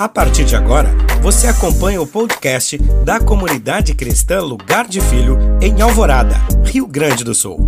A 0.00 0.08
partir 0.08 0.46
de 0.46 0.56
agora, 0.56 0.88
você 1.20 1.46
acompanha 1.46 2.00
o 2.00 2.06
podcast 2.06 2.78
da 3.04 3.20
comunidade 3.20 3.94
cristã 3.94 4.40
Lugar 4.40 4.88
de 4.88 4.98
Filho 4.98 5.36
em 5.60 5.82
Alvorada, 5.82 6.36
Rio 6.64 6.86
Grande 6.86 7.22
do 7.22 7.34
Sul. 7.34 7.66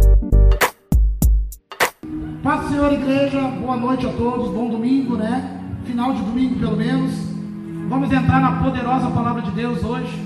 Paz 2.42 2.70
Senhor 2.70 2.90
Igreja, 2.90 3.38
boa 3.60 3.76
noite 3.76 4.06
a 4.06 4.12
todos, 4.14 4.50
bom 4.50 4.70
domingo, 4.70 5.14
né? 5.14 5.60
Final 5.84 6.14
de 6.14 6.22
domingo 6.22 6.58
pelo 6.58 6.74
menos. 6.74 7.12
Vamos 7.90 8.10
entrar 8.10 8.40
na 8.40 8.62
poderosa 8.62 9.10
palavra 9.10 9.42
de 9.42 9.50
Deus 9.50 9.84
hoje. 9.84 10.16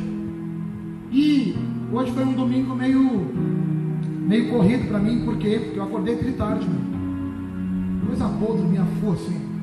E 1.11 1.57
hoje 1.93 2.12
foi 2.12 2.23
um 2.23 2.34
domingo 2.34 2.73
meio 2.77 3.02
meio 4.29 4.48
corrido 4.50 4.86
para 4.86 5.00
mim, 5.00 5.25
por 5.25 5.36
quê? 5.38 5.59
Porque 5.59 5.80
eu 5.80 5.82
acordei 5.82 6.15
tarde, 6.34 6.68
né? 6.68 8.07
Coisa 8.07 8.29
boa 8.29 8.57
dormir 8.57 8.79
a 8.79 8.87
força, 9.01 9.29
hein? 9.29 9.55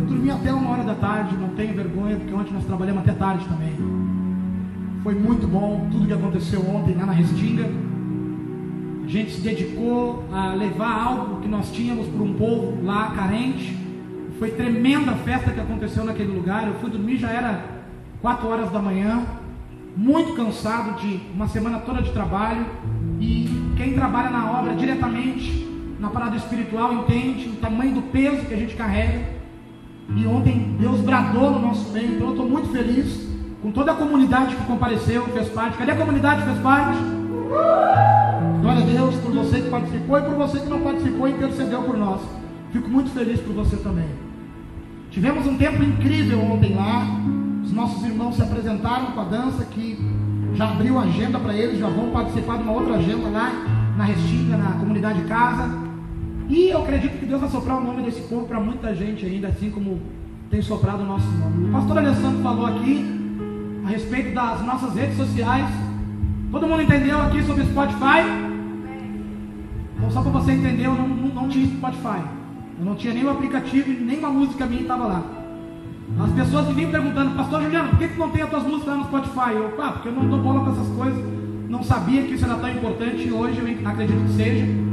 Eu 0.00 0.06
dormi 0.06 0.30
até 0.30 0.52
uma 0.52 0.70
hora 0.70 0.84
da 0.84 0.94
tarde, 0.94 1.36
não 1.36 1.50
tenho 1.50 1.74
vergonha, 1.74 2.16
porque 2.16 2.34
ontem 2.34 2.52
nós 2.52 2.64
trabalhamos 2.64 3.02
até 3.02 3.12
tarde 3.12 3.44
também. 3.46 3.72
Foi 5.02 5.14
muito 5.14 5.46
bom 5.46 5.88
tudo 5.90 6.06
que 6.06 6.12
aconteceu 6.12 6.60
ontem 6.68 6.94
lá 6.94 7.06
na 7.06 7.12
Restinga. 7.12 7.68
A 9.04 9.08
gente 9.08 9.32
se 9.32 9.40
dedicou 9.40 10.24
a 10.32 10.54
levar 10.54 10.92
algo 10.92 11.40
que 11.40 11.48
nós 11.48 11.70
tínhamos 11.72 12.06
para 12.06 12.22
um 12.22 12.34
povo 12.34 12.82
lá 12.84 13.10
carente. 13.10 13.76
Foi 14.38 14.50
tremenda 14.52 15.10
a 15.10 15.16
festa 15.16 15.50
que 15.50 15.60
aconteceu 15.60 16.04
naquele 16.04 16.32
lugar. 16.32 16.66
Eu 16.66 16.74
fui 16.74 16.88
dormir, 16.88 17.16
já 17.16 17.30
era 17.30 17.64
4 18.20 18.48
horas 18.48 18.70
da 18.70 18.80
manhã, 18.80 19.22
muito 19.96 20.34
cansado 20.34 21.00
de 21.00 21.20
uma 21.34 21.48
semana 21.48 21.80
toda 21.80 22.00
de 22.00 22.12
trabalho. 22.12 22.64
E 23.20 23.48
quem 23.76 23.94
trabalha 23.94 24.30
na 24.30 24.50
obra 24.52 24.74
diretamente, 24.74 25.68
na 25.98 26.08
parada 26.08 26.36
espiritual, 26.36 26.92
entende 26.94 27.48
o 27.48 27.56
tamanho 27.56 27.94
do 27.94 28.02
peso 28.02 28.46
que 28.46 28.54
a 28.54 28.56
gente 28.56 28.76
carrega. 28.76 29.31
E 30.14 30.26
ontem 30.26 30.76
Deus 30.78 31.00
bradou 31.00 31.50
no 31.50 31.60
nosso 31.60 31.90
meio, 31.90 32.16
então 32.16 32.28
eu 32.28 32.32
estou 32.32 32.48
muito 32.48 32.68
feliz 32.68 33.28
com 33.62 33.70
toda 33.70 33.92
a 33.92 33.94
comunidade 33.94 34.56
que 34.56 34.64
compareceu, 34.64 35.24
fez 35.28 35.48
parte. 35.48 35.78
Cadê 35.78 35.92
a 35.92 35.96
comunidade 35.96 36.42
que 36.42 36.48
fez 36.48 36.58
parte? 36.58 36.98
Glória 38.60 38.82
a 38.82 38.86
Deus 38.86 39.14
por 39.16 39.32
você 39.32 39.60
que 39.60 39.70
participou 39.70 40.18
e 40.18 40.22
por 40.22 40.34
você 40.34 40.60
que 40.60 40.68
não 40.68 40.80
participou 40.80 41.28
e 41.28 41.32
intercedeu 41.32 41.82
por 41.82 41.96
nós. 41.96 42.20
Fico 42.72 42.88
muito 42.88 43.10
feliz 43.10 43.40
por 43.40 43.54
você 43.54 43.76
também. 43.76 44.08
Tivemos 45.10 45.46
um 45.46 45.56
tempo 45.56 45.82
incrível 45.82 46.40
ontem 46.40 46.74
lá. 46.74 47.06
Os 47.62 47.72
nossos 47.72 48.02
irmãos 48.04 48.34
se 48.34 48.42
apresentaram 48.42 49.06
com 49.12 49.20
a 49.20 49.24
dança 49.24 49.64
que 49.66 49.98
já 50.54 50.70
abriu 50.70 50.98
a 50.98 51.02
agenda 51.02 51.38
para 51.38 51.54
eles, 51.54 51.78
já 51.78 51.88
vão 51.88 52.10
participar 52.10 52.56
de 52.56 52.64
uma 52.64 52.72
outra 52.72 52.94
agenda 52.94 53.28
lá 53.28 53.50
na 53.96 54.04
Restinga, 54.04 54.56
na 54.56 54.72
comunidade 54.72 55.22
casa. 55.22 55.81
E 56.48 56.68
eu 56.68 56.82
acredito 56.82 57.18
que 57.18 57.26
Deus 57.26 57.40
vai 57.40 57.50
soprar 57.50 57.78
o 57.78 57.84
nome 57.84 58.02
desse 58.02 58.20
povo 58.22 58.46
para 58.46 58.60
muita 58.60 58.94
gente 58.94 59.24
ainda, 59.24 59.48
assim 59.48 59.70
como 59.70 60.00
tem 60.50 60.60
soprado 60.60 61.02
o 61.02 61.06
nosso 61.06 61.26
nome. 61.26 61.68
O 61.68 61.72
pastor 61.72 61.98
Alessandro 61.98 62.42
falou 62.42 62.66
aqui 62.66 63.04
a 63.84 63.88
respeito 63.88 64.34
das 64.34 64.64
nossas 64.64 64.94
redes 64.94 65.16
sociais. 65.16 65.66
Todo 66.50 66.66
mundo 66.66 66.82
entendeu 66.82 67.20
aqui 67.22 67.42
sobre 67.42 67.64
Spotify? 67.64 68.52
Então, 69.96 70.10
só 70.10 70.20
para 70.20 70.30
você 70.32 70.52
entender, 70.52 70.86
eu 70.86 70.94
não, 70.94 71.08
não, 71.08 71.28
não, 71.28 71.48
tinha 71.48 71.66
Spotify. 71.66 72.22
Eu 72.78 72.84
não 72.84 72.94
tinha 72.94 73.14
nenhum 73.14 73.30
aplicativo 73.30 73.90
e 73.90 73.94
nenhuma 73.94 74.28
música 74.28 74.66
minha 74.66 74.82
estava 74.82 75.06
lá. 75.06 75.22
As 76.20 76.32
pessoas 76.32 76.68
vinham 76.74 76.90
perguntando, 76.90 77.34
Pastor 77.34 77.62
Juliano, 77.62 77.88
por 77.88 77.98
que, 77.98 78.08
que 78.08 78.18
não 78.18 78.28
tem 78.28 78.42
as 78.42 78.50
tuas 78.50 78.64
músicas 78.64 78.88
lá 78.88 78.96
no 78.96 79.04
Spotify? 79.04 79.52
Eu, 79.54 79.74
ah, 79.82 79.92
porque 79.92 80.08
eu 80.08 80.12
não 80.12 80.28
dou 80.28 80.38
bola 80.40 80.60
para 80.64 80.72
essas 80.72 80.88
coisas. 80.88 81.24
Não 81.68 81.82
sabia 81.82 82.22
que 82.22 82.34
isso 82.34 82.44
era 82.44 82.56
tão 82.56 82.68
importante 82.68 83.26
e 83.26 83.32
hoje 83.32 83.58
eu 83.58 83.88
acredito 83.88 84.22
que 84.26 84.32
seja. 84.34 84.91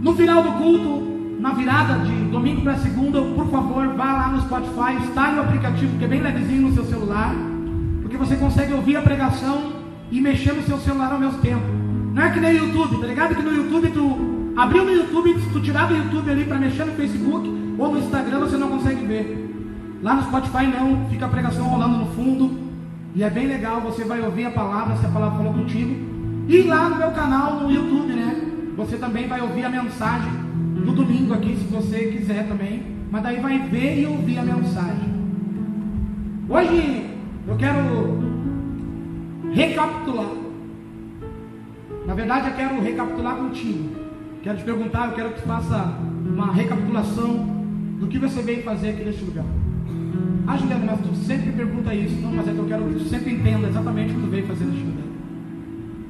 No 0.00 0.14
final 0.14 0.42
do 0.42 0.52
culto, 0.52 1.38
na 1.40 1.52
virada 1.52 1.98
de 2.04 2.12
domingo 2.26 2.62
para 2.62 2.76
segunda, 2.76 3.20
por 3.20 3.48
favor, 3.50 3.88
vá 3.94 4.12
lá 4.12 4.28
no 4.28 4.40
Spotify, 4.42 4.94
instale 5.02 5.38
o 5.38 5.42
aplicativo 5.42 5.98
que 5.98 6.04
é 6.04 6.08
bem 6.08 6.20
levezinho 6.20 6.68
no 6.68 6.74
seu 6.74 6.84
celular, 6.84 7.34
porque 8.00 8.16
você 8.16 8.36
consegue 8.36 8.72
ouvir 8.72 8.96
a 8.96 9.02
pregação 9.02 9.72
e 10.10 10.20
mexer 10.20 10.52
no 10.52 10.62
seu 10.62 10.78
celular 10.78 11.12
ao 11.12 11.18
mesmo 11.18 11.38
tempo. 11.38 11.64
Não 12.14 12.22
é 12.22 12.30
que 12.30 12.38
nem 12.38 12.56
YouTube, 12.56 13.00
tá 13.00 13.06
ligado? 13.06 13.34
Que 13.34 13.42
no 13.42 13.52
YouTube 13.52 13.88
tu 13.90 14.54
abriu 14.56 14.84
no 14.84 14.92
YouTube, 14.92 15.40
se 15.40 15.50
tu 15.50 15.60
tirar 15.60 15.86
do 15.88 15.96
YouTube 15.96 16.30
ali 16.30 16.44
para 16.44 16.58
mexer 16.58 16.84
no 16.84 16.92
Facebook 16.92 17.74
ou 17.76 17.92
no 17.92 17.98
Instagram, 17.98 18.38
você 18.38 18.56
não 18.56 18.68
consegue 18.68 19.04
ver. 19.04 19.98
Lá 20.00 20.14
no 20.14 20.22
Spotify 20.22 20.66
não, 20.66 21.08
fica 21.10 21.26
a 21.26 21.28
pregação 21.28 21.66
rolando 21.66 21.98
no 21.98 22.06
fundo 22.06 22.56
e 23.16 23.22
é 23.24 23.30
bem 23.30 23.48
legal, 23.48 23.80
você 23.80 24.04
vai 24.04 24.20
ouvir 24.20 24.46
a 24.46 24.50
palavra, 24.50 24.96
se 24.96 25.04
a 25.04 25.08
palavra 25.08 25.38
falou 25.38 25.54
contigo. 25.54 26.06
E 26.48 26.62
lá 26.62 26.88
no 26.88 26.96
meu 26.96 27.10
canal 27.10 27.60
no 27.60 27.70
YouTube, 27.70 28.12
né? 28.12 28.47
Você 28.78 28.96
também 28.96 29.26
vai 29.26 29.40
ouvir 29.40 29.64
a 29.64 29.68
mensagem 29.68 30.30
do 30.86 30.92
domingo 30.92 31.34
aqui, 31.34 31.56
se 31.56 31.64
você 31.64 32.12
quiser 32.12 32.46
também. 32.46 32.80
Mas 33.10 33.24
daí 33.24 33.40
vai 33.40 33.58
ver 33.58 34.02
e 34.02 34.06
ouvir 34.06 34.38
a 34.38 34.42
mensagem. 34.42 35.08
Hoje 36.48 37.10
eu 37.48 37.56
quero 37.56 38.22
recapitular. 39.52 40.30
Na 42.06 42.14
verdade, 42.14 42.50
eu 42.50 42.54
quero 42.54 42.80
recapitular 42.80 43.34
contigo. 43.34 43.96
Quero 44.44 44.58
te 44.58 44.64
perguntar, 44.64 45.08
eu 45.08 45.14
quero 45.14 45.30
que 45.30 45.42
tu 45.42 45.48
faça 45.48 45.98
uma 46.24 46.52
recapitulação 46.52 47.34
do 47.98 48.06
que 48.06 48.16
você 48.16 48.40
veio 48.42 48.62
fazer 48.62 48.90
aqui 48.90 49.04
neste 49.04 49.24
lugar. 49.24 49.44
Ah, 50.46 50.56
Juliana, 50.56 50.84
mas 50.86 51.00
tu 51.00 51.16
sempre 51.16 51.50
pergunta 51.50 51.92
isso. 51.92 52.14
Não, 52.20 52.30
mas 52.30 52.46
é 52.46 52.52
que 52.52 52.58
eu 52.58 52.66
quero 52.66 52.84
que 52.84 52.94
tu 52.94 53.04
sempre 53.06 53.34
entenda 53.34 53.66
exatamente 53.66 54.12
o 54.12 54.14
que 54.14 54.20
tu 54.20 54.30
veio 54.30 54.46
fazer 54.46 54.66
neste 54.66 54.84
lugar. 54.84 54.97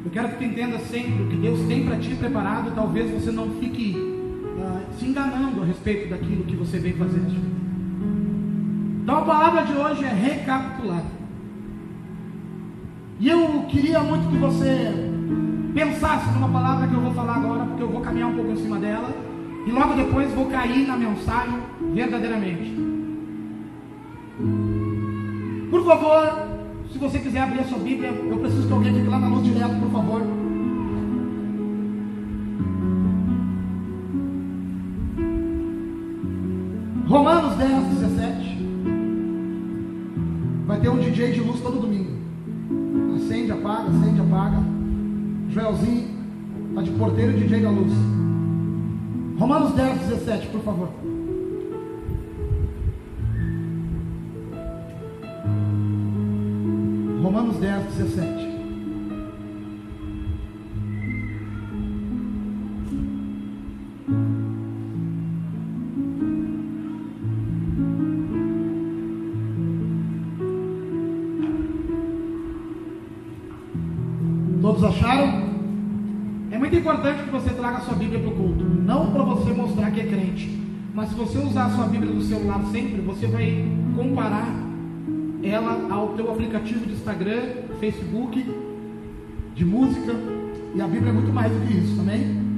Eu 0.09 0.13
quero 0.13 0.29
que 0.31 0.37
tu 0.37 0.45
entenda 0.45 0.79
sempre 0.79 1.23
o 1.23 1.29
que 1.29 1.37
Deus 1.37 1.61
tem 1.69 1.85
para 1.85 1.99
ti 1.99 2.15
preparado. 2.15 2.75
Talvez 2.75 3.11
você 3.11 3.31
não 3.31 3.51
fique 3.61 3.95
uh, 3.95 4.99
se 4.99 5.05
enganando 5.05 5.61
a 5.61 5.67
respeito 5.67 6.09
daquilo 6.09 6.45
que 6.45 6.57
você 6.57 6.79
vem 6.79 6.95
fazer. 6.95 7.21
Então 9.03 9.19
a 9.19 9.21
palavra 9.21 9.65
de 9.65 9.73
hoje 9.75 10.07
é 10.07 10.09
recapitular. 10.09 11.03
E 13.21 13.29
eu 13.29 13.67
queria 13.69 14.01
muito 14.01 14.31
que 14.31 14.39
você 14.39 14.95
pensasse 15.75 16.33
numa 16.33 16.49
palavra 16.49 16.89
que 16.89 16.95
eu 16.95 17.03
vou 17.03 17.13
falar 17.13 17.37
agora, 17.37 17.67
porque 17.67 17.83
eu 17.83 17.91
vou 17.91 18.01
caminhar 18.01 18.31
um 18.31 18.35
pouco 18.35 18.53
em 18.53 18.57
cima 18.57 18.79
dela. 18.79 19.15
E 19.67 19.71
logo 19.71 19.93
depois 19.93 20.33
vou 20.33 20.47
cair 20.47 20.87
na 20.87 20.97
mensagem 20.97 21.59
verdadeiramente. 21.93 22.75
Por 25.71 25.85
favor, 25.85 26.48
se 26.93 26.99
você 26.99 27.19
quiser 27.19 27.41
abrir 27.41 27.61
a 27.61 27.65
sua 27.65 27.79
Bíblia, 27.79 28.11
eu 28.11 28.39
preciso 28.39 28.67
que 28.67 28.73
alguém 28.73 28.95
fique 28.95 29.09
lá 29.09 29.19
na 29.19 29.29
luz 29.29 29.45
direto, 29.45 29.79
por 29.81 29.91
favor. 29.91 30.23
Romanos 37.09 37.57
10, 37.57 37.85
17. 38.01 38.59
Vai 40.67 40.81
ter 40.81 40.89
um 40.91 40.99
DJ 40.99 41.33
de 41.33 41.41
luz 41.41 41.61
todo 41.61 41.81
domingo. 41.81 42.11
Acende, 43.17 43.53
apaga, 43.53 43.89
acende, 43.89 44.21
apaga. 44.21 44.59
Joelzinho 45.51 46.09
está 46.71 46.83
de 46.83 46.91
porteiro 46.93 47.33
DJ 47.33 47.61
da 47.61 47.71
luz. 47.71 47.93
Romanos 49.39 49.73
10, 49.73 49.99
17, 50.01 50.49
por 50.49 50.61
favor. 50.61 50.89
Romanos 57.39 57.61
10, 57.61 57.85
17. 57.95 58.49
Todos 74.61 74.83
acharam? 74.83 75.49
É 76.51 76.59
muito 76.59 76.75
importante 76.75 77.23
que 77.23 77.31
você 77.31 77.51
traga 77.51 77.77
a 77.77 77.81
sua 77.83 77.95
Bíblia 77.95 78.19
para 78.19 78.31
o 78.31 78.35
culto. 78.35 78.65
Não 78.65 79.13
para 79.13 79.23
você 79.23 79.53
mostrar 79.53 79.93
que 79.93 80.01
é 80.01 80.07
crente. 80.07 80.61
Mas 80.93 81.11
se 81.11 81.15
você 81.15 81.39
usar 81.39 81.67
a 81.67 81.71
sua 81.71 81.87
Bíblia 81.87 82.13
no 82.13 82.21
celular 82.21 82.61
sempre, 82.73 83.01
você 83.01 83.29
vai 83.29 83.65
comparar 83.97 84.68
ela 85.43 85.87
ao 85.91 86.09
teu 86.09 86.31
aplicativo 86.31 86.87
de 86.87 86.95
Instagram, 86.95 87.41
Facebook, 87.81 88.45
de 89.55 89.65
música, 89.65 90.15
e 90.75 90.81
a 90.81 90.87
Bíblia 90.87 91.11
é 91.11 91.13
muito 91.13 91.33
mais 91.33 91.53
do 91.53 91.67
que 91.67 91.75
isso, 91.75 92.01
amém? 92.01 92.49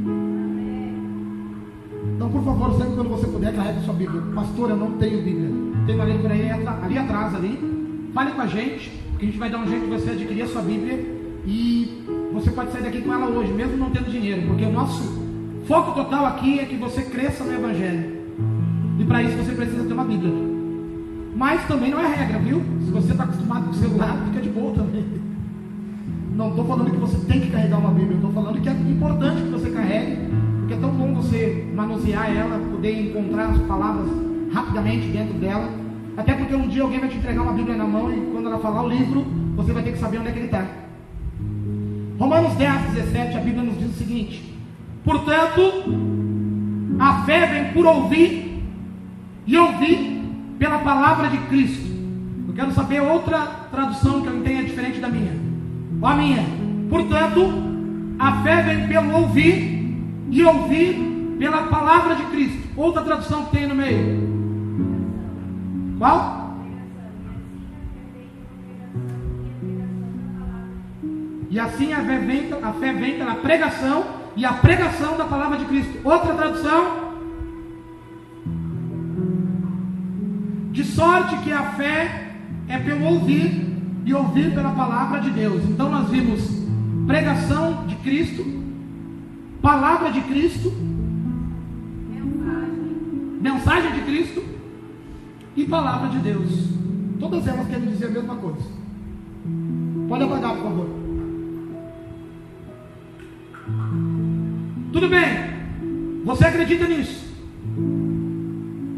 Então, 2.17 2.31
por 2.31 2.45
favor, 2.45 2.73
sempre 2.77 2.95
quando 2.95 3.09
você 3.09 3.27
puder, 3.27 3.55
carregue 3.55 3.85
sua 3.85 3.95
Bíblia. 3.95 4.23
Pastor, 4.35 4.71
eu 4.71 4.77
não 4.77 4.93
tenho 4.93 5.23
Bíblia. 5.23 5.51
Tem 5.87 5.95
uma 5.95 6.05
aí, 6.05 6.51
ali 6.51 6.99
atrás, 6.99 7.35
ali. 7.35 8.11
Fale 8.13 8.33
com 8.33 8.41
a 8.43 8.47
gente, 8.47 8.91
que 9.19 9.25
a 9.25 9.27
gente 9.27 9.39
vai 9.39 9.51
dar 9.51 9.59
um 9.59 9.69
jeito 9.69 9.85
de 9.85 9.91
você 9.91 10.11
adquirir 10.11 10.43
a 10.43 10.47
sua 10.47 10.63
Bíblia. 10.63 10.99
E 11.47 12.05
você 12.33 12.51
pode 12.51 12.73
sair 12.73 12.83
daqui 12.83 13.01
com 13.01 13.13
ela 13.13 13.27
hoje, 13.27 13.53
mesmo 13.53 13.77
não 13.77 13.91
tendo 13.91 14.11
dinheiro, 14.11 14.47
porque 14.49 14.65
o 14.65 14.73
nosso 14.73 15.21
foco 15.67 15.93
total 15.95 16.27
aqui 16.27 16.61
é 16.61 16.65
que 16.65 16.77
você 16.77 17.03
cresça 17.03 17.45
no 17.45 17.55
Evangelho. 17.55 18.21
E 18.99 19.05
para 19.05 19.23
isso 19.23 19.37
você 19.37 19.53
precisa 19.53 19.85
ter 19.85 19.93
uma 19.93 20.05
Bíblia. 20.05 20.50
Mas 21.41 21.67
também 21.67 21.91
não 21.91 21.99
é 21.99 22.07
regra, 22.07 22.39
viu? 22.39 22.63
Se 22.85 22.91
você 22.91 23.13
está 23.13 23.25
acostumado 23.25 23.65
com 23.65 23.71
o 23.71 23.75
celular, 23.75 24.15
fica 24.27 24.43
de 24.43 24.51
boa 24.51 24.75
também. 24.75 25.07
Não 26.37 26.51
estou 26.51 26.67
falando 26.67 26.91
que 26.91 26.99
você 26.99 27.17
tem 27.25 27.41
que 27.41 27.51
carregar 27.51 27.79
uma 27.79 27.93
Bíblia, 27.93 28.17
estou 28.17 28.31
falando 28.31 28.61
que 28.61 28.69
é 28.69 28.73
importante 28.73 29.41
que 29.45 29.49
você 29.49 29.71
carregue, 29.71 30.19
porque 30.59 30.75
é 30.75 30.77
tão 30.77 30.91
bom 30.91 31.15
você 31.15 31.67
manusear 31.75 32.31
ela, 32.31 32.59
poder 32.59 33.09
encontrar 33.09 33.53
as 33.53 33.59
palavras 33.63 34.07
rapidamente 34.53 35.07
dentro 35.07 35.33
dela. 35.39 35.67
Até 36.15 36.35
porque 36.35 36.55
um 36.55 36.69
dia 36.69 36.83
alguém 36.83 37.01
vai 37.01 37.09
te 37.09 37.17
entregar 37.17 37.41
uma 37.41 37.55
Bíblia 37.55 37.75
na 37.75 37.87
mão 37.87 38.13
e 38.13 38.21
quando 38.33 38.47
ela 38.47 38.59
falar 38.59 38.83
o 38.83 38.89
livro, 38.91 39.25
você 39.57 39.73
vai 39.73 39.83
ter 39.83 39.93
que 39.93 39.99
saber 39.99 40.19
onde 40.19 40.29
é 40.29 40.33
que 40.33 40.39
ele 40.41 40.45
está. 40.45 40.67
Romanos 42.19 42.53
10, 42.53 42.83
17, 42.97 43.39
a 43.39 43.41
Bíblia 43.41 43.63
nos 43.63 43.79
diz 43.79 43.89
o 43.89 43.95
seguinte: 43.95 44.55
Portanto, 45.03 45.63
a 46.99 47.23
fé 47.23 47.47
vem 47.47 47.73
por 47.73 47.87
ouvir 47.87 48.63
e 49.47 49.57
ouvir 49.57 50.10
pela 50.61 50.79
palavra 50.81 51.31
de 51.31 51.39
Cristo. 51.49 51.89
Eu 52.47 52.55
quero 52.55 52.71
saber 52.73 53.01
outra 53.01 53.47
tradução 53.71 54.21
que 54.21 54.29
eu 54.29 54.37
entenda 54.37 54.65
diferente 54.65 55.01
da 55.01 55.09
minha. 55.09 55.33
Ó 56.03 56.07
a 56.07 56.15
minha. 56.15 56.45
Portanto, 56.91 57.41
a 58.19 58.43
fé 58.43 58.63
vem 58.63 58.87
pelo 58.87 59.11
ouvir 59.17 59.97
e 60.31 60.45
ouvir 60.45 61.37
pela 61.39 61.63
palavra 61.63 62.15
de 62.15 62.25
Cristo. 62.25 62.69
Outra 62.77 63.03
tradução 63.03 63.47
que 63.47 63.57
tem 63.57 63.67
no 63.67 63.75
meio. 63.75 64.29
Qual? 65.99 66.59
E 71.49 71.59
assim 71.59 71.93
a 71.95 72.05
fé, 72.05 72.19
vem, 72.19 72.49
a 72.63 72.73
fé 72.75 72.93
vem 72.93 73.17
pela 73.17 73.35
pregação 73.37 74.05
e 74.37 74.45
a 74.45 74.53
pregação 74.53 75.17
da 75.17 75.25
palavra 75.25 75.57
de 75.57 75.65
Cristo. 75.65 75.99
Outra 76.05 76.35
tradução. 76.35 77.10
De 80.81 80.87
sorte 80.87 81.37
que 81.45 81.53
a 81.53 81.73
fé 81.73 82.33
é 82.67 82.79
pelo 82.79 83.05
ouvir 83.05 83.71
e 84.03 84.15
ouvir 84.15 84.55
pela 84.55 84.71
palavra 84.71 85.21
de 85.21 85.29
Deus. 85.29 85.63
Então 85.69 85.91
nós 85.91 86.09
vimos 86.09 86.41
pregação 87.07 87.87
de 87.87 87.97
Cristo, 87.97 88.43
palavra 89.61 90.11
de 90.11 90.23
Cristo, 90.23 90.73
mensagem, 92.09 93.43
mensagem 93.43 93.93
de 93.93 94.01
Cristo 94.01 94.43
e 95.55 95.67
palavra 95.67 96.09
de 96.09 96.19
Deus. 96.21 96.71
Todas 97.19 97.47
elas 97.47 97.69
querem 97.69 97.91
dizer 97.91 98.07
a 98.07 98.11
mesma 98.13 98.37
coisa. 98.37 98.67
Pode 100.09 100.25
apagar, 100.25 100.55
por 100.55 100.63
favor. 100.63 100.89
Tudo 104.95 105.09
bem. 105.11 106.25
Você 106.25 106.47
acredita 106.47 106.89
nisso? 106.89 107.29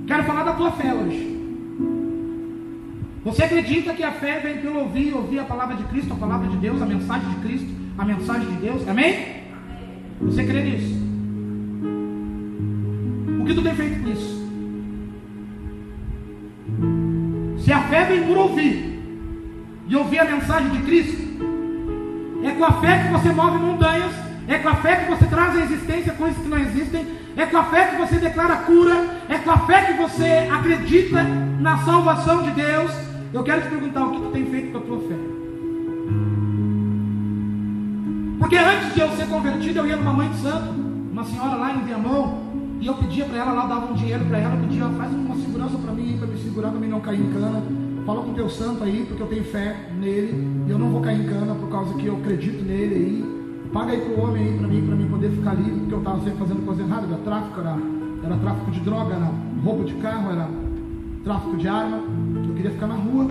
Quero 0.06 0.22
falar 0.22 0.44
da 0.44 0.52
tua 0.52 0.70
fé 0.70 0.94
hoje. 0.94 1.31
Você 3.24 3.44
acredita 3.44 3.94
que 3.94 4.02
a 4.02 4.10
fé 4.10 4.40
vem 4.40 4.58
pelo 4.58 4.80
ouvir, 4.80 5.14
ouvir 5.14 5.38
a 5.38 5.44
palavra 5.44 5.76
de 5.76 5.84
Cristo, 5.84 6.12
a 6.12 6.16
palavra 6.16 6.48
de 6.48 6.56
Deus, 6.56 6.82
a 6.82 6.86
mensagem 6.86 7.28
de 7.28 7.36
Cristo, 7.36 7.68
a 7.96 8.04
mensagem 8.04 8.48
de 8.48 8.56
Deus? 8.56 8.88
Amém? 8.88 9.42
Você 10.22 10.44
crê 10.44 10.62
nisso? 10.62 11.00
O 13.40 13.44
que 13.44 13.54
tu 13.54 13.62
tem 13.62 13.74
feito 13.74 14.02
com 14.02 14.10
isso? 14.10 14.42
Se 17.64 17.72
a 17.72 17.80
fé 17.82 18.06
vem 18.06 18.24
por 18.24 18.36
ouvir 18.38 19.00
e 19.86 19.94
ouvir 19.94 20.18
a 20.18 20.24
mensagem 20.24 20.70
de 20.70 20.78
Cristo, 20.78 21.22
é 22.42 22.50
com 22.50 22.64
a 22.64 22.72
fé 22.80 23.04
que 23.04 23.12
você 23.12 23.28
move 23.32 23.58
montanhas, 23.58 24.12
é 24.48 24.58
com 24.58 24.68
a 24.68 24.74
fé 24.76 24.96
que 24.96 25.10
você 25.10 25.26
traz 25.26 25.56
à 25.56 25.60
existência 25.60 26.12
coisas 26.14 26.42
que 26.42 26.48
não 26.48 26.58
existem, 26.58 27.06
é 27.36 27.46
com 27.46 27.56
a 27.56 27.64
fé 27.64 27.86
que 27.86 27.96
você 27.96 28.16
declara 28.16 28.56
cura, 28.56 29.22
é 29.28 29.38
com 29.38 29.50
a 29.52 29.58
fé 29.58 29.82
que 29.82 29.92
você 29.92 30.48
acredita 30.52 31.22
na 31.60 31.78
salvação 31.84 32.42
de 32.42 32.50
Deus. 32.50 33.11
Eu 33.32 33.42
quero 33.42 33.62
te 33.62 33.68
perguntar 33.68 34.04
o 34.04 34.10
que 34.10 34.20
tu 34.20 34.30
tem 34.30 34.44
feito 34.44 34.72
com 34.72 34.78
a 34.78 34.80
tua 34.82 34.98
fé. 35.08 35.16
Porque 38.38 38.56
antes 38.56 38.94
de 38.94 39.00
eu 39.00 39.08
ser 39.12 39.26
convertido, 39.26 39.78
eu 39.78 39.86
ia 39.86 39.96
numa 39.96 40.12
mãe 40.12 40.28
de 40.28 40.36
santo, 40.36 40.74
uma 41.10 41.24
senhora 41.24 41.56
lá 41.56 41.72
em 41.74 41.84
Viamão, 41.84 42.40
e 42.78 42.86
eu 42.86 42.94
pedia 42.94 43.24
para 43.24 43.38
ela, 43.38 43.52
lá 43.52 43.66
dava 43.66 43.90
um 43.90 43.94
dinheiro 43.94 44.22
para 44.26 44.38
ela, 44.38 44.54
pedia, 44.56 44.84
faz 44.84 45.14
uma 45.14 45.34
segurança 45.36 45.78
para 45.78 45.92
mim, 45.92 46.16
para 46.18 46.26
me 46.26 46.38
segurar, 46.40 46.70
para 46.70 46.78
mim 46.78 46.88
não 46.88 47.00
cair 47.00 47.20
em 47.20 47.32
cana. 47.32 47.62
Fala 48.04 48.22
com 48.22 48.34
teu 48.34 48.50
santo 48.50 48.84
aí, 48.84 49.06
porque 49.08 49.22
eu 49.22 49.28
tenho 49.28 49.44
fé 49.44 49.88
nele, 49.98 50.64
e 50.66 50.70
eu 50.70 50.78
não 50.78 50.90
vou 50.90 51.00
cair 51.00 51.20
em 51.20 51.26
cana 51.26 51.54
por 51.54 51.70
causa 51.70 51.94
que 51.94 52.04
eu 52.04 52.16
acredito 52.16 52.62
nele 52.62 52.94
aí. 52.94 53.68
Paga 53.72 53.92
aí 53.92 54.00
pro 54.02 54.24
homem 54.24 54.44
aí 54.44 54.58
para 54.58 54.68
mim, 54.68 54.86
para 54.86 54.96
mim 54.96 55.08
poder 55.08 55.30
ficar 55.30 55.54
livre, 55.54 55.80
porque 55.80 55.94
eu 55.94 55.98
estava 56.00 56.18
sempre 56.20 56.38
fazendo 56.38 56.66
coisa 56.66 56.82
errada, 56.82 57.06
era 57.06 57.16
tráfico, 57.18 57.60
era, 57.60 57.78
era 58.24 58.36
tráfico 58.36 58.70
de 58.70 58.80
droga, 58.80 59.14
era 59.14 59.30
roubo 59.64 59.84
de 59.84 59.94
carro, 59.94 60.32
era 60.32 60.50
tráfico 61.24 61.56
de 61.56 61.68
arma. 61.68 62.11
Eu 62.48 62.54
queria 62.54 62.70
ficar 62.70 62.86
na 62.86 62.94
rua. 62.94 63.26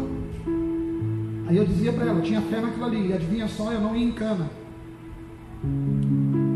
Aí 1.48 1.58
eu 1.58 1.66
dizia 1.66 1.92
para 1.92 2.06
ela, 2.06 2.22
tinha 2.22 2.42
fé 2.42 2.62
naquilo 2.62 2.86
ali, 2.86 3.10
e 3.10 3.14
adivinha 3.14 3.48
só, 3.48 3.72
eu 3.72 3.82
não 3.82 3.96
ia 3.96 4.06
em 4.06 4.12
cana. 4.12 4.50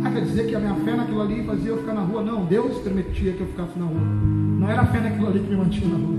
Ah, 0.03 0.09
quer 0.11 0.21
dizer 0.21 0.47
que 0.47 0.55
a 0.55 0.59
minha 0.59 0.75
fé 0.75 0.95
naquilo 0.95 1.21
ali 1.21 1.43
fazia 1.43 1.71
eu 1.71 1.77
ficar 1.77 1.93
na 1.93 2.01
rua? 2.01 2.23
Não, 2.23 2.45
Deus 2.45 2.77
permitia 2.79 3.33
que 3.33 3.41
eu 3.41 3.47
ficasse 3.47 3.77
na 3.77 3.85
rua. 3.85 3.99
Não 3.99 4.69
era 4.69 4.81
a 4.81 4.85
fé 4.85 4.99
naquilo 4.99 5.27
ali 5.27 5.39
que 5.39 5.49
me 5.49 5.57
mantinha 5.57 5.89
na 5.89 5.97
rua. 5.97 6.15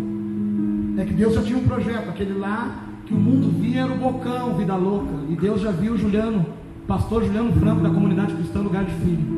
É 0.98 1.04
que 1.04 1.12
Deus 1.12 1.34
já 1.34 1.42
tinha 1.42 1.58
um 1.58 1.64
projeto, 1.64 2.08
aquele 2.08 2.34
lá 2.34 2.84
que 3.06 3.14
o 3.14 3.16
mundo 3.16 3.48
via 3.60 3.82
era 3.82 3.92
o 3.92 3.96
bocão, 3.96 4.54
vida 4.54 4.74
louca. 4.76 5.14
E 5.28 5.36
Deus 5.36 5.60
já 5.60 5.70
viu 5.70 5.96
Juliano, 5.96 6.44
pastor 6.86 7.24
Juliano 7.24 7.52
Franco 7.52 7.82
da 7.82 7.90
comunidade 7.90 8.34
cristã 8.34 8.60
Lugar 8.60 8.84
de 8.84 8.92
Filho. 8.92 9.36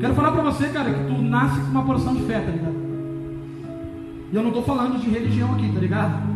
Quero 0.00 0.14
falar 0.14 0.32
para 0.32 0.42
você, 0.42 0.68
cara, 0.68 0.92
que 0.92 1.04
tu 1.06 1.22
nasce 1.22 1.60
com 1.60 1.70
uma 1.70 1.84
porção 1.84 2.14
de 2.14 2.22
fé, 2.22 2.40
tá 2.40 2.50
ligado? 2.50 2.81
E 4.32 4.36
eu 4.36 4.42
não 4.42 4.48
estou 4.48 4.64
falando 4.64 4.98
de 4.98 5.10
religião 5.10 5.52
aqui, 5.52 5.70
tá 5.70 5.78
ligado? 5.78 6.32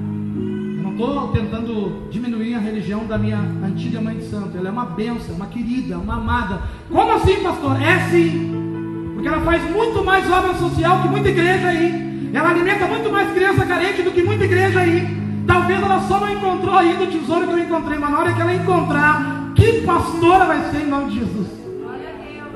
estou 0.96 1.28
tentando 1.28 2.08
diminuir 2.10 2.54
a 2.54 2.58
religião 2.58 3.06
da 3.06 3.19
minha 3.19 3.38
antiga 3.38 4.00
mãe 4.00 4.16
de 4.16 4.25
santo. 4.25 4.56
Ela 4.56 4.69
é 4.69 4.70
uma 4.70 4.87
benção, 4.87 5.37
uma 5.37 5.46
querida, 5.46 5.98
uma 5.98 6.16
amada. 6.16 6.62
Como 6.90 7.12
assim, 7.12 7.43
pastor? 7.43 7.81
É 7.81 8.00
sim. 8.08 9.12
Porque 9.14 9.28
ela 9.28 9.43
faz 9.43 9.62
muito 9.70 10.02
mais 10.02 10.31
obra 10.31 10.54
social 10.54 11.02
que 11.02 11.08
muita 11.08 11.28
igreja 11.28 11.69
aí. 11.69 12.31
Ela 12.32 12.50
alimenta 12.50 12.87
muito 12.87 13.10
mais 13.10 13.31
criança 13.32 13.66
carente 13.66 14.02
do 14.02 14.10
que 14.10 14.22
muita 14.22 14.44
igreja 14.44 14.81
aí. 14.81 15.06
Talvez 15.46 15.82
ela 15.82 16.00
só 16.00 16.19
não 16.19 16.32
encontrou 16.32 16.75
ainda 16.75 17.04
o 17.04 17.06
tesouro 17.06 17.46
que 17.46 17.52
eu 17.52 17.58
encontrei, 17.58 17.98
mas 17.98 18.10
na 18.10 18.19
hora 18.19 18.32
que 18.32 18.40
ela 18.40 18.54
encontrar, 18.54 19.52
que 19.54 19.82
pastora 19.82 20.46
vai 20.46 20.70
ser 20.70 20.82
em 20.82 20.88
nome 20.88 21.12
de 21.12 21.20
Jesus? 21.20 21.66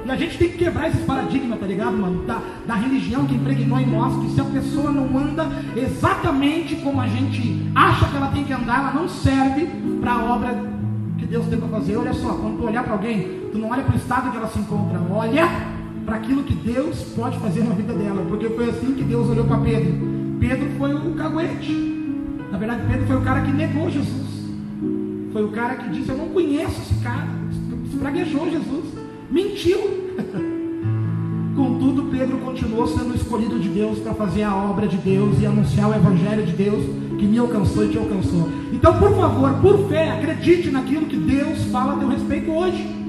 E 0.04 0.10
a 0.10 0.16
gente 0.16 0.38
tem 0.38 0.48
que 0.48 0.58
quebrar 0.58 0.88
esses 0.88 1.04
paradigmas, 1.04 1.58
tá 1.58 1.66
ligado, 1.66 1.96
mano? 1.96 2.24
Da, 2.24 2.40
da 2.66 2.74
religião 2.74 3.26
que 3.26 3.34
impregnou 3.34 3.78
em 3.78 3.86
nós, 3.86 4.16
que 4.24 4.34
se 4.34 4.40
a 4.40 4.44
pessoa 4.44 4.90
não 4.90 5.16
anda 5.18 5.46
exatamente 5.76 6.76
como 6.76 7.00
a 7.00 7.06
gente 7.06 7.70
acha 7.74 8.08
que 8.08 8.16
ela 8.16 8.28
tem 8.28 8.44
que 8.44 8.52
andar, 8.52 8.80
ela 8.80 8.92
não 8.92 9.08
serve 9.08 9.68
para 10.00 10.12
a 10.12 10.34
obra 10.34 10.70
que 11.18 11.26
Deus 11.26 11.46
tem 11.46 11.58
para 11.58 11.68
fazer. 11.68 11.96
Olha 11.96 12.14
só, 12.14 12.32
quando 12.34 12.58
tu 12.58 12.64
olhar 12.64 12.82
para 12.82 12.94
alguém, 12.94 13.40
tu 13.52 13.58
não 13.58 13.70
olha 13.70 13.82
para 13.82 13.94
o 13.94 13.98
estado 13.98 14.30
que 14.30 14.36
ela 14.36 14.48
se 14.48 14.58
encontra, 14.58 15.00
olha 15.10 15.48
para 16.04 16.16
aquilo 16.16 16.42
que 16.44 16.54
Deus 16.54 17.02
pode 17.14 17.38
fazer 17.38 17.62
na 17.62 17.74
vida 17.74 17.92
dela, 17.92 18.24
porque 18.28 18.48
foi 18.48 18.70
assim 18.70 18.94
que 18.94 19.04
Deus 19.04 19.28
olhou 19.28 19.44
para 19.44 19.58
Pedro. 19.58 19.92
Pedro 20.40 20.70
foi 20.78 20.94
o 20.94 21.14
caguete. 21.14 21.72
Na 22.50 22.58
verdade, 22.58 22.82
Pedro 22.88 23.06
foi 23.06 23.16
o 23.16 23.20
cara 23.20 23.42
que 23.42 23.52
negou 23.52 23.90
Jesus. 23.90 24.30
Foi 25.32 25.44
o 25.44 25.48
cara 25.48 25.76
que 25.76 25.90
disse: 25.90 26.08
Eu 26.08 26.16
não 26.16 26.28
conheço 26.30 26.80
esse 26.80 26.94
cara. 27.02 27.28
Espraguejou 27.92 28.50
Jesus 28.50 28.89
mentiu. 29.30 29.78
Contudo, 31.56 32.04
Pedro 32.10 32.38
continuou 32.38 32.86
sendo 32.86 33.14
escolhido 33.14 33.58
de 33.58 33.68
Deus 33.68 33.98
para 33.98 34.14
fazer 34.14 34.42
a 34.42 34.54
obra 34.54 34.86
de 34.86 34.96
Deus 34.96 35.40
e 35.40 35.46
anunciar 35.46 35.90
o 35.90 35.94
Evangelho 35.94 36.46
de 36.46 36.52
Deus 36.52 36.84
que 37.18 37.26
me 37.26 37.38
alcançou 37.38 37.84
e 37.84 37.88
te 37.88 37.98
alcançou. 37.98 38.48
Então, 38.72 38.98
por 38.98 39.14
favor, 39.14 39.52
por 39.60 39.88
fé, 39.88 40.10
acredite 40.10 40.70
naquilo 40.70 41.06
que 41.06 41.16
Deus 41.16 41.64
fala 41.66 41.94
a 41.94 41.96
teu 41.98 42.08
respeito 42.08 42.50
hoje. 42.50 43.00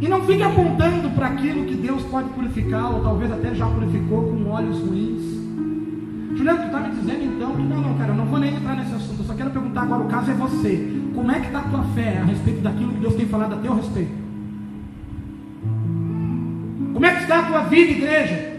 E 0.00 0.08
não 0.08 0.22
fique 0.22 0.42
apontando 0.42 1.10
para 1.10 1.28
aquilo 1.28 1.64
que 1.66 1.74
Deus 1.74 2.02
pode 2.04 2.28
purificar, 2.30 2.94
ou 2.94 3.02
talvez 3.02 3.30
até 3.32 3.54
já 3.54 3.66
purificou 3.66 4.24
com 4.24 4.50
olhos 4.50 4.78
ruins. 4.78 5.22
Juliano, 6.34 6.60
tu 6.60 6.66
está 6.66 6.80
me 6.80 6.94
dizendo 6.94 7.24
então 7.24 7.54
que 7.54 7.62
não, 7.62 7.80
não, 7.80 7.94
cara, 7.98 8.12
eu 8.12 8.16
não 8.16 8.24
vou 8.26 8.38
nem 8.38 8.54
entrar 8.54 8.76
nesse 8.76 8.94
assunto, 8.94 9.20
eu 9.20 9.26
só 9.26 9.34
quero 9.34 9.50
perguntar 9.50 9.82
agora, 9.82 10.02
o 10.02 10.08
caso 10.08 10.30
é 10.30 10.34
você. 10.34 10.92
Como 11.20 11.32
é 11.32 11.38
que 11.38 11.46
está 11.48 11.58
a 11.58 11.62
tua 11.62 11.82
fé 11.94 12.18
a 12.18 12.24
respeito 12.24 12.62
daquilo 12.62 12.92
que 12.94 13.00
Deus 13.00 13.14
tem 13.14 13.26
falado 13.26 13.52
a 13.52 13.56
teu 13.58 13.74
respeito? 13.74 14.12
Como 16.94 17.04
é 17.04 17.14
que 17.14 17.22
está 17.22 17.40
a 17.40 17.42
tua 17.42 17.60
vida, 17.64 17.90
igreja? 17.92 18.50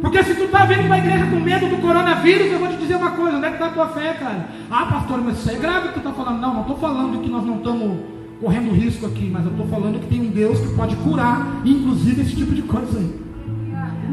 Porque 0.00 0.22
se 0.24 0.34
tu 0.34 0.44
está 0.44 0.64
vindo 0.64 0.86
para 0.86 0.94
a 0.94 0.98
igreja 0.98 1.26
com 1.26 1.36
medo 1.36 1.68
do 1.68 1.76
coronavírus, 1.82 2.50
eu 2.50 2.60
vou 2.60 2.68
te 2.68 2.76
dizer 2.78 2.96
uma 2.96 3.10
coisa, 3.10 3.36
onde 3.36 3.44
é 3.44 3.48
que 3.50 3.56
está 3.56 3.66
a 3.66 3.72
tua 3.72 3.88
fé, 3.88 4.14
cara? 4.14 4.48
Ah, 4.70 4.86
pastor, 4.86 5.20
mas 5.22 5.38
isso 5.38 5.50
é 5.50 5.56
grave 5.56 5.88
que 5.88 5.94
tu 5.94 5.98
está 5.98 6.12
falando. 6.12 6.40
Não, 6.40 6.54
não 6.54 6.60
estou 6.62 6.78
falando 6.78 7.20
que 7.20 7.28
nós 7.28 7.44
não 7.44 7.56
estamos 7.56 7.98
correndo 8.40 8.72
risco 8.72 9.04
aqui, 9.04 9.28
mas 9.30 9.44
eu 9.44 9.50
estou 9.50 9.66
falando 9.66 10.00
que 10.00 10.06
tem 10.06 10.22
um 10.22 10.30
Deus 10.30 10.58
que 10.60 10.74
pode 10.74 10.96
curar, 10.96 11.60
inclusive, 11.62 12.22
esse 12.22 12.36
tipo 12.36 12.54
de 12.54 12.62
coisa 12.62 12.98
aí. 12.98 13.20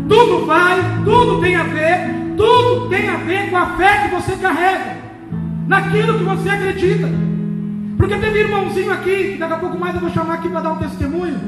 Tudo 0.09 0.45
vai, 0.45 0.81
tudo 1.05 1.39
tem 1.39 1.55
a 1.55 1.63
ver, 1.63 2.35
tudo 2.35 2.89
tem 2.89 3.07
a 3.07 3.15
ver 3.15 3.49
com 3.49 3.55
a 3.55 3.67
fé 3.77 4.09
que 4.09 4.15
você 4.15 4.35
carrega, 4.35 4.97
naquilo 5.65 6.17
que 6.17 6.23
você 6.25 6.49
acredita. 6.49 7.35
Porque 7.97 8.17
teve 8.17 8.39
irmãozinho 8.39 8.91
aqui, 8.91 9.31
que 9.33 9.37
daqui 9.37 9.53
a 9.53 9.57
pouco 9.57 9.79
mais 9.79 9.95
eu 9.95 10.01
vou 10.01 10.09
chamar 10.09 10.35
aqui 10.35 10.49
para 10.49 10.61
dar 10.61 10.73
um 10.73 10.77
testemunho, 10.77 11.39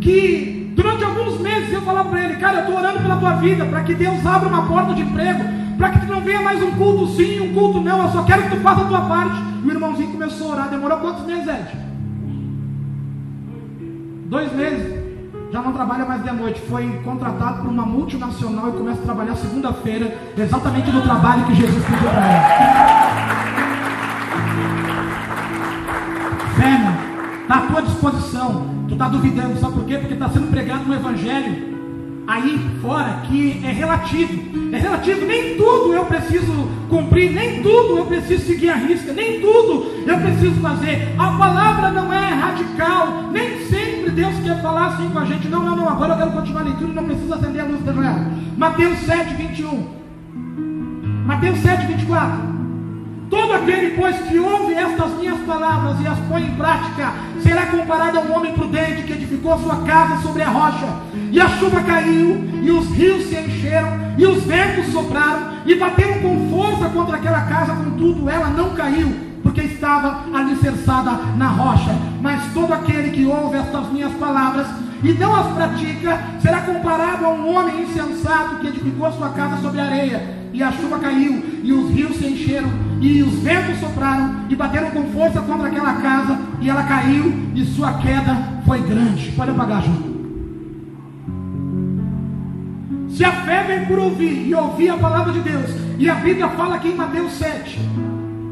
que 0.00 0.72
durante 0.76 1.04
alguns 1.04 1.40
meses 1.40 1.72
eu 1.72 1.82
falava 1.82 2.08
para 2.08 2.24
ele, 2.24 2.36
cara, 2.36 2.58
eu 2.58 2.60
estou 2.60 2.76
orando 2.76 3.00
pela 3.00 3.16
tua 3.16 3.32
vida, 3.32 3.64
para 3.64 3.82
que 3.82 3.94
Deus 3.94 4.24
abra 4.24 4.48
uma 4.48 4.66
porta 4.66 4.94
de 4.94 5.02
emprego, 5.02 5.42
para 5.76 5.90
que 5.90 6.00
tu 6.00 6.12
não 6.12 6.20
venha 6.20 6.40
mais 6.40 6.62
um 6.62 6.70
culto 6.72 7.08
sim, 7.14 7.40
um 7.40 7.52
culto 7.52 7.80
não, 7.80 8.02
eu 8.02 8.08
só 8.10 8.22
quero 8.22 8.44
que 8.44 8.50
tu 8.50 8.62
faça 8.62 8.82
a 8.82 8.88
tua 8.88 9.00
parte. 9.02 9.36
E 9.64 9.66
o 9.66 9.70
irmãozinho 9.70 10.12
começou 10.12 10.50
a 10.50 10.54
orar, 10.54 10.68
demorou 10.68 10.98
quantos 10.98 11.26
meses, 11.26 11.48
Ed? 11.48 11.76
Dois 14.26 14.52
meses. 14.52 14.98
Já 15.50 15.62
não 15.62 15.72
trabalha 15.72 16.04
mais 16.04 16.22
de 16.22 16.30
noite, 16.30 16.60
foi 16.68 16.86
contratado 17.02 17.62
por 17.62 17.70
uma 17.70 17.86
multinacional 17.86 18.68
e 18.68 18.72
começa 18.72 19.00
a 19.00 19.04
trabalhar 19.04 19.34
segunda-feira, 19.34 20.14
exatamente 20.36 20.90
no 20.90 21.00
trabalho 21.00 21.46
que 21.46 21.54
Jesus 21.54 21.82
pediu 21.86 22.10
para 22.10 22.26
ela. 22.26 23.07
Fé, 26.58 27.42
está 27.42 27.54
à 27.54 27.60
tua 27.68 27.82
disposição. 27.82 28.66
Tu 28.88 28.94
está 28.94 29.08
duvidando, 29.08 29.60
sabe 29.60 29.74
por 29.74 29.84
quê? 29.84 29.98
Porque 29.98 30.14
está 30.14 30.28
sendo 30.28 30.50
pregado 30.50 30.90
um 30.90 30.94
evangelho 30.94 31.78
aí 32.26 32.78
fora 32.82 33.22
que 33.28 33.62
é 33.64 33.70
relativo. 33.70 34.74
É 34.74 34.76
relativo, 34.76 35.24
nem 35.24 35.56
tudo 35.56 35.94
eu 35.94 36.04
preciso 36.04 36.68
cumprir, 36.90 37.30
nem 37.32 37.62
tudo 37.62 37.98
eu 37.98 38.06
preciso 38.06 38.44
seguir 38.44 38.70
a 38.70 38.74
risca, 38.74 39.12
nem 39.12 39.40
tudo 39.40 40.04
eu 40.04 40.18
preciso 40.18 40.60
fazer. 40.60 41.14
A 41.16 41.30
palavra 41.38 41.90
não 41.92 42.12
é 42.12 42.34
radical, 42.34 43.30
nem 43.30 43.64
sempre 43.66 44.10
Deus 44.10 44.34
quer 44.40 44.60
falar 44.60 44.88
assim 44.88 45.08
com 45.10 45.18
a 45.20 45.24
gente. 45.24 45.48
Não, 45.48 45.62
não, 45.62 45.76
não, 45.76 45.88
agora 45.88 46.14
eu 46.14 46.18
quero 46.18 46.32
continuar 46.32 46.62
a 46.62 46.64
leitura 46.64 46.92
não 46.92 47.04
precisa 47.04 47.36
acender 47.36 47.62
a 47.62 47.66
luz 47.66 47.82
da 47.84 47.92
janela. 47.92 48.32
Mateus 48.56 48.98
7, 48.98 49.34
21. 49.34 49.86
Mateus 51.24 51.58
7, 51.60 51.86
24. 51.86 52.57
Todo 53.30 53.52
aquele, 53.52 53.94
pois, 53.96 54.16
que 54.16 54.38
ouve 54.38 54.72
estas 54.72 55.12
minhas 55.18 55.38
palavras 55.40 56.00
e 56.00 56.06
as 56.06 56.18
põe 56.20 56.42
em 56.44 56.54
prática, 56.54 57.12
será 57.42 57.66
comparado 57.66 58.18
a 58.18 58.22
um 58.22 58.34
homem 58.34 58.54
prudente 58.54 59.02
que 59.02 59.12
edificou 59.12 59.58
sua 59.58 59.76
casa 59.82 60.22
sobre 60.22 60.42
a 60.42 60.48
rocha. 60.48 60.86
E 61.30 61.38
a 61.38 61.48
chuva 61.48 61.82
caiu, 61.82 62.42
e 62.62 62.70
os 62.70 62.88
rios 62.90 63.26
se 63.26 63.36
encheram, 63.36 63.98
e 64.16 64.26
os 64.26 64.44
ventos 64.44 64.86
sopraram, 64.92 65.58
e 65.66 65.74
bateram 65.74 66.20
com 66.20 66.50
força 66.50 66.88
contra 66.88 67.16
aquela 67.16 67.42
casa, 67.42 67.74
contudo 67.74 68.30
ela 68.30 68.48
não 68.48 68.70
caiu, 68.70 69.14
porque 69.42 69.60
estava 69.60 70.24
alicerçada 70.34 71.10
na 71.36 71.48
rocha. 71.48 71.94
Mas 72.22 72.52
todo 72.54 72.72
aquele 72.72 73.10
que 73.10 73.26
ouve 73.26 73.58
estas 73.58 73.92
minhas 73.92 74.12
palavras 74.14 74.66
e 75.02 75.12
não 75.12 75.34
as 75.34 75.52
pratica, 75.52 76.20
será 76.40 76.62
comparado 76.62 77.24
a 77.24 77.30
um 77.30 77.54
homem 77.54 77.82
insensato 77.82 78.56
que 78.56 78.68
edificou 78.68 79.10
sua 79.12 79.30
casa 79.30 79.60
sobre 79.62 79.80
areia 79.80 80.38
e 80.52 80.62
a 80.62 80.72
chuva 80.72 80.98
caiu, 80.98 81.60
e 81.62 81.72
os 81.72 81.90
rios 81.90 82.16
se 82.16 82.26
encheram, 82.26 82.68
e 83.00 83.22
os 83.22 83.34
ventos 83.40 83.78
sopraram, 83.78 84.46
e 84.48 84.56
bateram 84.56 84.90
com 84.90 85.04
força 85.12 85.40
contra 85.40 85.68
aquela 85.68 85.94
casa, 85.94 86.38
e 86.60 86.68
ela 86.68 86.82
caiu, 86.82 87.32
e 87.54 87.64
sua 87.64 87.92
queda 87.94 88.36
foi 88.66 88.80
grande. 88.80 89.30
Pode 89.32 89.50
apagar, 89.50 89.82
João. 89.82 90.18
Se 93.10 93.24
a 93.24 93.32
fé 93.32 93.64
vem 93.64 93.86
por 93.86 93.98
ouvir, 93.98 94.48
e 94.48 94.54
ouvir 94.54 94.88
a 94.90 94.96
palavra 94.96 95.32
de 95.32 95.40
Deus, 95.40 95.70
e 95.98 96.08
a 96.08 96.14
Bíblia 96.14 96.48
fala 96.48 96.76
aqui 96.76 96.88
em 96.88 96.96
Mateus 96.96 97.32
7, 97.32 97.78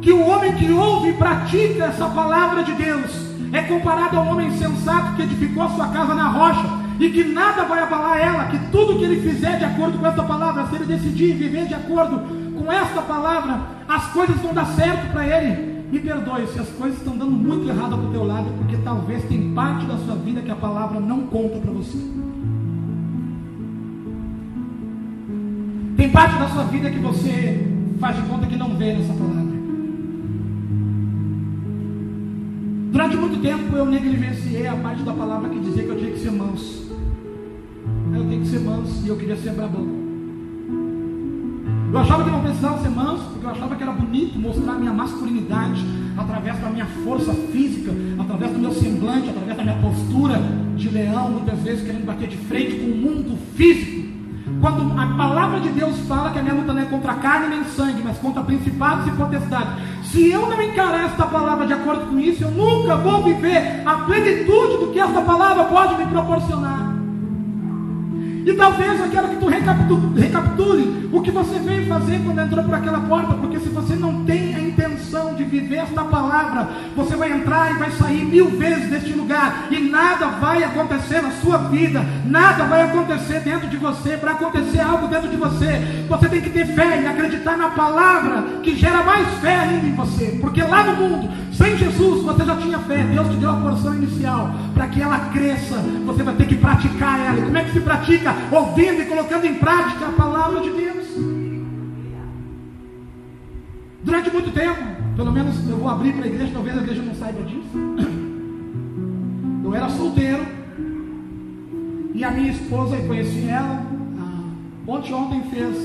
que 0.01 0.13
o 0.13 0.27
homem 0.27 0.53
que 0.53 0.71
ouve 0.71 1.11
e 1.11 1.15
pratica 1.15 1.87
essa 1.87 2.07
palavra 2.07 2.63
de 2.63 2.73
Deus, 2.73 3.26
é 3.57 3.63
comparado 3.63 4.17
ao 4.19 4.27
homem 4.27 4.51
sensato 4.57 5.17
que 5.17 5.23
edificou 5.23 5.69
sua 5.71 5.89
casa 5.89 6.15
na 6.15 6.29
rocha, 6.29 6.87
e 6.99 7.11
que 7.11 7.25
nada 7.25 7.65
vai 7.65 7.83
abalar 7.83 8.19
ela, 8.19 8.45
que 8.47 8.59
tudo 8.71 8.99
que 8.99 9.05
ele 9.05 9.21
fizer 9.21 9.59
de 9.59 9.65
acordo 9.65 9.99
com 9.99 10.07
essa 10.07 10.23
palavra, 10.23 10.67
se 10.67 10.77
ele 10.77 10.85
decidir 10.87 11.35
viver 11.35 11.67
de 11.67 11.75
acordo 11.75 12.21
com 12.59 12.73
essa 12.73 13.03
palavra, 13.03 13.61
as 13.87 14.07
coisas 14.13 14.37
vão 14.41 14.55
dar 14.55 14.67
certo 14.67 15.13
para 15.13 15.27
ele. 15.27 15.77
Me 15.91 16.01
perdoe 16.01 16.47
se 16.49 16.59
as 16.59 16.69
coisas 16.71 16.99
estão 16.99 17.17
dando 17.17 17.33
muito 17.33 17.69
errado 17.69 17.97
para 17.97 18.09
o 18.09 18.11
teu 18.11 18.25
lado, 18.25 18.51
porque 18.59 18.77
talvez 18.79 19.25
tem 19.25 19.53
parte 19.53 19.87
da 19.87 19.97
sua 19.99 20.17
vida 20.17 20.41
que 20.41 20.51
a 20.51 20.57
palavra 20.57 20.99
não 20.99 21.21
conta 21.23 21.59
para 21.59 21.71
você. 21.71 21.99
Tem 25.97 26.11
parte 26.11 26.39
da 26.39 26.49
sua 26.49 26.65
vida 26.65 26.91
que 26.91 26.99
você 26.99 27.73
faz 28.01 28.17
de 28.17 28.23
conta 28.23 28.47
que 28.47 28.57
não 28.57 28.75
vê 28.77 28.95
nessa 28.95 29.13
palavra. 29.13 29.56
Durante 32.97 33.17
muito 33.19 33.43
tempo 33.43 33.77
eu 33.77 33.85
negligenciei 33.85 34.67
a 34.67 34.75
parte 34.75 35.03
da 35.03 35.13
palavra 35.13 35.51
que 35.51 35.61
dizia 35.61 35.83
que 35.83 35.91
eu 35.91 35.99
tinha 35.99 36.13
que 36.13 36.19
ser 36.19 36.33
manso 36.33 36.87
eu 38.15 38.25
tenho 38.25 38.41
que 38.41 38.49
ser 38.49 38.61
manso 38.61 39.03
e 39.05 39.09
eu 39.09 39.17
queria 39.19 39.37
ser 39.37 39.51
brabão. 39.51 39.87
Eu 41.93 41.99
achava 41.99 42.25
que 42.25 42.31
não 42.31 42.41
precisava 42.41 42.83
ser 42.83 42.89
manso, 42.89 43.25
porque 43.25 43.45
eu 43.45 43.51
achava 43.51 43.77
que 43.77 43.83
era 43.83 43.93
bonito 43.93 44.39
mostrar 44.39 44.73
minha 44.79 44.95
masculinidade 44.95 45.85
através 46.17 46.59
da 46.59 46.71
minha 46.71 46.87
força 46.87 47.35
física, 47.35 47.93
através 48.19 48.53
do 48.53 48.59
meu 48.59 48.73
semblante, 48.73 49.29
através 49.29 49.57
da 49.59 49.63
minha 49.63 49.77
postura 49.77 50.41
de 50.75 50.89
leão, 50.89 51.33
muitas 51.33 51.59
vezes 51.61 51.85
querendo 51.85 52.07
bater 52.07 52.29
de 52.29 52.39
frente 52.39 52.77
com 52.77 52.87
o 52.87 52.97
mundo 52.97 53.39
físico. 53.55 54.06
Quando 54.67 55.01
a 55.01 55.07
palavra 55.17 55.61
de 55.61 55.69
Deus 55.69 55.97
fala 56.09 56.33
que 56.33 56.41
a 56.41 56.43
minha 56.43 56.57
luta 56.57 56.73
não 56.73 56.83
é 56.83 56.87
contra 56.87 57.15
carne 57.15 57.55
nem 57.55 57.63
sangue, 57.67 58.03
mas 58.03 58.19
contra 58.19 58.43
principados 58.43 59.07
e 59.07 59.13
potestades. 59.13 59.75
Se 60.11 60.29
eu 60.29 60.51
não 60.51 60.61
encarar 60.61 61.05
esta 61.05 61.25
palavra 61.25 61.69
de 61.69 61.73
acordo 61.73 62.07
com 62.07 62.19
isso, 62.19 62.43
eu 62.43 62.51
nunca 62.51 62.97
vou 62.97 63.23
viver 63.23 63.83
a 63.87 63.95
plenitude 63.99 64.79
do 64.79 64.91
que 64.93 64.99
esta 64.99 65.21
palavra 65.21 65.67
pode 65.67 65.95
me 65.95 66.07
proporcionar. 66.07 66.97
E 68.45 68.53
talvez 68.55 68.99
eu 68.99 69.09
quero 69.09 69.29
que 69.29 69.37
tu 69.37 69.47
recapitule, 69.47 70.21
recapitule 70.21 71.11
o 71.13 71.23
que 71.23 71.31
você 71.31 71.61
veio 71.61 71.87
fazer 71.87 72.21
quando 72.25 72.41
entrou 72.41 72.65
por 72.65 72.75
aquela 72.75 72.99
porta, 72.99 73.35
porque 73.35 73.61
se 73.61 73.69
você 73.69 73.95
não 73.95 74.25
tem 74.25 74.53
a 74.53 74.61
intenção 74.77 75.35
de 75.35 75.45
viver 75.45 75.77
esta 75.77 76.05
palavra, 76.05 76.69
você 76.95 77.17
vai 77.17 77.33
entrar 77.33 77.73
e 77.73 77.79
vai 77.79 77.91
sair 77.93 78.25
mil 78.25 78.51
vezes 78.51 78.91
deste 78.91 79.13
lugar, 79.13 79.69
e 79.71 79.81
nada 79.81 80.27
vai 80.27 80.63
acontecer 80.63 81.23
na 81.23 81.31
sua 81.31 81.57
vida, 81.57 82.05
nada 82.27 82.65
vai 82.65 82.83
acontecer 82.83 83.41
dentro 83.41 83.69
de 83.69 83.79
você, 83.79 84.17
para 84.19 84.33
acontecer 84.33 84.81
algo 84.81 85.09
dentro 85.09 85.29
de 85.29 85.37
você, 85.37 86.05
você 86.09 86.29
tem 86.29 86.43
que 86.43 86.51
ter 86.51 86.67
fé 86.67 87.03
e 87.03 87.07
acreditar 87.07 87.57
na 87.57 87.71
palavra 87.71 88.61
que 88.63 88.77
gera 88.77 89.03
mais 89.03 89.27
fé 89.39 89.57
ainda 89.61 89.87
em 89.87 89.95
você, 89.95 90.39
porque 90.41 90.63
lá 90.63 90.85
no 90.85 90.97
mundo, 90.97 91.31
sem 91.53 91.77
Jesus, 91.79 92.23
você 92.23 92.45
já 92.45 92.57
tinha 92.57 92.79
fé, 92.81 92.99
Deus 93.05 93.29
te 93.29 93.37
deu 93.37 93.51
a 93.51 93.57
porção 93.57 93.95
inicial, 93.95 94.51
para 94.75 94.89
que 94.89 95.01
ela 95.01 95.19
cresça, 95.33 95.77
você 96.05 96.23
vai 96.23 96.35
ter 96.35 96.47
que 96.47 96.57
praticar 96.57 97.19
ela, 97.19 97.39
e 97.39 97.43
como 97.43 97.57
é 97.57 97.65
que 97.65 97.73
se 97.73 97.81
pratica? 97.81 98.37
ouvindo 98.51 99.03
e 99.03 99.07
colocando 99.07 99.47
em 99.47 99.55
prática 99.55 100.07
a 100.07 100.13
palavra 100.13 100.61
de 100.61 100.71
Deus. 100.71 101.06
Durante 104.07 104.31
muito 104.31 104.53
tempo, 104.53 104.79
pelo 105.17 105.33
menos 105.33 105.69
eu 105.69 105.79
vou 105.79 105.89
abrir 105.89 106.13
para 106.13 106.27
a 106.27 106.29
igreja, 106.29 106.53
talvez 106.53 106.79
a 106.79 106.81
igreja 106.81 107.03
não 107.03 107.15
saiba 107.17 107.43
disso. 107.43 107.69
Eu 109.65 109.75
era 109.75 109.89
solteiro 109.89 110.47
e 112.15 112.23
a 112.23 112.31
minha 112.31 112.53
esposa, 112.53 112.95
eu 112.95 113.05
conheci 113.09 113.49
ela, 113.49 113.85
ontem 114.87 115.13
ontem 115.13 115.43
fez 115.51 115.77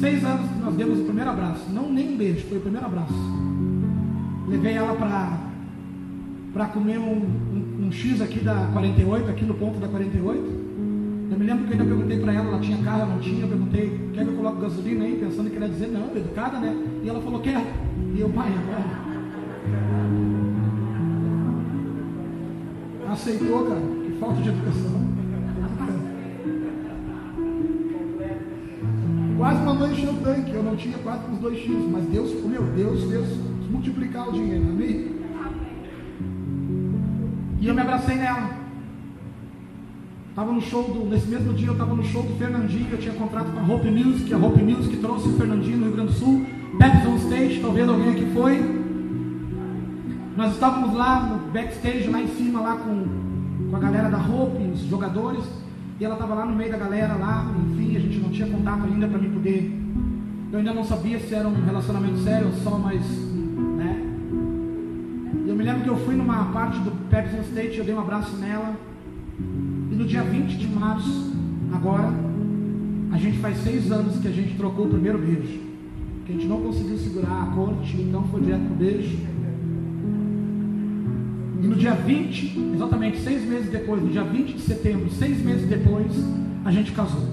seis 0.00 0.24
anos 0.24 0.50
que 0.50 0.58
nós 0.58 0.74
demos 0.74 0.98
o 0.98 1.04
primeiro 1.04 1.30
abraço. 1.30 1.64
Não 1.70 1.88
nem 1.92 2.12
um 2.12 2.16
beijo, 2.16 2.44
foi 2.48 2.58
o 2.58 2.62
primeiro 2.62 2.86
abraço. 2.86 3.14
Levei 4.48 4.74
ela 4.74 4.96
para 6.52 6.66
comer 6.66 6.98
um, 6.98 7.22
um, 7.22 7.86
um 7.86 7.92
X 7.92 8.20
aqui 8.20 8.40
da 8.40 8.68
48, 8.72 9.30
aqui 9.30 9.44
no 9.44 9.54
ponto 9.54 9.78
da 9.78 9.86
48. 9.86 10.63
Eu 11.30 11.38
me 11.38 11.46
lembro 11.46 11.64
que 11.64 11.72
eu 11.72 11.80
ainda 11.80 11.94
perguntei 11.94 12.20
para 12.20 12.32
ela, 12.32 12.48
ela 12.48 12.60
tinha 12.60 12.78
carro, 12.78 13.06
não 13.06 13.18
tinha, 13.18 13.42
eu 13.42 13.48
perguntei, 13.48 14.10
quer 14.12 14.24
que 14.24 14.30
eu 14.30 14.36
coloque 14.36 14.60
gasolina 14.60 15.04
aí? 15.04 15.16
Pensando 15.16 15.50
que 15.50 15.56
ela 15.56 15.66
ia 15.66 15.72
dizer 15.72 15.88
não, 15.88 16.16
educada, 16.16 16.58
né? 16.58 16.76
E 17.02 17.08
ela 17.08 17.20
falou, 17.20 17.40
quer. 17.40 17.62
E 18.14 18.20
eu, 18.20 18.28
pai, 18.30 18.52
agora. 18.52 19.04
Aceitou, 23.10 23.66
cara, 23.66 23.80
que 23.80 24.18
falta 24.18 24.42
de 24.42 24.48
educação. 24.48 25.14
Quase 29.36 29.62
mandou 29.62 29.90
encher 29.90 30.08
o 30.08 30.14
tanque, 30.14 30.52
eu 30.52 30.62
não 30.62 30.76
tinha 30.76 30.98
quase 30.98 31.30
uns 31.30 31.38
dois 31.38 31.58
X, 31.58 31.70
mas 31.90 32.04
Deus, 32.04 32.32
meu 32.44 32.62
Deus 32.62 33.04
fez 33.04 33.26
multiplicar 33.70 34.28
o 34.28 34.32
dinheiro, 34.32 34.64
amém? 34.68 35.14
E 37.60 37.66
eu 37.66 37.74
me 37.74 37.80
abracei 37.80 38.16
nela. 38.16 38.63
Estava 40.34 40.50
no 40.50 40.60
show 40.60 40.82
do, 40.82 41.06
nesse 41.08 41.28
mesmo 41.28 41.54
dia 41.54 41.68
eu 41.68 41.74
estava 41.74 41.94
no 41.94 42.02
show 42.02 42.20
do 42.20 42.36
Fernandinho, 42.36 42.88
eu 42.90 42.98
tinha 42.98 43.14
contrato 43.14 43.52
com 43.52 43.60
a 43.60 43.62
Hope 43.72 43.88
Music, 43.88 44.34
a 44.34 44.36
Hope 44.36 44.60
Music 44.64 44.96
trouxe 44.96 45.28
o 45.28 45.34
Fernandinho 45.34 45.76
no 45.76 45.84
Rio 45.84 45.92
Grande 45.94 46.12
do 46.12 46.18
Sul, 46.18 46.44
Pepsi 46.76 47.06
on 47.06 47.16
Stage, 47.18 47.60
talvez 47.60 47.88
alguém 47.88 48.10
aqui 48.10 48.26
foi. 48.34 48.58
Nós 50.36 50.54
estávamos 50.54 50.92
lá 50.92 51.20
no 51.20 51.52
backstage, 51.52 52.08
lá 52.08 52.20
em 52.20 52.26
cima, 52.26 52.60
lá 52.60 52.74
com, 52.74 53.06
com 53.70 53.76
a 53.76 53.78
galera 53.78 54.08
da 54.08 54.18
Hope, 54.18 54.60
os 54.72 54.80
jogadores, 54.80 55.44
e 56.00 56.04
ela 56.04 56.14
estava 56.14 56.34
lá 56.34 56.44
no 56.44 56.56
meio 56.56 56.72
da 56.72 56.78
galera 56.78 57.14
lá, 57.14 57.54
enfim, 57.70 57.96
a 57.96 58.00
gente 58.00 58.18
não 58.18 58.30
tinha 58.30 58.48
contato 58.48 58.86
ainda 58.86 59.06
para 59.06 59.18
me 59.18 59.28
poder. 59.28 59.72
Eu 60.50 60.58
ainda 60.58 60.74
não 60.74 60.82
sabia 60.82 61.20
se 61.20 61.32
era 61.32 61.46
um 61.46 61.64
relacionamento 61.64 62.18
sério 62.18 62.48
ou 62.48 62.54
só 62.54 62.76
mais, 62.76 63.06
né? 63.76 64.02
Eu 65.46 65.54
me 65.54 65.62
lembro 65.62 65.84
que 65.84 65.90
eu 65.90 65.96
fui 65.98 66.16
numa 66.16 66.46
parte 66.46 66.80
do 66.80 66.90
Pepsi 67.08 67.36
Stage, 67.50 67.78
eu 67.78 67.84
dei 67.84 67.94
um 67.94 68.00
abraço 68.00 68.36
nela. 68.38 68.74
E 69.94 69.96
no 69.96 70.04
dia 70.04 70.24
20 70.24 70.56
de 70.56 70.66
março, 70.66 71.32
agora, 71.72 72.12
a 73.12 73.16
gente 73.16 73.38
faz 73.38 73.58
seis 73.58 73.92
anos 73.92 74.18
que 74.18 74.26
a 74.26 74.30
gente 74.32 74.56
trocou 74.56 74.86
o 74.86 74.88
primeiro 74.88 75.18
beijo. 75.18 75.60
Que 76.26 76.32
a 76.32 76.34
gente 76.34 76.46
não 76.48 76.60
conseguiu 76.62 76.98
segurar 76.98 77.44
a 77.44 77.46
corte, 77.54 77.96
então 78.00 78.24
foi 78.24 78.40
direto 78.40 78.62
pro 78.62 78.74
beijo. 78.74 79.16
E 81.62 81.66
no 81.68 81.76
dia 81.76 81.94
20, 81.94 82.72
exatamente 82.74 83.20
seis 83.20 83.48
meses 83.48 83.70
depois, 83.70 84.02
no 84.02 84.08
dia 84.08 84.24
20 84.24 84.54
de 84.54 84.60
setembro, 84.62 85.08
seis 85.12 85.40
meses 85.40 85.68
depois, 85.68 86.12
a 86.64 86.72
gente 86.72 86.90
casou. 86.90 87.28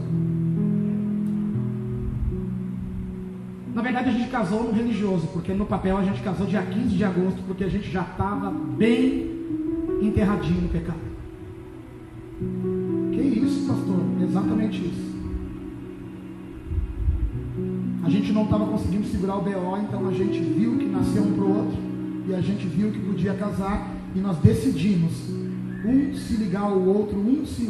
Na 3.73 3.81
verdade, 3.81 4.09
a 4.09 4.13
gente 4.13 4.29
casou 4.29 4.65
no 4.65 4.71
religioso, 4.71 5.25
porque 5.33 5.51
no 5.51 5.65
papel 5.65 5.97
a 5.97 6.03
gente 6.03 6.21
casou 6.21 6.45
dia 6.45 6.61
15 6.61 6.95
de 6.95 7.03
agosto, 7.03 7.41
porque 7.47 7.63
a 7.63 7.69
gente 7.69 7.89
já 7.89 8.03
estava 8.03 8.51
bem 8.51 9.31
enterradinho 9.99 10.61
no 10.61 10.69
pecado. 10.69 11.10
Exatamente 14.31 14.77
isso. 14.77 15.11
A 18.01 18.09
gente 18.09 18.31
não 18.31 18.45
estava 18.45 18.65
conseguindo 18.65 19.05
segurar 19.05 19.35
o 19.35 19.41
BO, 19.41 19.77
então 19.77 20.07
a 20.07 20.13
gente 20.13 20.39
viu 20.39 20.77
que 20.77 20.85
nasceu 20.85 21.21
um 21.21 21.33
para 21.33 21.43
o 21.43 21.57
outro 21.57 21.77
e 22.27 22.33
a 22.33 22.39
gente 22.39 22.65
viu 22.65 22.91
que 22.91 22.99
podia 22.99 23.33
casar 23.33 23.93
e 24.15 24.19
nós 24.19 24.37
decidimos 24.37 25.11
um 25.85 26.15
se 26.15 26.37
ligar 26.37 26.61
ao 26.61 26.79
outro, 26.79 27.17
um 27.17 27.45
se 27.45 27.63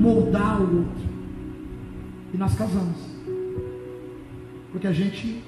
moldar 0.00 0.56
ao 0.56 0.62
outro. 0.62 1.10
E 2.34 2.36
nós 2.36 2.56
casamos. 2.56 2.96
Porque 4.72 4.88
a 4.88 4.92
gente 4.92 5.42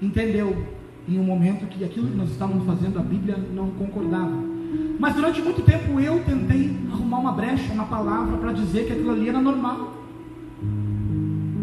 entendeu 0.00 0.64
em 1.08 1.18
um 1.18 1.24
momento 1.24 1.66
que 1.66 1.84
aquilo 1.84 2.08
que 2.08 2.16
nós 2.16 2.30
estávamos 2.30 2.64
fazendo, 2.64 3.00
a 3.00 3.02
Bíblia 3.02 3.36
não 3.52 3.70
concordava. 3.70 4.57
Mas 4.98 5.14
durante 5.14 5.40
muito 5.40 5.62
tempo 5.62 6.00
eu 6.00 6.22
tentei 6.24 6.76
arrumar 6.92 7.18
uma 7.18 7.32
brecha, 7.32 7.72
uma 7.72 7.86
palavra 7.86 8.36
para 8.36 8.52
dizer 8.52 8.86
que 8.86 8.92
aquilo 8.92 9.12
ali 9.12 9.28
era 9.28 9.40
normal. 9.40 9.94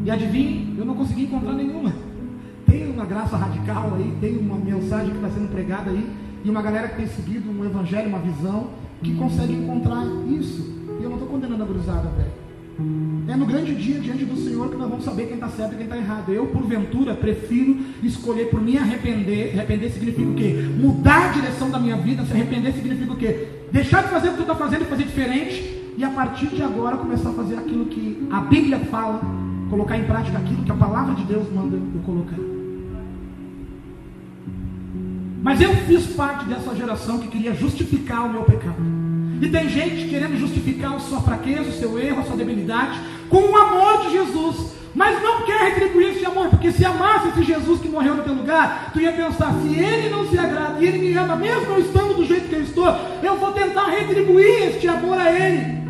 E 0.04 0.12
adivinhe, 0.12 0.76
eu 0.78 0.86
não 0.86 0.96
consegui 0.96 1.24
encontrar 1.24 1.54
nenhuma. 1.54 1.94
Tem 2.66 2.90
uma 2.90 3.06
graça 3.06 3.38
radical 3.38 3.94
aí, 3.96 4.18
tem 4.20 4.38
uma 4.38 4.58
mensagem 4.58 5.12
que 5.12 5.18
está 5.18 5.30
sendo 5.30 5.52
pregada 5.52 5.92
aí, 5.92 6.10
e 6.44 6.50
uma 6.50 6.62
galera 6.62 6.88
que 6.88 6.96
tem 6.96 7.08
seguido 7.08 7.50
um 7.50 7.64
evangelho, 7.64 8.10
uma 8.10 8.20
visão, 8.20 8.70
que 9.04 9.16
consegue 9.16 9.54
encontrar 9.54 10.04
isso. 10.28 10.74
E 11.00 11.04
eu 11.04 11.10
não 11.10 11.18
estou 11.18 11.30
condenando 11.30 11.64
a 11.64 11.66
cruzada, 11.68 12.10
velho. 12.10 12.45
É 13.28 13.36
no 13.36 13.46
grande 13.46 13.74
dia 13.74 14.00
diante 14.00 14.26
do 14.26 14.36
Senhor 14.36 14.70
que 14.70 14.76
nós 14.76 14.90
vamos 14.90 15.06
saber 15.06 15.28
quem 15.28 15.36
está 15.36 15.48
certo 15.48 15.74
e 15.74 15.76
quem 15.78 15.86
está 15.86 15.98
errado. 15.98 16.32
Eu, 16.32 16.48
porventura, 16.48 17.14
prefiro 17.14 17.78
escolher 18.04 18.50
por 18.50 18.62
me 18.62 18.78
arrepender. 18.78 19.54
Arrepender 19.54 19.92
significa 19.92 20.30
o 20.30 20.36
quê? 20.36 20.70
Mudar 20.78 21.30
a 21.30 21.32
direção 21.32 21.70
da 21.70 21.80
minha 21.80 21.96
vida. 21.96 22.26
Se 22.26 22.34
arrepender 22.34 22.74
significa 22.74 23.14
o 23.14 23.16
quê? 23.16 23.48
Deixar 23.72 24.04
de 24.04 24.10
fazer 24.10 24.30
o 24.30 24.32
que 24.32 24.38
tu 24.38 24.42
está 24.42 24.56
fazendo 24.56 24.82
e 24.82 24.86
fazer 24.86 25.04
diferente. 25.04 25.94
E 25.98 26.04
a 26.04 26.10
partir 26.10 26.48
de 26.48 26.62
agora 26.62 26.98
começar 26.98 27.30
a 27.30 27.34
fazer 27.34 27.56
aquilo 27.56 27.86
que 27.86 28.28
a 28.30 28.42
Bíblia 28.42 28.80
fala. 28.80 29.22
Colocar 29.70 29.98
em 29.98 30.04
prática 30.04 30.38
aquilo 30.38 30.64
que 30.64 30.72
a 30.72 30.76
palavra 30.76 31.16
de 31.16 31.24
Deus 31.24 31.52
manda 31.54 31.78
eu 31.78 32.02
colocar. 32.06 32.38
Mas 35.42 35.62
eu 35.62 35.74
fiz 35.86 36.08
parte 36.08 36.46
dessa 36.46 36.76
geração 36.76 37.20
que 37.20 37.28
queria 37.30 37.54
justificar 37.54 38.26
o 38.26 38.34
meu 38.34 38.44
pecado. 38.44 39.15
E 39.46 39.50
tem 39.50 39.70
gente 39.70 40.10
querendo 40.10 40.40
justificar 40.40 40.96
a 40.96 41.00
sua 41.00 41.22
fraqueza, 41.22 41.70
o 41.70 41.74
seu 41.74 42.00
erro, 42.00 42.22
a 42.22 42.24
sua 42.24 42.36
debilidade, 42.36 43.00
com 43.30 43.38
o 43.38 43.56
amor 43.56 44.02
de 44.02 44.14
Jesus. 44.14 44.74
Mas 44.96 45.22
não 45.22 45.44
quer 45.44 45.66
retribuir 45.66 46.16
esse 46.16 46.26
amor, 46.26 46.50
porque 46.50 46.72
se 46.72 46.84
amasse 46.84 47.28
esse 47.28 47.44
Jesus 47.44 47.80
que 47.80 47.88
morreu 47.88 48.16
no 48.16 48.24
teu 48.24 48.34
lugar, 48.34 48.90
tu 48.92 49.00
ia 49.00 49.12
pensar: 49.12 49.54
se 49.62 49.78
ele 49.78 50.10
não 50.10 50.28
se 50.28 50.40
agrada 50.40 50.84
e 50.84 50.88
ele 50.88 50.98
me 50.98 51.14
ama, 51.16 51.36
mesmo 51.36 51.74
eu 51.74 51.80
estando 51.80 52.16
do 52.16 52.26
jeito 52.26 52.50
que 52.50 52.56
eu 52.56 52.64
estou, 52.64 52.88
eu 53.22 53.38
vou 53.38 53.52
tentar 53.52 53.86
retribuir 53.86 54.70
este 54.70 54.88
amor 54.88 55.20
a 55.20 55.32
ele. 55.32 55.84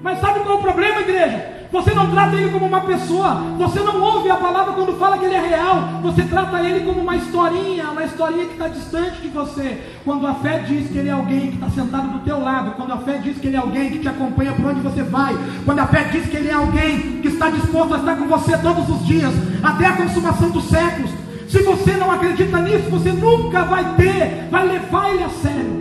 Mas 0.00 0.20
sabe 0.20 0.40
qual 0.40 0.56
é 0.56 0.58
o 0.60 0.62
problema, 0.62 1.00
igreja? 1.00 1.51
Você 1.72 1.94
não 1.94 2.10
trata 2.10 2.36
ele 2.36 2.50
como 2.50 2.66
uma 2.66 2.82
pessoa. 2.82 3.34
Você 3.56 3.80
não 3.80 3.98
ouve 3.98 4.30
a 4.30 4.36
palavra 4.36 4.74
quando 4.74 4.98
fala 4.98 5.16
que 5.16 5.24
ele 5.24 5.34
é 5.34 5.40
real. 5.40 6.00
Você 6.02 6.22
trata 6.24 6.60
ele 6.60 6.84
como 6.84 7.00
uma 7.00 7.16
historinha, 7.16 7.90
uma 7.90 8.04
historinha 8.04 8.44
que 8.44 8.52
está 8.52 8.68
distante 8.68 9.22
de 9.22 9.28
você. 9.28 9.80
Quando 10.04 10.26
a 10.26 10.34
fé 10.34 10.58
diz 10.58 10.90
que 10.90 10.98
ele 10.98 11.08
é 11.08 11.12
alguém 11.12 11.52
que 11.52 11.54
está 11.54 11.70
sentado 11.70 12.08
do 12.08 12.18
teu 12.18 12.38
lado, 12.38 12.72
quando 12.72 12.92
a 12.92 12.98
fé 12.98 13.16
diz 13.16 13.38
que 13.38 13.46
ele 13.46 13.56
é 13.56 13.60
alguém 13.60 13.90
que 13.90 14.00
te 14.00 14.08
acompanha 14.08 14.52
por 14.52 14.66
onde 14.66 14.80
você 14.82 15.02
vai, 15.02 15.34
quando 15.64 15.78
a 15.78 15.86
fé 15.86 16.04
diz 16.12 16.26
que 16.26 16.36
ele 16.36 16.50
é 16.50 16.54
alguém 16.54 17.22
que 17.22 17.28
está 17.28 17.48
disposto 17.48 17.94
a 17.94 17.98
estar 17.98 18.16
com 18.16 18.26
você 18.26 18.58
todos 18.58 18.88
os 18.90 19.06
dias, 19.06 19.32
até 19.62 19.86
a 19.86 19.96
consumação 19.96 20.50
dos 20.50 20.64
séculos. 20.68 21.10
Se 21.48 21.62
você 21.62 21.92
não 21.92 22.10
acredita 22.10 22.58
nisso, 22.60 22.90
você 22.90 23.12
nunca 23.12 23.62
vai 23.64 23.94
ter, 23.94 24.48
vai 24.50 24.66
levar 24.66 25.10
ele 25.10 25.24
a 25.24 25.30
sério. 25.30 25.71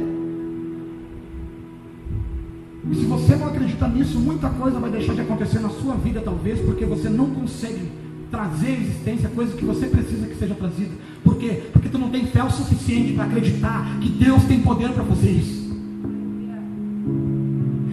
Acredita 3.82 3.88
nisso, 3.88 4.20
muita 4.20 4.50
coisa 4.50 4.80
vai 4.80 4.92
deixar 4.92 5.14
de 5.14 5.22
acontecer 5.22 5.60
na 5.60 5.70
sua 5.70 5.96
vida, 5.96 6.22
talvez, 6.24 6.60
porque 6.60 6.86
você 6.86 7.10
não 7.10 7.30
consegue 7.32 7.92
trazer 8.30 8.68
à 8.68 8.72
existência 8.72 9.30
coisas 9.30 9.56
que 9.56 9.66
você 9.66 9.88
precisa 9.88 10.28
que 10.28 10.36
seja 10.36 10.54
trazida. 10.54 10.92
Por 11.24 11.38
quê? 11.38 11.64
Porque 11.74 11.90
tu 11.90 11.98
não 11.98 12.10
tem 12.10 12.26
fé 12.28 12.44
o 12.44 12.50
suficiente 12.50 13.14
para 13.14 13.26
acreditar 13.26 13.98
que 14.00 14.10
Deus 14.10 14.44
tem 14.44 14.62
poder 14.62 14.90
para 14.92 15.04
fazer 15.04 15.32
isso. 15.32 15.62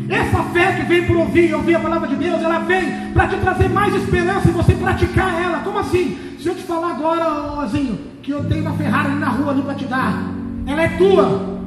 Essa 0.08 0.42
fé 0.44 0.72
que 0.72 0.82
vem 0.86 1.06
por 1.06 1.16
ouvir 1.16 1.54
ouvir 1.54 1.74
a 1.74 1.80
palavra 1.80 2.08
de 2.08 2.16
Deus, 2.16 2.40
ela 2.40 2.60
vem 2.60 3.12
para 3.12 3.28
te 3.28 3.36
trazer 3.36 3.68
mais 3.68 3.94
esperança 3.94 4.48
e 4.48 4.52
você 4.52 4.74
praticar 4.74 5.42
ela. 5.42 5.58
Como 5.60 5.78
assim? 5.78 6.16
Se 6.38 6.48
eu 6.48 6.54
te 6.54 6.62
falar 6.62 6.92
agora, 6.92 7.62
Ozinho, 7.62 7.98
que 8.22 8.30
eu 8.30 8.44
tenho 8.44 8.62
uma 8.62 8.72
Ferrari 8.72 9.14
na 9.16 9.28
rua 9.28 9.52
ali 9.52 9.62
para 9.62 9.74
te 9.74 9.84
dar, 9.86 10.32
ela 10.66 10.82
é 10.82 10.88
tua. 10.96 11.57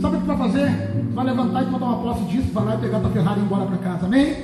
Sabe 0.00 0.16
o 0.16 0.20
que 0.20 0.26
vai 0.26 0.36
fazer? 0.36 0.68
Vai 1.14 1.24
levantar 1.24 1.62
e 1.62 1.66
tomar 1.66 1.86
uma 1.86 2.02
posse 2.02 2.24
disso, 2.24 2.52
vai 2.52 2.64
lá 2.64 2.74
e 2.74 2.78
pegar 2.78 3.00
tua 3.00 3.10
Ferrari 3.10 3.38
e 3.38 3.42
ir 3.42 3.46
embora 3.46 3.66
para 3.66 3.78
casa, 3.78 4.06
amém? 4.06 4.36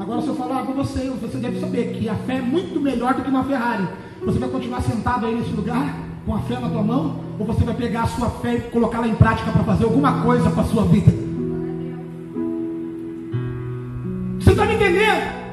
Agora 0.00 0.20
se 0.20 0.28
eu 0.28 0.34
falar 0.34 0.64
para 0.64 0.74
você, 0.74 1.08
você 1.10 1.38
deve 1.38 1.60
saber 1.60 1.94
que 1.94 2.08
a 2.08 2.14
fé 2.16 2.36
é 2.36 2.42
muito 2.42 2.80
melhor 2.80 3.14
do 3.14 3.22
que 3.22 3.30
uma 3.30 3.44
Ferrari. 3.44 3.86
Você 4.24 4.38
vai 4.38 4.48
continuar 4.48 4.82
sentado 4.82 5.26
aí 5.26 5.34
nesse 5.36 5.52
lugar, 5.52 5.94
com 6.26 6.34
a 6.34 6.40
fé 6.40 6.58
na 6.58 6.68
tua 6.68 6.82
mão, 6.82 7.20
ou 7.38 7.46
você 7.46 7.62
vai 7.64 7.74
pegar 7.74 8.02
a 8.02 8.06
sua 8.08 8.28
fé 8.30 8.56
e 8.56 8.60
colocá-la 8.72 9.06
em 9.06 9.14
prática 9.14 9.52
para 9.52 9.62
fazer 9.62 9.84
alguma 9.84 10.22
coisa 10.22 10.50
para 10.50 10.62
a 10.62 10.66
sua 10.66 10.82
vida? 10.84 11.12
Você 14.40 14.50
está 14.50 14.64
me 14.64 14.74
entendendo? 14.74 15.44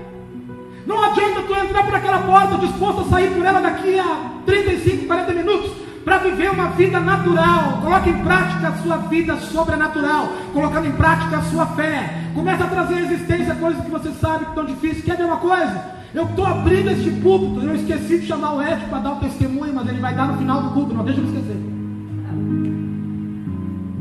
Não 0.88 1.04
adianta 1.04 1.44
tu 1.44 1.54
entrar 1.54 1.86
por 1.86 1.94
aquela 1.94 2.20
porta 2.20 2.58
disposto 2.58 3.02
a 3.02 3.06
sair 3.06 3.32
por 3.36 3.46
ela 3.46 3.62
daqui 3.62 4.00
a 4.00 4.42
35, 4.48 5.06
40 5.06 5.34
minutos 5.34 5.72
para 6.04 6.18
viver 6.20 6.52
uma 6.52 6.70
vida 6.70 7.00
natural. 7.00 7.80
Coloque 7.82 8.10
em 8.10 8.18
prática 8.24 8.70
a 8.70 8.78
sua 8.78 8.98
vida 8.98 9.38
sobrenatural, 9.38 10.30
colocando 10.54 10.88
em 10.88 10.92
prática 10.92 11.38
a 11.38 11.42
sua 11.44 11.66
fé. 11.68 12.32
Começa 12.34 12.64
a 12.64 12.68
trazer 12.68 12.96
à 12.96 13.02
existência 13.02 13.56
coisas 13.56 13.84
que 13.84 13.92
você 13.92 14.12
sabe 14.12 14.46
que 14.46 14.52
estão 14.52 14.66
difíceis. 14.66 15.04
Quer 15.04 15.18
ver 15.18 15.26
uma 15.26 15.38
coisa? 15.38 16.02
Eu 16.14 16.26
estou 16.26 16.46
abrindo 16.46 16.90
este 16.90 17.10
púlpito. 17.10 17.66
Eu 17.66 17.76
esqueci 17.76 18.20
de 18.20 18.28
chamar 18.28 18.56
o 18.56 18.62
Ed 18.62 18.86
para 18.90 19.00
dar 19.00 19.14
o 19.14 19.20
testemunho, 19.20 19.74
mas 19.74 19.88
ele 19.88 20.00
vai 20.00 20.14
dar 20.14 20.28
no 20.28 20.38
final 20.38 20.62
do 20.62 20.70
culto. 20.72 20.94
Não 20.94 21.04
deixa 21.04 21.22
eu 21.22 21.26
esquecer. 21.26 21.58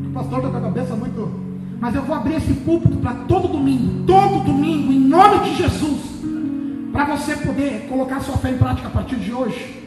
O 0.06 0.12
pastor 0.12 0.38
está 0.38 0.50
com 0.50 0.56
a 0.56 0.60
cabeça 0.60 0.94
muito. 0.96 1.50
Mas 1.80 1.94
eu 1.94 2.02
vou 2.02 2.14
abrir 2.14 2.34
esse 2.34 2.52
púlpito 2.52 2.96
para 2.98 3.14
todo 3.26 3.48
domingo, 3.48 4.04
todo 4.04 4.44
domingo, 4.44 4.92
em 4.92 5.00
nome 5.00 5.48
de 5.48 5.56
Jesus, 5.56 6.00
para 6.92 7.16
você 7.16 7.34
poder 7.36 7.86
colocar 7.88 8.20
sua 8.20 8.36
fé 8.36 8.50
em 8.50 8.58
prática 8.58 8.88
a 8.88 8.90
partir 8.90 9.16
de 9.16 9.32
hoje, 9.32 9.82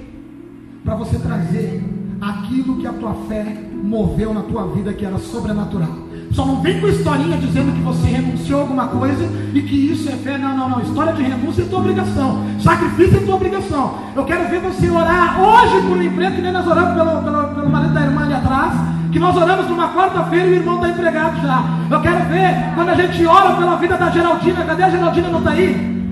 para 0.84 0.96
você 0.96 1.20
trazer 1.20 1.84
aquilo 2.22 2.78
que 2.78 2.88
a 2.88 2.94
tua 2.94 3.14
fé 3.28 3.46
moveu 3.84 4.34
na 4.34 4.42
tua 4.42 4.68
vida 4.68 4.94
que 4.94 5.06
era 5.06 5.18
sobrenatural. 5.18 6.04
Só 6.34 6.46
não 6.46 6.62
vem 6.62 6.82
com 6.82 6.88
historinha 6.88 7.38
dizendo 7.38 7.72
que 7.74 7.82
você 7.82 8.08
renunciou 8.08 8.60
a 8.60 8.62
alguma 8.64 8.88
coisa 8.88 9.30
e 9.54 9.62
que 9.62 9.92
isso 9.92 10.10
é 10.10 10.14
fé. 10.14 10.36
Não, 10.38 10.58
não, 10.58 10.68
não. 10.68 10.82
História 10.82 11.14
de 11.14 11.22
renúncia 11.22 11.62
é 11.62 11.66
tua 11.66 11.80
obrigação. 11.80 12.44
Sacrifício 12.60 13.18
é 13.18 13.20
tua 13.22 13.36
obrigação. 13.36 13.94
Eu 14.16 14.26
quero 14.26 14.50
ver 14.50 14.60
você 14.62 14.90
orar 14.90 15.40
hoje 15.40 15.88
por 15.88 15.98
um 15.98 16.02
emprego, 16.02 16.36
que 16.36 16.42
nem 16.42 16.52
nós 16.52 16.66
oramos 16.66 16.96
pelo, 16.96 17.22
pelo, 17.22 17.48
pelo 17.56 17.70
marido 17.70 17.94
da 17.94 18.02
irmã 18.02 18.24
ali 18.24 18.34
atrás. 18.34 18.74
Que 19.12 19.20
nós 19.20 19.38
oramos 19.38 19.68
numa 19.68 19.94
quarta-feira 19.94 20.48
e 20.48 20.52
o 20.54 20.56
irmão 20.56 20.76
está 20.76 20.90
empregado 20.90 21.40
já. 21.40 21.64
Eu 21.92 22.02
quero 22.02 22.26
ver 22.26 22.74
quando 22.74 22.90
a 22.90 22.96
gente 22.96 23.26
ora 23.28 23.56
pela 23.56 23.76
vida 23.76 23.96
da 23.96 24.10
Geraldina. 24.10 24.66
Cadê 24.66 24.84
a 24.84 24.90
Geraldina? 24.90 25.30
Não 25.30 25.40
está 25.40 25.52
aí? 25.52 26.04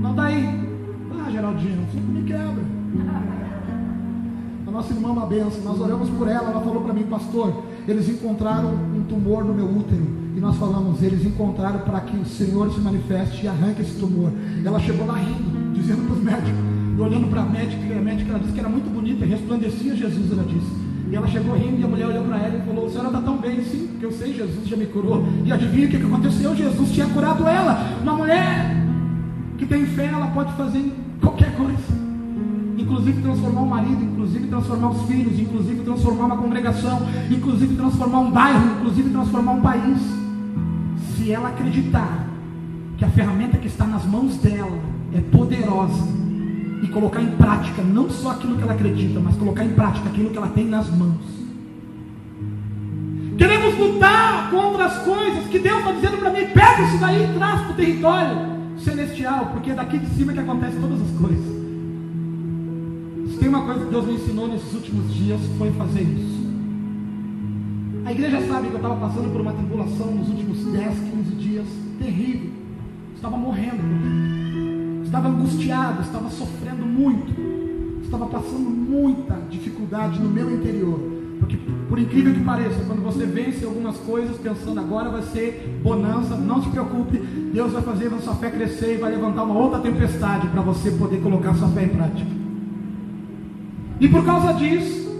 Não 0.00 0.10
está 0.12 0.24
aí. 0.24 0.49
Nossa 4.80 4.94
irmã 4.94 5.10
é 5.10 5.12
uma 5.12 5.26
benção. 5.26 5.60
Nós 5.62 5.78
oramos 5.78 6.08
por 6.08 6.26
ela, 6.26 6.50
ela 6.50 6.60
falou 6.62 6.82
para 6.82 6.94
mim, 6.94 7.02
pastor, 7.02 7.64
eles 7.86 8.08
encontraram 8.08 8.70
um 8.70 9.02
tumor 9.02 9.44
no 9.44 9.52
meu 9.52 9.66
útero. 9.66 10.06
E 10.34 10.40
nós 10.40 10.56
falamos, 10.56 11.02
eles 11.02 11.24
encontraram 11.26 11.80
para 11.80 12.00
que 12.00 12.16
o 12.16 12.24
Senhor 12.24 12.72
se 12.72 12.80
manifeste 12.80 13.44
e 13.44 13.48
arranque 13.48 13.82
esse 13.82 13.98
tumor. 13.98 14.32
Ela 14.64 14.80
chegou 14.80 15.06
lá 15.06 15.18
rindo, 15.18 15.74
dizendo 15.74 16.06
para 16.06 16.14
os 16.14 16.22
médicos, 16.22 16.60
e 16.96 17.00
olhando 17.00 17.28
para 17.28 17.42
a 17.42 17.44
médica, 17.44 17.94
a 17.94 18.00
médica 18.00 18.30
ela 18.30 18.38
disse 18.38 18.52
que 18.52 18.60
era 18.60 18.68
muito 18.70 18.90
bonita, 18.90 19.26
resplandecia 19.26 19.94
Jesus, 19.94 20.32
ela 20.32 20.44
disse. 20.44 20.80
E 21.10 21.16
ela 21.16 21.26
chegou 21.26 21.56
rindo 21.56 21.80
e 21.80 21.84
a 21.84 21.88
mulher 21.88 22.06
olhou 22.06 22.24
para 22.24 22.38
ela 22.38 22.56
e 22.56 22.60
falou: 22.60 22.86
A 22.86 22.88
senhora 22.88 23.08
está 23.08 23.20
tão 23.20 23.36
bem, 23.36 23.62
sim, 23.64 23.88
porque 23.88 24.06
eu 24.06 24.12
sei, 24.12 24.32
Jesus 24.32 24.66
já 24.66 24.76
me 24.76 24.86
curou. 24.86 25.26
E 25.44 25.52
adivinha 25.52 25.88
o 25.88 25.90
que 25.90 25.96
aconteceu? 25.96 26.56
Jesus 26.56 26.92
tinha 26.92 27.06
curado 27.08 27.46
ela. 27.46 27.98
Uma 28.00 28.14
mulher 28.14 28.76
que 29.58 29.66
tem 29.66 29.84
fé, 29.84 30.06
ela 30.06 30.28
pode 30.28 30.52
fazer 30.52 30.90
qualquer 31.20 31.54
coisa 31.56 31.99
inclusive 33.00 33.22
transformar 33.22 33.62
o 33.62 33.66
marido, 33.66 34.04
inclusive 34.04 34.46
transformar 34.46 34.90
os 34.90 35.02
filhos, 35.06 35.40
inclusive 35.40 35.82
transformar 35.82 36.26
uma 36.26 36.36
congregação, 36.36 37.00
inclusive 37.30 37.74
transformar 37.74 38.18
um 38.20 38.30
bairro, 38.30 38.76
inclusive 38.76 39.10
transformar 39.10 39.52
um 39.52 39.60
país. 39.62 39.98
Se 41.16 41.32
ela 41.32 41.48
acreditar 41.48 42.26
que 42.98 43.04
a 43.04 43.08
ferramenta 43.08 43.56
que 43.56 43.68
está 43.68 43.86
nas 43.86 44.04
mãos 44.04 44.36
dela 44.36 44.78
é 45.14 45.20
poderosa 45.20 46.06
e 46.82 46.88
colocar 46.88 47.22
em 47.22 47.30
prática 47.36 47.82
não 47.82 48.10
só 48.10 48.32
aquilo 48.32 48.56
que 48.56 48.62
ela 48.62 48.74
acredita, 48.74 49.18
mas 49.18 49.34
colocar 49.36 49.64
em 49.64 49.70
prática 49.70 50.08
aquilo 50.10 50.30
que 50.30 50.36
ela 50.36 50.48
tem 50.48 50.66
nas 50.66 50.90
mãos. 50.90 51.40
Queremos 53.38 53.78
lutar 53.78 54.50
contra 54.50 54.84
as 54.84 54.98
coisas 54.98 55.46
que 55.46 55.58
Deus 55.58 55.78
está 55.78 55.92
dizendo 55.92 56.18
para 56.18 56.30
mim, 56.30 56.46
pega 56.52 56.82
isso 56.82 56.98
daí 56.98 57.24
e 57.24 57.38
traz 57.38 57.62
para 57.62 57.72
o 57.72 57.74
território 57.74 58.36
celestial, 58.78 59.46
porque 59.52 59.70
é 59.70 59.74
daqui 59.74 59.98
de 59.98 60.06
cima 60.14 60.34
que 60.34 60.40
acontecem 60.40 60.78
todas 60.78 61.00
as 61.00 61.18
coisas 61.18 61.59
tem 63.40 63.48
uma 63.48 63.62
coisa 63.62 63.84
que 63.84 63.90
Deus 63.90 64.06
me 64.06 64.14
ensinou 64.14 64.46
nesses 64.46 64.72
últimos 64.74 65.14
dias, 65.14 65.40
foi 65.56 65.70
fazer 65.72 66.02
isso. 66.02 66.40
A 68.04 68.12
igreja 68.12 68.46
sabe 68.46 68.68
que 68.68 68.74
eu 68.74 68.76
estava 68.76 68.96
passando 68.96 69.32
por 69.32 69.40
uma 69.40 69.52
tribulação 69.52 70.14
nos 70.14 70.28
últimos 70.28 70.58
10, 70.58 70.98
15 70.98 71.34
dias 71.36 71.66
terrível. 71.98 72.50
Estava 73.14 73.36
morrendo 73.36 73.82
Estava 75.10 75.28
angustiado, 75.28 76.02
estava 76.02 76.30
sofrendo 76.30 76.86
muito. 76.86 77.34
Estava 78.04 78.26
passando 78.26 78.70
muita 78.70 79.34
dificuldade 79.50 80.20
no 80.20 80.30
meu 80.30 80.48
interior. 80.54 81.00
Porque, 81.40 81.56
por 81.88 81.98
incrível 81.98 82.32
que 82.32 82.44
pareça, 82.44 82.84
quando 82.86 83.02
você 83.02 83.26
vence 83.26 83.64
algumas 83.64 83.96
coisas 83.96 84.36
pensando 84.36 84.78
agora 84.78 85.10
vai 85.10 85.22
ser 85.22 85.80
bonança, 85.82 86.36
não 86.36 86.62
se 86.62 86.68
preocupe, 86.68 87.18
Deus 87.18 87.72
vai 87.72 87.82
fazer 87.82 88.14
a 88.14 88.18
sua 88.18 88.34
fé 88.36 88.50
crescer 88.50 88.94
e 88.94 88.98
vai 88.98 89.10
levantar 89.10 89.42
uma 89.42 89.58
outra 89.58 89.80
tempestade 89.80 90.46
para 90.46 90.62
você 90.62 90.92
poder 90.92 91.20
colocar 91.20 91.54
sua 91.54 91.68
fé 91.70 91.84
em 91.84 91.88
prática. 91.88 92.39
E 94.00 94.08
por 94.08 94.24
causa 94.24 94.54
disso, 94.54 95.10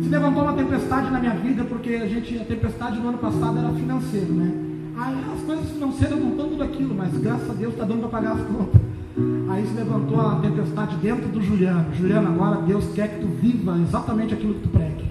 se 0.00 0.08
levantou 0.08 0.44
uma 0.44 0.52
tempestade 0.52 1.10
na 1.10 1.18
minha 1.18 1.34
vida, 1.34 1.64
porque 1.64 1.94
a 1.96 2.06
gente, 2.06 2.38
a 2.38 2.44
tempestade 2.44 3.00
no 3.00 3.08
ano 3.08 3.18
passado 3.18 3.58
era 3.58 3.68
financeiro, 3.70 4.32
né? 4.32 4.54
Aí 4.96 5.16
as 5.34 5.42
coisas 5.42 5.70
financeiras 5.70 6.20
não 6.20 6.30
estão 6.30 6.48
tudo 6.50 6.62
aquilo, 6.62 6.94
mas 6.94 7.12
graças 7.18 7.50
a 7.50 7.54
Deus 7.54 7.72
está 7.72 7.84
dando 7.84 8.00
para 8.02 8.10
pagar 8.10 8.32
as 8.34 8.42
contas. 8.46 8.80
Aí 9.48 9.66
se 9.66 9.74
levantou 9.74 10.20
a 10.20 10.36
tempestade 10.36 10.96
dentro 10.96 11.28
do 11.28 11.42
Juliano. 11.42 11.92
Juliano, 11.94 12.28
agora 12.28 12.62
Deus 12.62 12.84
quer 12.94 13.08
que 13.08 13.20
tu 13.20 13.26
viva 13.26 13.76
exatamente 13.78 14.34
aquilo 14.34 14.54
que 14.54 14.60
tu 14.60 14.68
pregue. 14.68 15.04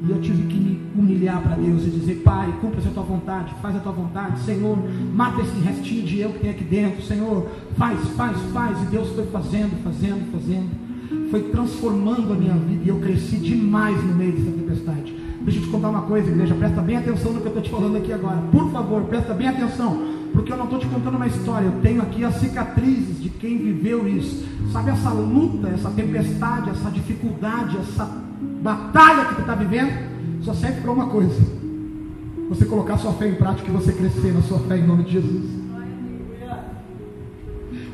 E 0.00 0.10
eu 0.10 0.20
tive 0.20 0.46
que 0.46 0.56
me 0.56 0.80
humilhar 0.96 1.42
para 1.42 1.56
Deus 1.56 1.84
e 1.84 1.90
dizer, 1.90 2.22
Pai, 2.24 2.54
cumpra 2.60 2.80
a 2.80 2.92
tua 2.94 3.02
vontade, 3.02 3.52
faz 3.60 3.74
a 3.74 3.80
tua 3.80 3.90
vontade, 3.90 4.40
Senhor, 4.42 4.78
mata 5.12 5.42
esse 5.42 5.58
restinho 5.58 6.06
de 6.06 6.20
eu 6.20 6.30
que 6.30 6.38
tem 6.38 6.50
aqui 6.50 6.62
dentro, 6.62 7.02
Senhor, 7.02 7.48
faz, 7.76 7.98
faz, 8.10 8.40
faz. 8.52 8.80
E 8.82 8.86
Deus 8.86 9.08
foi 9.08 9.26
fazendo, 9.26 9.82
fazendo, 9.82 10.30
fazendo, 10.32 10.87
foi 11.30 11.42
transformando 11.50 12.32
a 12.32 12.36
minha 12.36 12.54
vida 12.54 12.84
e 12.84 12.88
eu 12.88 12.98
cresci 12.98 13.36
demais 13.36 14.02
no 14.04 14.14
meio 14.14 14.32
dessa 14.32 14.50
tempestade. 14.50 15.14
Deixa 15.40 15.60
eu 15.60 15.64
te 15.64 15.70
contar 15.70 15.90
uma 15.90 16.02
coisa, 16.02 16.30
igreja, 16.30 16.54
presta 16.54 16.80
bem 16.82 16.96
atenção 16.96 17.32
no 17.32 17.40
que 17.40 17.46
eu 17.46 17.48
estou 17.48 17.62
te 17.62 17.70
falando 17.70 17.96
aqui 17.96 18.12
agora. 18.12 18.38
Por 18.52 18.70
favor, 18.70 19.02
presta 19.04 19.32
bem 19.32 19.48
atenção, 19.48 20.02
porque 20.32 20.52
eu 20.52 20.56
não 20.56 20.64
estou 20.64 20.78
te 20.78 20.86
contando 20.86 21.16
uma 21.16 21.26
história, 21.26 21.66
eu 21.66 21.80
tenho 21.80 22.02
aqui 22.02 22.24
as 22.24 22.34
cicatrizes 22.36 23.22
de 23.22 23.28
quem 23.30 23.56
viveu 23.56 24.06
isso. 24.08 24.46
Sabe 24.72 24.90
essa 24.90 25.10
luta, 25.10 25.68
essa 25.68 25.90
tempestade, 25.90 26.70
essa 26.70 26.90
dificuldade, 26.90 27.78
essa 27.78 28.04
batalha 28.62 29.26
que 29.26 29.34
tu 29.36 29.40
está 29.40 29.54
vivendo? 29.54 29.92
Só 30.42 30.52
serve 30.52 30.80
para 30.80 30.92
uma 30.92 31.06
coisa: 31.06 31.40
você 32.48 32.64
colocar 32.64 32.98
sua 32.98 33.12
fé 33.12 33.28
em 33.28 33.34
prática 33.34 33.68
e 33.68 33.72
você 33.72 33.92
crescer 33.92 34.32
na 34.32 34.42
sua 34.42 34.58
fé 34.60 34.76
em 34.76 34.86
nome 34.86 35.04
de 35.04 35.12
Jesus. 35.12 35.57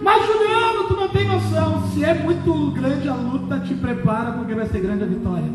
Mas 0.04 0.26
Juliano, 0.26 0.84
tu 0.86 0.94
não 0.94 1.08
tem 1.08 1.26
noção. 1.26 1.82
Se 1.88 2.04
é 2.04 2.12
muito 2.12 2.70
grande 2.72 3.08
a 3.08 3.14
luta, 3.14 3.58
te 3.60 3.72
prepara 3.72 4.32
porque 4.32 4.54
vai 4.54 4.66
ser 4.66 4.80
grande 4.80 5.02
a 5.02 5.06
vitória. 5.06 5.50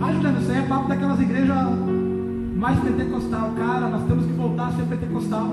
Ah, 0.00 0.12
Juliano, 0.12 0.40
isso 0.40 0.52
aí 0.52 0.58
é 0.58 0.62
papo 0.62 0.88
daquelas 0.88 1.20
igrejas 1.20 1.56
mais 2.54 2.78
pentecostal. 2.78 3.52
Cara, 3.58 3.88
nós 3.88 4.06
temos 4.06 4.24
que 4.24 4.32
voltar 4.34 4.68
a 4.68 4.72
ser 4.72 4.84
pentecostal. 4.84 5.52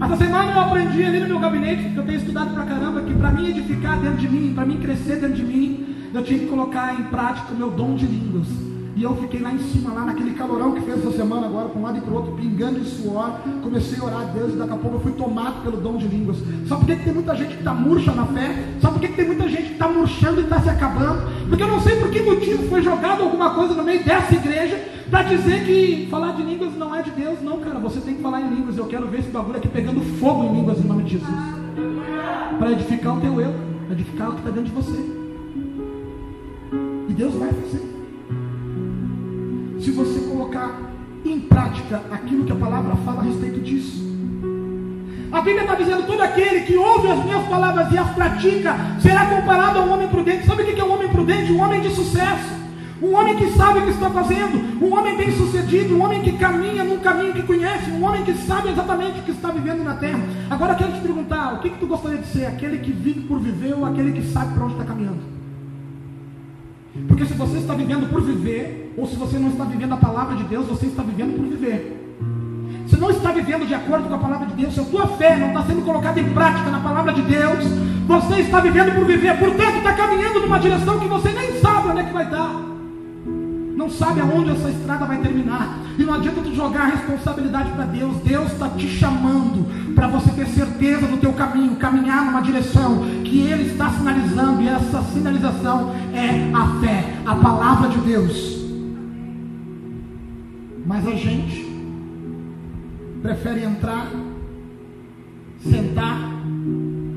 Essa 0.00 0.16
semana 0.16 0.52
eu 0.52 0.60
aprendi 0.60 1.04
ali 1.04 1.20
no 1.20 1.28
meu 1.28 1.38
gabinete, 1.38 1.90
que 1.90 1.96
eu 1.96 2.04
tenho 2.04 2.18
estudado 2.18 2.54
pra 2.54 2.64
caramba, 2.64 3.02
que 3.02 3.14
para 3.14 3.30
mim 3.30 3.48
edificar 3.50 3.98
dentro 4.00 4.16
de 4.16 4.28
mim, 4.28 4.52
para 4.54 4.64
mim 4.64 4.78
crescer 4.78 5.16
dentro 5.16 5.36
de 5.36 5.44
mim, 5.44 5.96
eu 6.14 6.24
tinha 6.24 6.38
que 6.38 6.46
colocar 6.46 6.98
em 6.98 7.04
prática 7.04 7.52
o 7.52 7.56
meu 7.56 7.70
dom 7.70 7.94
de 7.94 8.06
línguas. 8.06 8.65
E 8.96 9.02
eu 9.02 9.14
fiquei 9.14 9.40
lá 9.40 9.52
em 9.52 9.58
cima, 9.58 9.92
lá 9.92 10.06
naquele 10.06 10.32
calorão 10.32 10.72
que 10.72 10.80
fez 10.80 10.98
essa 10.98 11.18
semana 11.18 11.46
agora, 11.46 11.68
para 11.68 11.78
um 11.78 11.82
lado 11.82 11.98
e 11.98 12.00
para 12.00 12.10
o 12.10 12.16
outro, 12.16 12.32
pingando 12.32 12.80
de 12.80 12.88
suor. 12.88 13.40
Comecei 13.62 13.98
a 14.00 14.04
orar 14.04 14.20
a 14.22 14.24
Deus 14.24 14.54
e 14.54 14.56
daqui 14.56 14.72
a 14.72 14.76
pouco 14.76 14.96
eu 14.96 15.00
fui 15.00 15.12
tomado 15.12 15.62
pelo 15.62 15.76
dom 15.76 15.98
de 15.98 16.08
línguas. 16.08 16.38
Sabe 16.66 16.80
por 16.80 16.86
que, 16.86 16.96
que 16.96 17.04
tem 17.04 17.12
muita 17.12 17.36
gente 17.36 17.50
que 17.50 17.58
está 17.58 17.74
murcha 17.74 18.12
na 18.12 18.24
fé? 18.24 18.56
Sabe 18.80 18.94
por 18.94 19.00
que, 19.00 19.08
que 19.08 19.16
tem 19.16 19.26
muita 19.26 19.48
gente 19.50 19.64
que 19.64 19.72
está 19.74 19.86
murchando 19.86 20.40
e 20.40 20.44
está 20.44 20.60
se 20.62 20.70
acabando? 20.70 21.30
Porque 21.46 21.62
eu 21.62 21.68
não 21.68 21.78
sei 21.82 21.96
por 21.96 22.10
que 22.10 22.22
motivo 22.22 22.68
foi 22.70 22.80
jogado 22.80 23.22
alguma 23.22 23.50
coisa 23.50 23.74
no 23.74 23.84
meio 23.84 24.02
dessa 24.02 24.34
igreja 24.34 24.82
para 25.10 25.24
dizer 25.24 25.66
que 25.66 26.08
falar 26.10 26.32
de 26.32 26.42
línguas 26.42 26.74
não 26.74 26.94
é 26.94 27.02
de 27.02 27.10
Deus. 27.10 27.42
Não, 27.42 27.60
cara, 27.60 27.78
você 27.78 28.00
tem 28.00 28.14
que 28.14 28.22
falar 28.22 28.40
em 28.40 28.48
línguas. 28.48 28.78
Eu 28.78 28.86
quero 28.86 29.06
ver 29.08 29.20
esse 29.20 29.28
bagulho 29.28 29.58
aqui 29.58 29.68
pegando 29.68 30.00
fogo 30.18 30.44
em 30.44 30.54
línguas 30.54 30.82
em 30.82 30.88
nome 30.88 31.02
de 31.02 31.18
Jesus. 31.18 31.36
Para 32.58 32.72
edificar 32.72 33.18
o 33.18 33.20
teu 33.20 33.42
eu, 33.42 33.54
edificar 33.90 34.30
o 34.30 34.32
que 34.32 34.38
está 34.38 34.50
dentro 34.50 34.70
de 34.70 34.72
você. 34.72 34.98
E 37.10 37.12
Deus 37.12 37.34
vai 37.34 37.52
fazer 37.52 37.95
se 39.86 39.92
você 39.92 40.18
colocar 40.18 40.80
em 41.24 41.38
prática 41.38 42.02
aquilo 42.10 42.44
que 42.44 42.50
a 42.50 42.56
palavra 42.56 42.96
fala 43.04 43.20
a 43.20 43.22
respeito 43.22 43.60
disso. 43.60 44.04
A 45.30 45.40
Bíblia 45.40 45.62
está 45.62 45.76
dizendo: 45.76 46.04
todo 46.08 46.20
aquele 46.22 46.62
que 46.62 46.76
ouve 46.76 47.06
as 47.06 47.24
minhas 47.24 47.46
palavras 47.46 47.92
e 47.92 47.96
as 47.96 48.10
pratica 48.10 48.74
será 49.00 49.26
comparado 49.26 49.78
a 49.78 49.82
um 49.82 49.92
homem 49.92 50.08
prudente. 50.08 50.44
Sabe 50.44 50.64
o 50.64 50.66
que 50.66 50.80
é 50.80 50.84
um 50.84 50.92
homem 50.92 51.08
prudente? 51.08 51.52
Um 51.52 51.60
homem 51.60 51.80
de 51.80 51.90
sucesso. 51.90 52.56
Um 53.00 53.14
homem 53.14 53.36
que 53.36 53.48
sabe 53.50 53.78
o 53.78 53.82
que 53.82 53.90
está 53.90 54.08
fazendo, 54.08 54.82
um 54.82 54.92
homem 54.94 55.18
bem 55.18 55.30
sucedido, 55.30 55.94
um 55.94 56.02
homem 56.02 56.22
que 56.22 56.32
caminha 56.32 56.82
num 56.82 56.98
caminho 56.98 57.34
que 57.34 57.42
conhece, 57.42 57.90
um 57.90 58.02
homem 58.02 58.24
que 58.24 58.32
sabe 58.32 58.70
exatamente 58.70 59.20
o 59.20 59.22
que 59.22 59.32
está 59.32 59.50
vivendo 59.50 59.84
na 59.84 59.94
terra. 59.94 60.18
Agora 60.48 60.72
eu 60.72 60.78
quero 60.78 60.92
te 60.94 61.00
perguntar: 61.00 61.54
o 61.54 61.58
que, 61.60 61.70
que 61.70 61.78
tu 61.78 61.86
gostaria 61.86 62.18
de 62.18 62.26
ser? 62.26 62.46
Aquele 62.46 62.78
que 62.78 62.90
vive 62.90 63.20
por 63.20 63.38
viver 63.38 63.74
ou 63.74 63.84
aquele 63.84 64.12
que 64.12 64.26
sabe 64.32 64.52
para 64.54 64.64
onde 64.64 64.72
está 64.72 64.84
caminhando? 64.84 65.35
Porque 67.08 67.24
se 67.24 67.34
você 67.34 67.58
está 67.58 67.74
vivendo 67.74 68.10
por 68.10 68.22
viver, 68.22 68.92
ou 68.96 69.06
se 69.06 69.16
você 69.16 69.38
não 69.38 69.48
está 69.48 69.64
vivendo 69.64 69.92
a 69.92 69.96
palavra 69.96 70.36
de 70.36 70.44
Deus, 70.44 70.66
você 70.66 70.86
está 70.86 71.02
vivendo 71.02 71.36
por 71.36 71.46
viver. 71.46 72.04
Se 72.88 72.96
não 72.96 73.10
está 73.10 73.32
vivendo 73.32 73.66
de 73.66 73.74
acordo 73.74 74.08
com 74.08 74.14
a 74.14 74.18
palavra 74.18 74.46
de 74.46 74.54
Deus, 74.54 74.74
se 74.74 74.80
a 74.80 74.84
tua 74.84 75.06
fé 75.08 75.36
não 75.36 75.48
está 75.48 75.64
sendo 75.64 75.82
colocada 75.82 76.20
em 76.20 76.32
prática 76.32 76.70
na 76.70 76.80
palavra 76.80 77.12
de 77.12 77.22
Deus, 77.22 77.64
você 78.06 78.40
está 78.40 78.60
vivendo 78.60 78.94
por 78.94 79.04
viver, 79.04 79.38
portanto 79.38 79.78
está 79.78 79.92
caminhando 79.92 80.40
numa 80.40 80.58
direção 80.58 80.98
que 80.98 81.08
você 81.08 81.30
nem 81.30 81.60
sabe 81.60 81.88
onde 81.88 82.00
é 82.00 82.04
que 82.04 82.12
vai 82.12 82.30
dar 82.30 82.75
não 83.76 83.90
sabe 83.90 84.20
aonde 84.20 84.50
essa 84.50 84.70
estrada 84.70 85.04
vai 85.04 85.18
terminar. 85.20 85.78
E 85.98 86.02
não 86.02 86.14
adianta 86.14 86.40
tu 86.40 86.54
jogar 86.54 86.84
a 86.84 86.86
responsabilidade 86.86 87.70
para 87.72 87.84
Deus. 87.84 88.16
Deus 88.22 88.50
está 88.52 88.70
te 88.70 88.88
chamando 88.88 89.94
para 89.94 90.08
você 90.08 90.30
ter 90.30 90.46
certeza 90.46 91.06
do 91.06 91.18
teu 91.18 91.34
caminho, 91.34 91.76
caminhar 91.76 92.24
numa 92.24 92.40
direção 92.40 93.04
que 93.22 93.42
Ele 93.42 93.70
está 93.70 93.90
sinalizando. 93.90 94.62
E 94.62 94.68
essa 94.68 95.02
sinalização 95.02 95.92
é 96.14 96.50
a 96.54 96.80
fé, 96.80 97.04
a 97.26 97.34
palavra 97.34 97.90
de 97.90 97.98
Deus. 97.98 98.56
Mas 100.86 101.06
a 101.06 101.12
gente 101.12 101.66
prefere 103.20 103.62
entrar, 103.62 104.10
sentar 105.60 106.18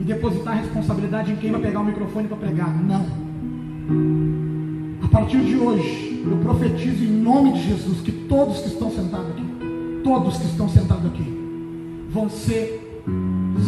e 0.02 0.04
depositar 0.04 0.58
a 0.58 0.62
responsabilidade 0.62 1.32
em 1.32 1.36
quem 1.38 1.52
vai 1.52 1.62
pegar 1.62 1.80
o 1.80 1.86
microfone 1.86 2.28
para 2.28 2.38
pregar. 2.38 2.70
Não. 2.84 3.06
A 5.04 5.08
partir 5.08 5.40
de 5.40 5.56
hoje, 5.56 6.09
eu 6.26 6.38
profetizo 6.38 7.04
em 7.04 7.22
nome 7.22 7.54
de 7.54 7.64
Jesus 7.68 8.02
que 8.02 8.12
todos 8.12 8.60
que 8.60 8.68
estão 8.68 8.92
sentados 8.92 9.30
aqui, 9.30 9.46
todos 10.04 10.38
que 10.38 10.46
estão 10.46 10.70
sentados 10.70 11.06
aqui, 11.06 11.40
vão 12.12 12.30
ser 12.30 13.04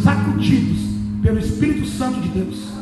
sacudidos 0.02 0.78
pelo 1.22 1.38
Espírito 1.38 1.86
Santo 1.86 2.20
de 2.20 2.28
Deus. 2.28 2.72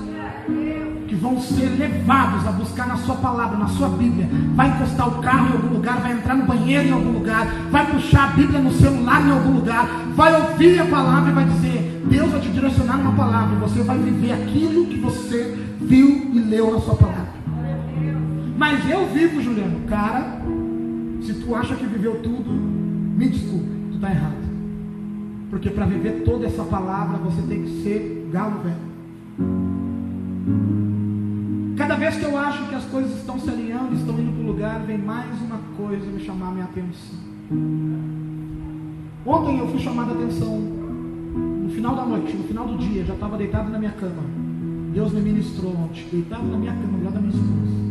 Que 1.06 1.16
vão 1.16 1.40
ser 1.40 1.66
levados 1.76 2.46
a 2.46 2.52
buscar 2.52 2.86
na 2.86 2.96
sua 2.98 3.16
palavra, 3.16 3.58
na 3.58 3.66
sua 3.68 3.88
Bíblia. 3.88 4.28
Vai 4.54 4.68
encostar 4.68 5.08
o 5.08 5.20
carro 5.20 5.48
em 5.48 5.52
algum 5.52 5.74
lugar, 5.74 6.00
vai 6.00 6.12
entrar 6.12 6.36
no 6.36 6.46
banheiro 6.46 6.88
em 6.88 6.92
algum 6.92 7.10
lugar, 7.10 7.46
vai 7.70 7.90
puxar 7.90 8.28
a 8.28 8.32
Bíblia 8.32 8.60
no 8.60 8.72
celular 8.72 9.26
em 9.26 9.32
algum 9.32 9.54
lugar, 9.54 9.88
vai 10.14 10.40
ouvir 10.40 10.78
a 10.78 10.84
palavra 10.84 11.30
e 11.30 11.34
vai 11.34 11.44
dizer: 11.46 12.02
Deus 12.08 12.30
vai 12.30 12.40
te 12.40 12.48
direcionar 12.48 12.96
numa 12.96 13.12
palavra, 13.12 13.56
e 13.56 13.58
você 13.58 13.82
vai 13.82 13.98
viver 13.98 14.32
aquilo 14.32 14.86
que 14.86 14.98
você 15.00 15.58
viu 15.80 16.30
e 16.32 16.38
leu 16.38 16.72
na 16.72 16.80
sua 16.80 16.94
palavra. 16.94 17.19
Mas 18.70 18.88
eu 18.88 19.04
vivo, 19.08 19.42
Juliano. 19.42 19.80
Cara, 19.88 20.40
se 21.22 21.34
tu 21.34 21.56
acha 21.56 21.74
que 21.74 21.84
viveu 21.86 22.20
tudo, 22.22 22.48
me 22.52 23.28
desculpe, 23.28 23.66
tu 23.90 23.96
está 23.96 24.10
errado. 24.10 24.48
Porque 25.50 25.70
para 25.70 25.86
viver 25.86 26.22
toda 26.24 26.46
essa 26.46 26.62
palavra, 26.62 27.18
você 27.18 27.42
tem 27.42 27.64
que 27.64 27.82
ser 27.82 28.28
galo 28.30 28.60
velho. 28.60 28.76
Cada 31.76 31.96
vez 31.96 32.14
que 32.14 32.24
eu 32.24 32.38
acho 32.38 32.68
que 32.68 32.74
as 32.76 32.84
coisas 32.84 33.18
estão 33.18 33.40
se 33.40 33.50
alinhando, 33.50 33.92
estão 33.92 34.16
indo 34.16 34.30
para 34.34 34.44
o 34.44 34.46
lugar, 34.46 34.78
vem 34.86 34.98
mais 34.98 35.42
uma 35.42 35.58
coisa 35.76 36.06
me 36.06 36.24
chamar 36.24 36.50
a 36.50 36.52
minha 36.52 36.66
atenção. 36.66 37.18
Ontem 39.26 39.58
eu 39.58 39.66
fui 39.66 39.80
chamado 39.80 40.12
a 40.12 40.14
atenção, 40.14 40.56
no 40.56 41.70
final 41.70 41.96
da 41.96 42.06
noite, 42.06 42.36
no 42.36 42.44
final 42.44 42.68
do 42.68 42.78
dia, 42.78 43.04
já 43.04 43.14
estava 43.14 43.36
deitado 43.36 43.68
na 43.68 43.80
minha 43.80 43.92
cama. 43.92 44.22
Deus 44.94 45.12
me 45.12 45.22
ministrou 45.22 45.72
ontem, 45.72 46.06
deitado 46.12 46.46
na 46.46 46.56
minha 46.56 46.72
cama, 46.72 46.98
lado 47.02 47.14
da 47.14 47.20
minha 47.20 47.34
esposa. 47.34 47.89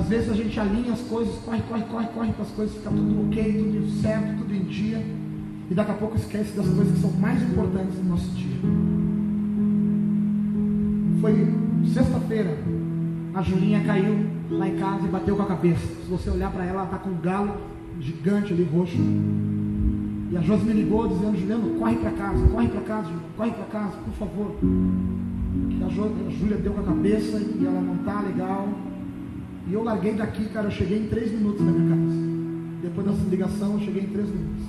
Às 0.00 0.08
vezes 0.08 0.30
a 0.30 0.34
gente 0.34 0.58
alinha 0.58 0.94
as 0.94 1.00
coisas, 1.02 1.34
corre, 1.44 1.60
corre, 1.68 1.82
corre, 1.82 2.06
corre 2.14 2.32
para 2.32 2.42
as 2.42 2.50
coisas 2.52 2.74
ficar 2.74 2.90
tudo 2.90 3.26
ok, 3.26 3.52
tudo 3.52 4.00
certo, 4.00 4.38
tudo 4.38 4.54
em 4.54 4.64
dia. 4.64 5.04
E 5.70 5.74
daqui 5.74 5.90
a 5.90 5.94
pouco 5.94 6.16
esquece 6.16 6.56
das 6.56 6.66
coisas 6.66 6.94
que 6.94 7.00
são 7.00 7.12
mais 7.12 7.42
importantes 7.42 7.98
no 7.98 8.08
nosso 8.08 8.30
dia. 8.30 8.56
Foi 11.20 11.46
sexta-feira, 11.92 12.56
a 13.34 13.42
Julinha 13.42 13.84
caiu 13.84 14.26
lá 14.50 14.68
em 14.68 14.76
casa 14.76 15.04
e 15.06 15.08
bateu 15.10 15.36
com 15.36 15.42
a 15.42 15.46
cabeça. 15.46 15.86
Se 15.86 16.10
você 16.10 16.30
olhar 16.30 16.50
para 16.50 16.64
ela, 16.64 16.80
ela 16.80 16.84
está 16.84 16.96
com 16.96 17.10
um 17.10 17.20
galo 17.20 17.58
gigante 18.00 18.54
ali, 18.54 18.64
roxo. 18.72 18.96
E 20.30 20.36
a 20.36 20.40
Josi 20.40 20.64
me 20.64 20.72
ligou 20.72 21.08
dizendo, 21.08 21.38
Juliano, 21.38 21.78
corre 21.78 21.96
para 21.96 22.12
casa, 22.12 22.46
corre 22.46 22.68
para 22.68 22.80
casa, 22.80 23.10
corre 23.36 23.50
para 23.50 23.64
casa, 23.64 23.96
por 23.98 24.14
favor. 24.14 24.56
Que 24.60 25.82
a, 25.82 25.86
a 25.86 26.30
Júlia 26.30 26.56
deu 26.56 26.72
com 26.72 26.80
a 26.80 26.84
cabeça 26.84 27.38
e 27.38 27.66
ela 27.66 27.80
não 27.82 27.96
está 27.96 28.22
legal 28.22 28.66
E 29.70 29.72
eu 29.72 29.84
larguei 29.84 30.14
daqui, 30.14 30.46
cara, 30.46 30.66
eu 30.66 30.70
cheguei 30.72 30.98
em 30.98 31.06
três 31.06 31.30
minutos 31.30 31.64
na 31.64 31.70
minha 31.70 31.94
casa. 31.94 32.18
Depois 32.82 33.06
dessa 33.06 33.30
ligação, 33.30 33.74
eu 33.74 33.78
cheguei 33.78 34.02
em 34.02 34.08
três 34.08 34.28
minutos. 34.28 34.64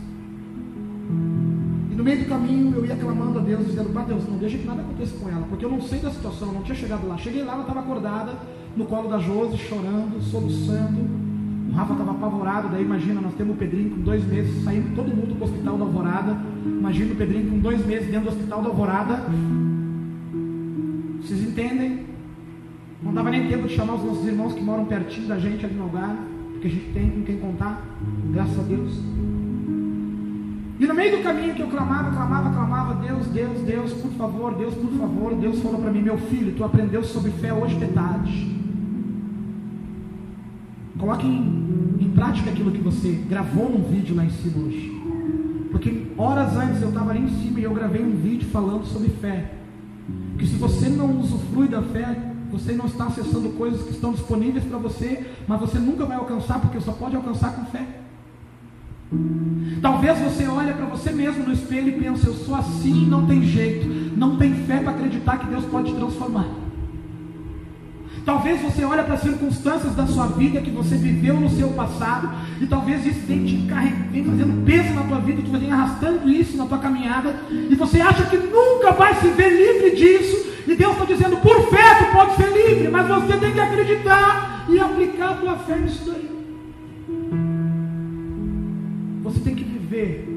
E 1.91 1.95
no 1.95 2.03
meio 2.03 2.19
do 2.19 2.25
caminho, 2.29 2.75
eu 2.75 2.85
ia 2.85 2.95
clamando 2.95 3.39
a 3.39 3.41
Deus, 3.41 3.65
dizendo, 3.65 3.91
para 3.91 4.03
Deus, 4.03 4.29
não 4.29 4.37
deixa 4.37 4.59
que 4.59 4.67
nada 4.67 4.81
aconteça 4.81 5.17
com 5.17 5.27
ela, 5.27 5.41
porque 5.49 5.65
eu 5.65 5.71
não 5.71 5.81
sei 5.81 5.97
da 5.97 6.11
situação, 6.11 6.49
eu 6.49 6.53
não 6.53 6.61
tinha 6.61 6.75
chegado 6.75 7.07
lá. 7.07 7.17
Cheguei 7.17 7.43
lá, 7.43 7.53
ela 7.53 7.61
estava 7.61 7.79
acordada, 7.79 8.33
no 8.77 8.85
colo 8.85 9.09
da 9.09 9.17
Josi, 9.17 9.57
chorando, 9.57 10.21
soluçando. 10.21 10.99
O 11.69 11.73
Rafa 11.73 11.93
estava 11.93 12.11
apavorado, 12.11 12.69
daí 12.69 12.83
imagina, 12.83 13.19
nós 13.21 13.33
temos 13.33 13.55
o 13.55 13.57
Pedrinho 13.57 13.89
com 13.89 14.01
dois 14.01 14.23
meses, 14.27 14.63
saindo 14.63 14.95
todo 14.95 15.07
mundo 15.07 15.35
para 15.35 15.47
o 15.47 15.49
hospital 15.49 15.77
da 15.79 15.83
Alvorada. 15.83 16.37
Imagina 16.63 17.13
o 17.13 17.15
Pedrinho 17.15 17.49
com 17.49 17.57
dois 17.57 17.83
meses 17.87 18.05
dentro 18.07 18.29
do 18.29 18.35
hospital 18.35 18.61
da 18.61 18.69
Alvorada. 18.69 19.25
Vocês 21.23 21.41
entendem? 21.41 22.11
Não 23.01 23.13
dava 23.13 23.31
nem 23.31 23.47
tempo 23.47 23.67
de 23.67 23.75
chamar 23.75 23.95
os 23.95 24.03
nossos 24.03 24.27
irmãos 24.27 24.53
que 24.53 24.61
moram 24.61 24.85
pertinho 24.85 25.27
da 25.27 25.39
gente 25.39 25.65
ali 25.65 25.73
no 25.73 25.85
lugar, 25.85 26.15
porque 26.51 26.67
a 26.67 26.69
gente 26.69 26.93
tem 26.93 27.09
com 27.09 27.23
quem 27.23 27.37
contar, 27.37 27.83
graças 28.31 28.59
a 28.59 28.63
Deus. 28.63 28.93
E 30.79 30.87
no 30.87 30.93
meio 30.93 31.17
do 31.17 31.23
caminho 31.23 31.53
que 31.53 31.61
eu 31.61 31.67
clamava, 31.67 32.11
clamava, 32.11 32.49
clamava, 32.49 33.05
Deus, 33.05 33.27
Deus, 33.27 33.61
Deus, 33.61 33.93
por 33.93 34.11
favor, 34.11 34.55
Deus, 34.55 34.73
por 34.73 34.91
favor, 34.91 35.33
Deus 35.35 35.59
falou 35.59 35.79
para 35.81 35.91
mim, 35.91 36.01
meu 36.01 36.17
filho, 36.17 36.53
tu 36.55 36.63
aprendeu 36.63 37.03
sobre 37.03 37.31
fé 37.31 37.53
hoje 37.53 37.75
de 37.75 37.87
tarde. 37.87 38.55
Coloque 40.97 41.25
em, 41.25 41.97
em 41.99 42.09
prática 42.09 42.51
aquilo 42.51 42.71
que 42.71 42.81
você 42.81 43.11
gravou 43.27 43.69
num 43.69 43.83
vídeo 43.83 44.15
lá 44.15 44.25
em 44.25 44.29
cima 44.29 44.65
hoje. 44.65 44.91
Porque 45.71 46.07
horas 46.17 46.55
antes 46.55 46.81
eu 46.81 46.89
estava 46.89 47.11
ali 47.11 47.21
em 47.21 47.41
cima 47.41 47.59
e 47.59 47.63
eu 47.63 47.73
gravei 47.73 48.03
um 48.03 48.15
vídeo 48.15 48.47
falando 48.49 48.85
sobre 48.85 49.09
fé. 49.09 49.53
Que 50.37 50.45
se 50.45 50.55
você 50.55 50.89
não 50.89 51.19
usufrui 51.19 51.67
da 51.67 51.81
fé, 51.81 52.30
você 52.51 52.73
não 52.73 52.85
está 52.85 53.05
acessando 53.05 53.49
coisas 53.49 53.81
que 53.83 53.91
estão 53.91 54.11
disponíveis 54.11 54.63
para 54.65 54.77
você, 54.77 55.25
mas 55.47 55.59
você 55.59 55.79
nunca 55.79 56.05
vai 56.05 56.17
alcançar, 56.17 56.59
porque 56.59 56.79
só 56.79 56.91
pode 56.91 57.15
alcançar 57.15 57.55
com 57.55 57.65
fé. 57.65 57.85
Talvez 59.81 60.19
você 60.19 60.47
olhe 60.47 60.73
para 60.73 60.85
você 60.85 61.11
mesmo 61.11 61.43
no 61.43 61.53
espelho 61.53 61.89
e 61.89 61.91
pense, 61.93 62.25
eu 62.25 62.33
sou 62.33 62.55
assim, 62.55 63.05
não 63.07 63.25
tem 63.25 63.43
jeito, 63.43 63.87
não 64.15 64.37
tem 64.37 64.53
fé 64.53 64.79
para 64.79 64.91
acreditar 64.91 65.37
que 65.39 65.47
Deus 65.47 65.65
pode 65.65 65.91
te 65.91 65.97
transformar. 65.97 66.47
Talvez 68.23 68.61
você 68.61 68.85
olhe 68.85 69.01
para 69.01 69.15
as 69.15 69.21
circunstâncias 69.21 69.95
da 69.95 70.05
sua 70.05 70.27
vida 70.27 70.61
que 70.61 70.69
você 70.69 70.95
viveu 70.95 71.39
no 71.39 71.49
seu 71.49 71.69
passado, 71.69 72.29
e 72.61 72.67
talvez 72.67 73.05
isso 73.05 73.19
vem 73.25 73.43
te 73.43 73.55
vem 74.11 74.23
fazendo 74.23 74.63
peso 74.63 74.93
na 74.93 75.03
tua 75.03 75.19
vida, 75.19 75.41
tu 75.41 75.51
vem 75.57 75.71
arrastando 75.71 76.29
isso 76.29 76.55
na 76.55 76.65
tua 76.65 76.77
caminhada, 76.77 77.35
e 77.49 77.75
você 77.75 77.99
acha 77.99 78.25
que 78.25 78.37
nunca 78.37 78.91
vai 78.91 79.15
se 79.15 79.27
ver 79.29 79.49
livre 79.49 79.95
disso, 79.95 80.50
e 80.71 80.75
Deus 80.75 80.93
está 80.93 81.05
dizendo, 81.05 81.38
por 81.38 81.69
fé 81.69 81.95
tu 81.95 82.13
pode 82.13 82.36
ser 82.36 82.49
livre, 82.49 82.88
mas 82.89 83.05
você 83.05 83.38
tem 83.38 83.51
que 83.51 83.60
acreditar 83.60 84.65
e 84.69 84.79
aplicar 84.79 85.31
a 85.31 85.36
tua 85.36 85.57
fé 85.57 85.75
nisso 85.75 86.10
daí. 86.10 86.31
Você 89.23 89.39
tem 89.41 89.53
que 89.53 89.65
viver 89.65 90.29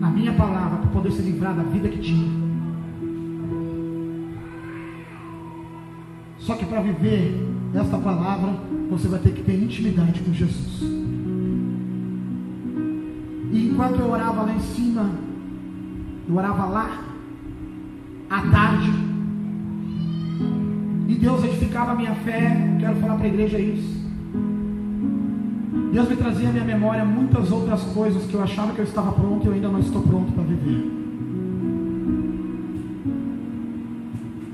a 0.00 0.08
minha 0.08 0.32
palavra 0.32 0.78
para 0.78 0.90
poder 0.90 1.12
se 1.12 1.20
livrar 1.20 1.54
da 1.54 1.64
vida 1.64 1.88
que 1.90 1.98
tinha. 1.98 2.44
Só 6.38 6.54
que 6.54 6.64
para 6.64 6.80
viver 6.80 7.46
esta 7.74 7.98
palavra, 7.98 8.54
você 8.90 9.06
vai 9.06 9.20
ter 9.20 9.32
que 9.32 9.42
ter 9.42 9.54
intimidade 9.54 10.20
com 10.20 10.32
Jesus. 10.32 10.82
E 13.52 13.68
enquanto 13.68 14.00
eu 14.00 14.10
orava 14.10 14.44
lá 14.44 14.54
em 14.54 14.60
cima, 14.60 15.10
eu 16.26 16.34
orava 16.34 16.64
lá, 16.64 17.04
à 18.30 18.40
tarde, 18.50 19.13
e 21.08 21.14
Deus 21.14 21.44
edificava 21.44 21.92
a 21.92 21.94
minha 21.94 22.14
fé, 22.14 22.76
quero 22.80 22.96
falar 22.96 23.16
para 23.16 23.24
a 23.24 23.28
igreja 23.28 23.58
isso. 23.58 24.04
Deus 25.92 26.08
me 26.08 26.16
trazia 26.16 26.48
à 26.48 26.52
minha 26.52 26.64
memória 26.64 27.04
muitas 27.04 27.52
outras 27.52 27.82
coisas 27.82 28.24
que 28.24 28.34
eu 28.34 28.42
achava 28.42 28.72
que 28.72 28.80
eu 28.80 28.84
estava 28.84 29.12
pronto 29.12 29.44
e 29.44 29.46
eu 29.46 29.52
ainda 29.54 29.68
não 29.68 29.78
estou 29.78 30.02
pronto 30.02 30.32
para 30.32 30.42
viver. 30.42 30.90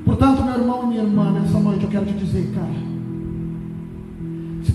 Portanto, 0.05 0.45
meu 0.45 0.55
irmão 0.55 0.83
e 0.85 0.87
minha 0.89 1.03
irmã, 1.03 1.33
nessa 1.33 1.59
noite 1.59 1.85
eu 1.85 1.91
quero 1.91 2.05
te 2.05 2.13
dizer, 2.13 2.53
cara, 2.55 2.90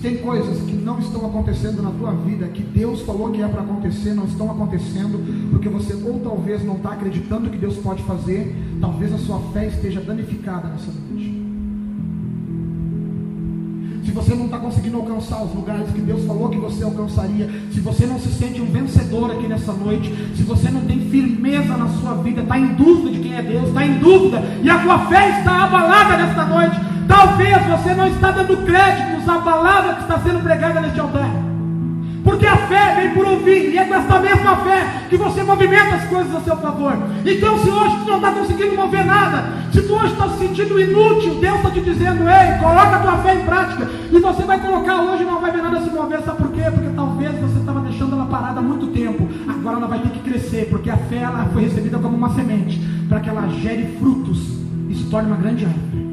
tem 0.05 0.17
coisas 0.17 0.59
que 0.59 0.73
não 0.73 0.99
estão 0.99 1.25
acontecendo 1.25 1.81
na 1.81 1.89
tua 1.89 2.11
vida, 2.11 2.45
que 2.49 2.61
Deus 2.61 3.01
falou 3.01 3.31
que 3.31 3.41
é 3.41 3.47
para 3.47 3.63
acontecer, 3.63 4.13
não 4.13 4.25
estão 4.25 4.51
acontecendo, 4.51 5.49
porque 5.49 5.67
você 5.67 5.95
ou 5.95 6.19
talvez 6.19 6.63
não 6.63 6.75
está 6.75 6.91
acreditando 6.91 7.49
que 7.49 7.57
Deus 7.57 7.75
pode 7.77 8.03
fazer, 8.03 8.55
talvez 8.79 9.11
a 9.11 9.17
sua 9.17 9.39
fé 9.51 9.65
esteja 9.65 9.99
danificada 10.01 10.67
nessa 10.67 10.91
noite. 10.91 11.43
Se 14.05 14.11
você 14.11 14.35
não 14.35 14.45
está 14.45 14.59
conseguindo 14.59 14.97
alcançar 14.97 15.43
os 15.43 15.55
lugares 15.55 15.89
que 15.89 16.01
Deus 16.01 16.23
falou 16.25 16.49
que 16.49 16.59
você 16.59 16.83
alcançaria, 16.83 17.49
se 17.73 17.79
você 17.79 18.05
não 18.05 18.19
se 18.19 18.31
sente 18.31 18.61
um 18.61 18.67
vencedor 18.67 19.31
aqui 19.31 19.47
nessa 19.47 19.73
noite, 19.73 20.13
se 20.35 20.43
você 20.43 20.69
não 20.69 20.81
tem 20.81 20.99
firmeza 21.09 21.75
na 21.75 21.87
sua 21.87 22.13
vida, 22.17 22.41
está 22.41 22.59
em 22.59 22.75
dúvida 22.75 23.09
de 23.09 23.19
quem 23.21 23.35
é 23.35 23.41
Deus, 23.41 23.69
está 23.69 23.83
em 23.83 23.97
dúvida 23.97 24.43
e 24.61 24.69
a 24.69 24.83
tua 24.83 24.99
fé 25.07 25.39
está 25.39 25.63
abalada 25.63 26.15
nesta 26.15 26.45
noite, 26.45 26.94
talvez 27.07 27.65
você 27.65 27.93
não 27.93 28.07
está 28.07 28.31
dando 28.31 28.65
crédito 28.65 29.15
à 29.29 29.39
palavra 29.39 29.95
que 29.95 30.01
está 30.01 30.19
sendo 30.19 30.43
pregada 30.43 30.81
neste 30.81 30.99
altar. 30.99 31.29
Porque 32.23 32.47
a 32.47 32.57
fé 32.57 32.95
vem 32.95 33.13
por 33.13 33.25
ouvir, 33.27 33.71
e 33.71 33.77
é 33.77 33.85
com 33.85 33.93
essa 33.93 34.19
mesma 34.19 34.55
fé 34.57 35.05
que 35.09 35.15
você 35.15 35.43
movimenta 35.43 35.95
as 35.95 36.05
coisas 36.05 36.35
a 36.35 36.41
seu 36.41 36.57
favor. 36.57 36.97
Então, 37.23 37.59
se 37.59 37.69
hoje 37.69 37.97
tu 38.03 38.09
não 38.09 38.15
está 38.15 38.31
conseguindo 38.31 38.75
mover 38.75 39.05
nada, 39.05 39.43
se 39.71 39.83
tu 39.83 39.93
hoje 39.93 40.13
está 40.13 40.29
se 40.29 40.39
sentindo 40.39 40.79
inútil, 40.79 41.35
Deus 41.35 41.57
está 41.57 41.69
te 41.69 41.81
dizendo, 41.81 42.23
ei, 42.27 42.57
coloca 42.57 42.95
a 42.95 42.99
tua 42.99 43.17
fé 43.19 43.35
em 43.35 43.45
prática, 43.45 43.87
e 44.11 44.19
você 44.19 44.41
vai 44.43 44.59
colocar 44.59 45.01
hoje 45.01 45.21
e 45.21 45.25
não 45.25 45.39
vai 45.39 45.51
ver 45.51 45.61
nada 45.61 45.81
se 45.81 45.91
mover, 45.91 46.19
sabe 46.21 46.37
por 46.39 46.51
quê? 46.51 46.63
Porque 46.63 46.89
talvez 46.95 47.39
você 47.39 47.59
estava 47.59 47.79
deixando 47.81 48.15
ela 48.15 48.25
parada 48.25 48.59
há 48.59 48.63
muito 48.63 48.87
tempo, 48.87 49.29
agora 49.47 49.77
ela 49.77 49.87
vai 49.87 49.99
ter 49.99 50.09
que 50.09 50.19
crescer, 50.19 50.67
porque 50.71 50.89
a 50.89 50.97
fé 50.97 51.17
ela 51.17 51.47
foi 51.53 51.63
recebida 51.63 51.99
como 51.99 52.17
uma 52.17 52.33
semente, 52.33 52.81
para 53.07 53.19
que 53.19 53.29
ela 53.29 53.47
gere 53.49 53.97
frutos 53.99 54.39
e 54.89 54.95
se 54.95 55.03
torne 55.11 55.27
uma 55.27 55.37
grande 55.37 55.65
árvore. 55.65 56.04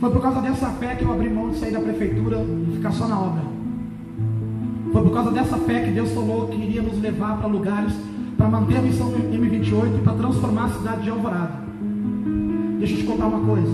Foi 0.00 0.10
por 0.10 0.22
causa 0.22 0.40
dessa 0.40 0.66
fé 0.70 0.94
que 0.94 1.04
eu 1.04 1.12
abri 1.12 1.28
mão 1.28 1.50
de 1.50 1.58
sair 1.58 1.72
da 1.72 1.80
prefeitura 1.80 2.38
e 2.38 2.76
ficar 2.76 2.92
só 2.92 3.08
na 3.08 3.18
obra. 3.18 3.42
Foi 4.92 5.02
por 5.02 5.12
causa 5.12 5.30
dessa 5.32 5.56
fé 5.58 5.80
que 5.80 5.90
Deus 5.90 6.12
falou 6.12 6.46
que 6.46 6.56
iria 6.56 6.82
nos 6.82 7.00
levar 7.00 7.38
para 7.38 7.48
lugares 7.48 7.92
para 8.36 8.48
manter 8.48 8.76
a 8.76 8.82
missão 8.82 9.10
do 9.10 9.18
M28 9.18 9.98
e 9.98 10.02
para 10.02 10.12
transformar 10.12 10.66
a 10.66 10.68
cidade 10.68 11.02
de 11.02 11.10
Alvorada. 11.10 11.54
Deixa 12.78 12.94
eu 12.94 12.98
te 12.98 13.04
contar 13.04 13.26
uma 13.26 13.44
coisa. 13.44 13.72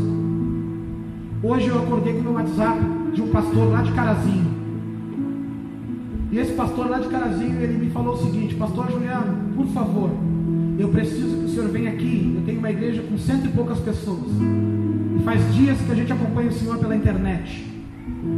Hoje 1.43 1.69
eu 1.69 1.79
acordei 1.83 2.15
com 2.15 2.31
o 2.31 2.33
WhatsApp 2.33 2.81
de 3.13 3.21
um 3.21 3.29
pastor 3.29 3.71
lá 3.71 3.83
de 3.83 3.93
Carazinho. 3.93 4.55
E 6.33 6.39
esse 6.39 6.53
pastor 6.55 6.89
lá 6.89 6.99
de 6.99 7.09
Carazinho, 7.09 7.61
ele 7.61 7.85
me 7.85 7.91
falou 7.91 8.15
o 8.15 8.17
seguinte: 8.17 8.55
Pastor 8.55 8.91
Juliano, 8.91 9.55
por 9.55 9.67
favor, 9.67 10.11
eu 10.79 10.89
preciso 10.89 11.44
senhor 11.55 11.71
venha 11.71 11.91
aqui. 11.91 12.33
Eu 12.37 12.43
tenho 12.45 12.59
uma 12.59 12.71
igreja 12.71 13.03
com 13.03 13.17
cento 13.17 13.47
e 13.47 13.49
poucas 13.49 13.79
pessoas. 13.79 14.33
E 15.19 15.23
faz 15.23 15.55
dias 15.55 15.81
que 15.81 15.93
a 15.93 15.95
gente 15.95 16.13
acompanha 16.13 16.49
o 16.49 16.53
Senhor 16.53 16.79
pela 16.79 16.97
internet. 16.97 17.65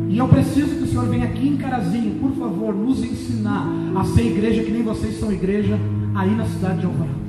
E 0.08 0.18
eu 0.18 0.28
preciso 0.28 0.76
que 0.76 0.82
o 0.82 0.86
Senhor 0.86 1.08
venha 1.08 1.24
aqui 1.24 1.48
em 1.48 1.56
Carazinho, 1.56 2.20
por 2.20 2.32
favor, 2.32 2.74
nos 2.74 3.02
ensinar 3.02 3.66
a 3.96 4.04
ser 4.04 4.26
igreja 4.26 4.62
que 4.62 4.70
nem 4.70 4.82
vocês 4.82 5.18
são 5.18 5.32
igreja 5.32 5.78
aí 6.14 6.34
na 6.34 6.44
cidade 6.44 6.80
de 6.80 6.86
Alvorada. 6.86 7.26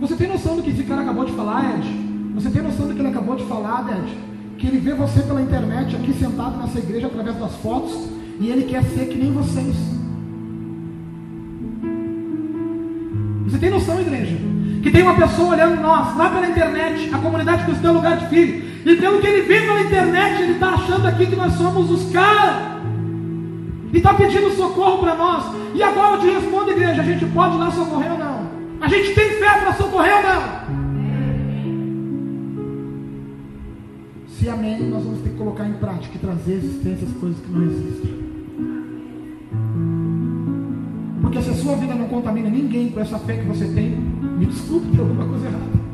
Você 0.00 0.14
tem 0.16 0.28
noção 0.28 0.56
do 0.56 0.62
que 0.62 0.70
esse 0.70 0.82
cara 0.82 1.02
acabou 1.02 1.24
de 1.24 1.32
falar, 1.32 1.78
Ed? 1.78 1.88
Você 2.34 2.50
tem 2.50 2.62
noção 2.62 2.86
do 2.86 2.94
que 2.94 3.00
ele 3.00 3.08
acabou 3.08 3.36
de 3.36 3.44
falar, 3.44 3.86
Ed? 3.98 4.18
Que 4.58 4.66
ele 4.66 4.78
vê 4.78 4.94
você 4.94 5.22
pela 5.22 5.40
internet 5.40 5.96
aqui 5.96 6.12
sentado 6.12 6.58
nessa 6.58 6.78
igreja 6.78 7.06
através 7.06 7.36
das 7.38 7.54
fotos 7.56 8.08
e 8.38 8.48
ele 8.48 8.64
quer 8.64 8.82
ser 8.84 9.06
que 9.06 9.16
nem 9.16 9.32
vocês. 9.32 9.74
Você 13.46 13.58
tem 13.58 13.70
noção, 13.70 14.00
igreja? 14.00 14.55
Que 14.82 14.90
tem 14.90 15.02
uma 15.02 15.14
pessoa 15.14 15.54
olhando 15.54 15.80
nós, 15.80 16.16
lá 16.16 16.30
pela 16.30 16.48
internet, 16.48 17.10
a 17.12 17.18
comunidade 17.18 17.64
cristã 17.64 17.92
lugar 17.92 18.16
de 18.18 18.28
filho, 18.28 18.64
e 18.84 18.96
pelo 18.96 19.20
que 19.20 19.26
ele 19.26 19.42
vê 19.42 19.60
pela 19.60 19.80
internet, 19.80 20.42
ele 20.42 20.52
está 20.52 20.70
achando 20.70 21.06
aqui 21.06 21.26
que 21.26 21.36
nós 21.36 21.52
somos 21.54 21.90
os 21.90 22.12
caras, 22.12 22.76
e 23.92 23.96
está 23.98 24.14
pedindo 24.14 24.50
socorro 24.56 24.98
para 24.98 25.14
nós. 25.14 25.44
E 25.74 25.82
agora 25.82 26.16
eu 26.16 26.20
te 26.20 26.26
respondo, 26.26 26.70
igreja: 26.70 27.00
a 27.00 27.04
gente 27.04 27.24
pode 27.26 27.56
lá 27.56 27.70
socorrer 27.70 28.12
ou 28.12 28.18
não? 28.18 28.46
A 28.80 28.88
gente 28.88 29.14
tem 29.14 29.30
fé 29.30 29.58
para 29.60 29.72
socorrer 29.74 30.16
ou 30.16 30.22
não? 30.22 30.86
Se 34.28 34.48
amém, 34.48 34.82
nós 34.90 35.02
vamos 35.02 35.20
ter 35.22 35.30
que 35.30 35.36
colocar 35.36 35.66
em 35.66 35.72
prática 35.72 36.14
e 36.14 36.18
trazer 36.18 36.54
existência 36.54 37.06
as 37.06 37.14
coisas 37.14 37.38
que 37.40 37.50
não 37.50 37.64
existem. 37.64 38.26
Porque 41.22 41.42
se 41.42 41.50
a 41.50 41.54
sua 41.54 41.76
vida 41.76 41.94
não 41.94 42.06
contamina 42.06 42.50
ninguém 42.50 42.90
com 42.90 43.00
essa 43.00 43.18
fé 43.18 43.38
que 43.38 43.46
você 43.46 43.66
tem, 43.66 43.96
me 44.36 44.46
desculpe, 44.46 44.88
tem 44.88 45.00
alguma 45.00 45.24
coisa 45.26 45.46
errada. 45.46 45.86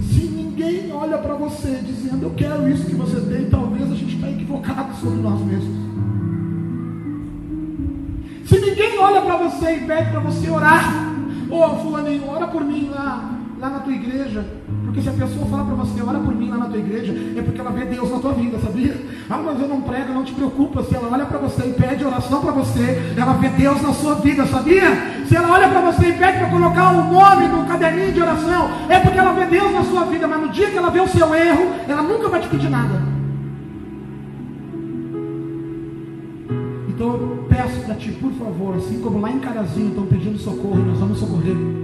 Se 0.00 0.26
ninguém 0.26 0.92
olha 0.92 1.18
para 1.18 1.34
você 1.34 1.80
dizendo 1.84 2.22
eu 2.24 2.30
quero 2.30 2.68
isso 2.68 2.86
que 2.86 2.94
você 2.94 3.20
tem, 3.20 3.50
talvez 3.50 3.90
a 3.90 3.94
gente 3.94 4.14
está 4.14 4.30
equivocado 4.30 4.94
sobre 4.96 5.20
nós 5.20 5.40
mesmos. 5.40 5.86
Se 8.46 8.60
ninguém 8.60 8.98
olha 8.98 9.20
para 9.22 9.36
você 9.36 9.76
e 9.76 9.80
pede 9.80 10.10
para 10.10 10.20
você 10.20 10.48
orar, 10.48 11.14
ô 11.50 11.56
oh, 11.56 11.76
fulaninho, 11.80 12.28
ora 12.28 12.46
por 12.46 12.64
mim 12.64 12.90
lá, 12.90 13.36
lá 13.58 13.70
na 13.70 13.80
tua 13.80 13.92
igreja, 13.92 14.46
Porque 14.96 15.10
se 15.10 15.14
a 15.14 15.26
pessoa 15.26 15.44
falar 15.44 15.64
para 15.64 15.74
você, 15.74 16.00
ora 16.00 16.18
por 16.18 16.34
mim 16.34 16.48
lá 16.48 16.56
na 16.56 16.68
tua 16.68 16.78
igreja, 16.78 17.14
é 17.36 17.42
porque 17.42 17.60
ela 17.60 17.70
vê 17.70 17.84
Deus 17.84 18.10
na 18.10 18.18
tua 18.18 18.32
vida, 18.32 18.58
sabia? 18.58 18.96
Ah, 19.28 19.42
mas 19.44 19.60
eu 19.60 19.68
não 19.68 19.82
prego, 19.82 20.14
não 20.14 20.24
te 20.24 20.32
preocupa. 20.32 20.82
Se 20.84 20.94
ela 20.94 21.10
olha 21.12 21.26
para 21.26 21.36
você 21.36 21.66
e 21.66 21.72
pede 21.74 22.02
oração 22.02 22.40
para 22.40 22.52
você, 22.52 23.12
ela 23.14 23.34
vê 23.34 23.50
Deus 23.50 23.82
na 23.82 23.92
sua 23.92 24.14
vida, 24.14 24.46
sabia? 24.46 24.86
Se 25.26 25.36
ela 25.36 25.52
olha 25.52 25.68
para 25.68 25.82
você 25.82 26.08
e 26.08 26.12
pede 26.14 26.38
para 26.38 26.48
colocar 26.48 26.92
o 26.92 27.12
nome 27.12 27.46
no 27.46 27.66
caderninho 27.66 28.10
de 28.10 28.22
oração, 28.22 28.70
é 28.88 28.98
porque 28.98 29.18
ela 29.18 29.34
vê 29.34 29.44
Deus 29.44 29.70
na 29.70 29.84
sua 29.84 30.04
vida. 30.06 30.26
Mas 30.26 30.40
no 30.40 30.48
dia 30.48 30.70
que 30.70 30.78
ela 30.78 30.88
vê 30.88 31.00
o 31.00 31.08
seu 31.08 31.34
erro, 31.34 31.74
ela 31.86 32.00
nunca 32.00 32.30
vai 32.30 32.40
te 32.40 32.48
pedir 32.48 32.70
nada. 32.70 33.02
Então 36.88 37.08
eu 37.08 37.46
peço 37.50 37.82
para 37.82 37.96
ti, 37.96 38.12
por 38.12 38.32
favor, 38.32 38.76
assim 38.76 38.98
como 39.02 39.20
lá 39.20 39.30
em 39.30 39.40
Carazinho 39.40 39.88
estão 39.88 40.06
pedindo 40.06 40.38
socorro, 40.38 40.78
nós 40.78 40.98
vamos 40.98 41.18
socorrer. 41.18 41.75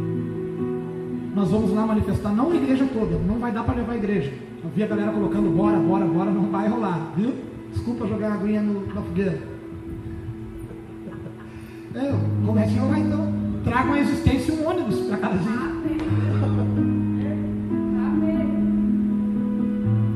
Nós 1.42 1.50
vamos 1.50 1.72
lá 1.72 1.84
manifestar, 1.84 2.30
não 2.30 2.52
a 2.52 2.54
igreja 2.54 2.86
toda, 2.94 3.18
não 3.18 3.40
vai 3.40 3.50
dar 3.50 3.64
para 3.64 3.74
levar 3.74 3.94
a 3.94 3.96
igreja. 3.96 4.32
Eu 4.62 4.70
vi 4.70 4.84
a 4.84 4.86
galera 4.86 5.10
colocando 5.10 5.50
bora, 5.50 5.76
bora, 5.76 6.04
bora, 6.04 6.30
não 6.30 6.42
vai 6.52 6.68
rolar, 6.68 7.12
viu? 7.16 7.34
Desculpa 7.72 8.06
jogar 8.06 8.30
a 8.30 8.34
aguinha 8.34 8.62
no, 8.62 8.86
na 8.94 9.02
fogueira. 9.02 9.40
É, 11.94 12.14
comece 12.46 12.78
a 12.78 12.84
orar 12.84 13.00
então. 13.00 13.34
Tragam 13.64 13.92
a 13.92 14.00
existência 14.00 14.54
um 14.54 14.68
ônibus 14.68 15.00
para 15.00 15.16
Carazinho. 15.16 15.82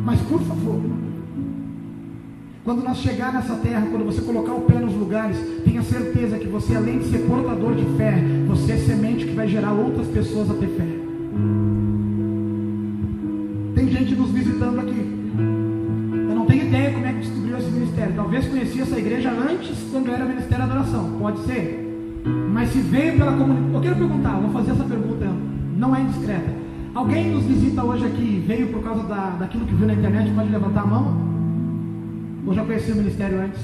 Mas 0.05 0.21
por 0.23 0.41
favor, 0.43 0.81
quando 2.65 2.85
nós 2.85 2.99
chegar 2.99 3.33
nessa 3.33 3.57
terra, 3.57 3.89
quando 3.91 4.07
você 4.07 4.23
colocar 4.23 4.55
o 4.55 4.61
pé 4.61 4.79
nos 4.79 4.95
lugares, 4.95 5.37
tenha 5.65 5.83
certeza 5.83 6.39
que 6.39 6.47
você, 6.47 6.77
além 6.77 7.01
de 7.01 7.07
ser 7.07 7.19
portador 7.27 7.75
de 7.75 7.85
fé, 7.97 8.15
você 8.47 8.73
é 8.73 8.77
semente 8.77 9.27
que 9.27 9.35
vai 9.35 9.49
gerar 9.49 9.73
outras 9.73 10.07
pessoas 10.07 10.49
a 10.51 10.55
ter 10.55 10.69
fé. 10.69 10.96
Antes, 19.67 19.91
quando 19.91 20.11
era 20.11 20.25
Ministério 20.25 20.67
da 20.67 20.73
Adoração. 20.73 21.19
Pode 21.19 21.41
ser. 21.41 21.83
Mas 22.53 22.71
se 22.71 22.79
veio 22.79 23.19
pela 23.19 23.33
comunidade. 23.33 23.75
Eu 23.75 23.81
quero 23.81 23.97
perguntar, 23.97 24.41
vou 24.41 24.51
fazer 24.51 24.73
essa 24.73 24.85
pergunta, 24.85 25.27
não 25.77 25.95
é 25.95 26.01
indiscreta. 26.01 26.51
Alguém 26.95 27.31
nos 27.31 27.45
visita 27.45 27.85
hoje 27.85 28.07
aqui, 28.07 28.43
veio 28.47 28.69
por 28.69 28.83
causa 28.83 29.03
da, 29.03 29.31
daquilo 29.31 29.67
que 29.67 29.75
viu 29.75 29.87
na 29.87 29.93
internet, 29.93 30.31
pode 30.33 30.51
levantar 30.51 30.83
a 30.83 30.87
mão? 30.87 31.27
Ou 32.47 32.55
já 32.55 32.65
conhecia 32.65 32.95
o 32.95 32.97
ministério 32.97 33.41
antes? 33.41 33.61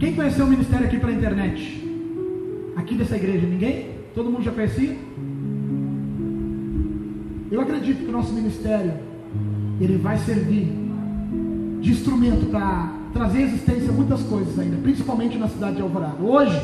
Quem 0.00 0.14
conheceu 0.14 0.46
o 0.46 0.48
ministério 0.48 0.86
aqui 0.86 0.98
pela 0.98 1.12
internet? 1.12 1.84
Aqui 2.76 2.94
dessa 2.94 3.16
igreja, 3.16 3.46
ninguém? 3.46 3.90
Todo 4.14 4.30
mundo 4.30 4.42
já 4.42 4.50
conhecia? 4.50 4.96
Eu 7.50 7.60
acredito 7.60 7.98
que 7.98 8.08
o 8.08 8.12
nosso 8.12 8.32
ministério 8.32 8.94
ele 9.80 9.96
vai 9.96 10.18
servir 10.18 10.72
de 11.80 11.92
instrumento 11.92 12.46
para 12.46 12.97
trazer 13.12 13.38
à 13.38 13.42
existência 13.42 13.92
muitas 13.92 14.22
coisas 14.22 14.58
ainda, 14.58 14.76
principalmente 14.78 15.38
na 15.38 15.48
cidade 15.48 15.76
de 15.76 15.82
Alvorada. 15.82 16.22
Hoje, 16.22 16.60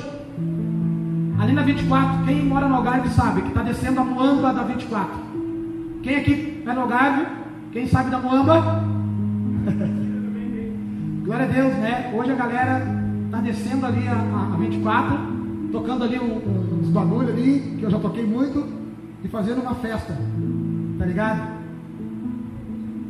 ali 1.38 1.52
na 1.52 1.62
24, 1.62 2.24
quem 2.24 2.44
mora 2.44 2.68
no 2.68 2.76
Algarve 2.76 3.08
sabe 3.10 3.42
que 3.42 3.48
está 3.48 3.62
descendo 3.62 4.00
a 4.00 4.04
Moamba 4.04 4.52
da 4.52 4.62
24. 4.62 5.14
Quem 6.02 6.16
aqui 6.16 6.62
é 6.66 6.72
no 6.72 6.80
Algarve? 6.82 7.26
Quem 7.72 7.88
sabe 7.88 8.10
da 8.10 8.18
Moamba? 8.18 8.84
Glória 11.24 11.46
a 11.46 11.48
Deus, 11.48 11.74
né? 11.74 12.12
Hoje 12.14 12.32
a 12.32 12.34
galera 12.34 12.82
está 13.24 13.38
descendo 13.38 13.86
ali 13.86 14.06
a, 14.06 14.54
a 14.54 14.56
24, 14.56 15.18
tocando 15.72 16.04
ali 16.04 16.18
um, 16.18 16.80
uns 16.80 16.88
bagulho 16.88 17.30
ali, 17.30 17.76
que 17.78 17.84
eu 17.84 17.90
já 17.90 17.98
toquei 17.98 18.24
muito, 18.24 18.68
e 19.24 19.28
fazendo 19.28 19.62
uma 19.62 19.74
festa. 19.74 20.16
Tá 20.98 21.06
ligado? 21.06 21.54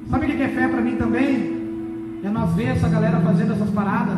Sabe 0.09 0.27
o 0.27 0.29
que 0.29 0.43
é 0.43 0.49
fé 0.49 0.69
para 0.69 0.81
mim 0.81 0.97
também? 0.97 1.54
É 2.25 2.31
nós 2.31 2.55
ver 2.55 2.69
essa 2.69 2.89
galera 2.89 3.21
fazendo 3.21 3.53
essas 3.53 3.69
paradas 3.69 4.17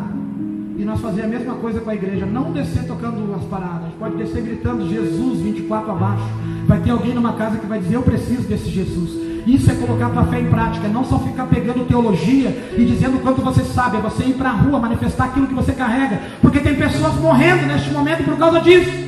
e 0.77 0.85
nós 0.85 1.01
fazer 1.01 1.23
a 1.23 1.27
mesma 1.27 1.55
coisa 1.55 1.81
com 1.81 1.89
a 1.89 1.93
igreja. 1.93 2.25
Não 2.25 2.53
descer 2.53 2.85
tocando 2.87 3.35
as 3.35 3.43
paradas, 3.43 3.89
pode 3.99 4.15
descer 4.15 4.41
gritando 4.43 4.87
Jesus 4.87 5.41
24 5.41 5.91
abaixo. 5.91 6.23
Vai 6.65 6.79
ter 6.79 6.91
alguém 6.91 7.13
numa 7.13 7.33
casa 7.33 7.57
que 7.57 7.65
vai 7.65 7.79
dizer: 7.79 7.95
Eu 7.95 8.03
preciso 8.03 8.43
desse 8.43 8.69
Jesus. 8.69 9.27
Isso 9.45 9.69
é 9.69 9.75
colocar 9.75 10.09
tua 10.09 10.23
fé 10.25 10.39
em 10.39 10.49
prática, 10.49 10.87
não 10.87 11.03
só 11.03 11.19
ficar 11.19 11.47
pegando 11.47 11.85
teologia 11.85 12.49
e 12.77 12.85
dizendo 12.85 13.21
quanto 13.21 13.41
você 13.41 13.63
sabe, 13.63 13.97
é 13.97 13.99
você 14.01 14.23
ir 14.23 14.35
para 14.35 14.51
a 14.51 14.53
rua 14.53 14.79
manifestar 14.79 15.25
aquilo 15.25 15.47
que 15.47 15.53
você 15.53 15.73
carrega, 15.73 16.21
porque 16.41 16.61
tem 16.61 16.75
pessoas 16.75 17.15
morrendo 17.15 17.65
neste 17.65 17.91
momento 17.91 18.23
por 18.23 18.37
causa 18.37 18.61
disso. 18.61 19.06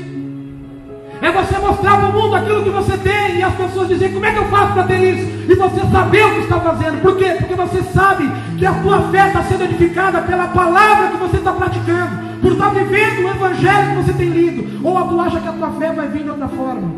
É 1.21 1.31
você 1.31 1.57
mostrar 1.57 1.97
para 1.97 2.09
o 2.09 2.13
mundo 2.13 2.35
aquilo 2.35 2.63
que 2.63 2.69
você 2.69 2.97
tem 2.97 3.37
e 3.37 3.43
as 3.43 3.53
pessoas 3.53 3.89
dizem 3.89 4.13
como 4.13 4.25
é 4.25 4.31
que 4.31 4.39
eu 4.39 4.45
faço 4.45 4.73
para 4.73 4.83
ter 4.83 5.15
isso? 5.15 5.51
E 5.51 5.55
você 5.55 5.81
saber 5.91 6.25
o 6.25 6.33
que 6.35 6.39
está 6.41 6.59
fazendo. 6.61 7.01
Por 7.01 7.17
quê? 7.17 7.35
Porque 7.37 7.55
você 7.55 7.83
sabe 7.83 8.29
que 8.57 8.65
a 8.65 8.73
tua 8.73 9.01
fé 9.09 9.27
está 9.27 9.43
sendo 9.43 9.63
edificada 9.65 10.21
pela 10.21 10.47
palavra 10.47 11.09
que 11.09 11.17
você 11.17 11.37
está 11.37 11.51
praticando, 11.51 12.39
por 12.41 12.53
estar 12.53 12.69
vivendo 12.69 13.25
o 13.25 13.29
evangelho 13.29 13.89
que 13.89 14.03
você 14.03 14.13
tem 14.13 14.29
lido. 14.29 14.87
Ou 14.87 15.07
tu 15.07 15.19
acha 15.19 15.39
que 15.41 15.47
a 15.47 15.53
tua 15.53 15.71
fé 15.71 15.91
vai 15.91 16.07
vir 16.07 16.23
de 16.23 16.29
outra 16.29 16.47
forma? 16.47 16.89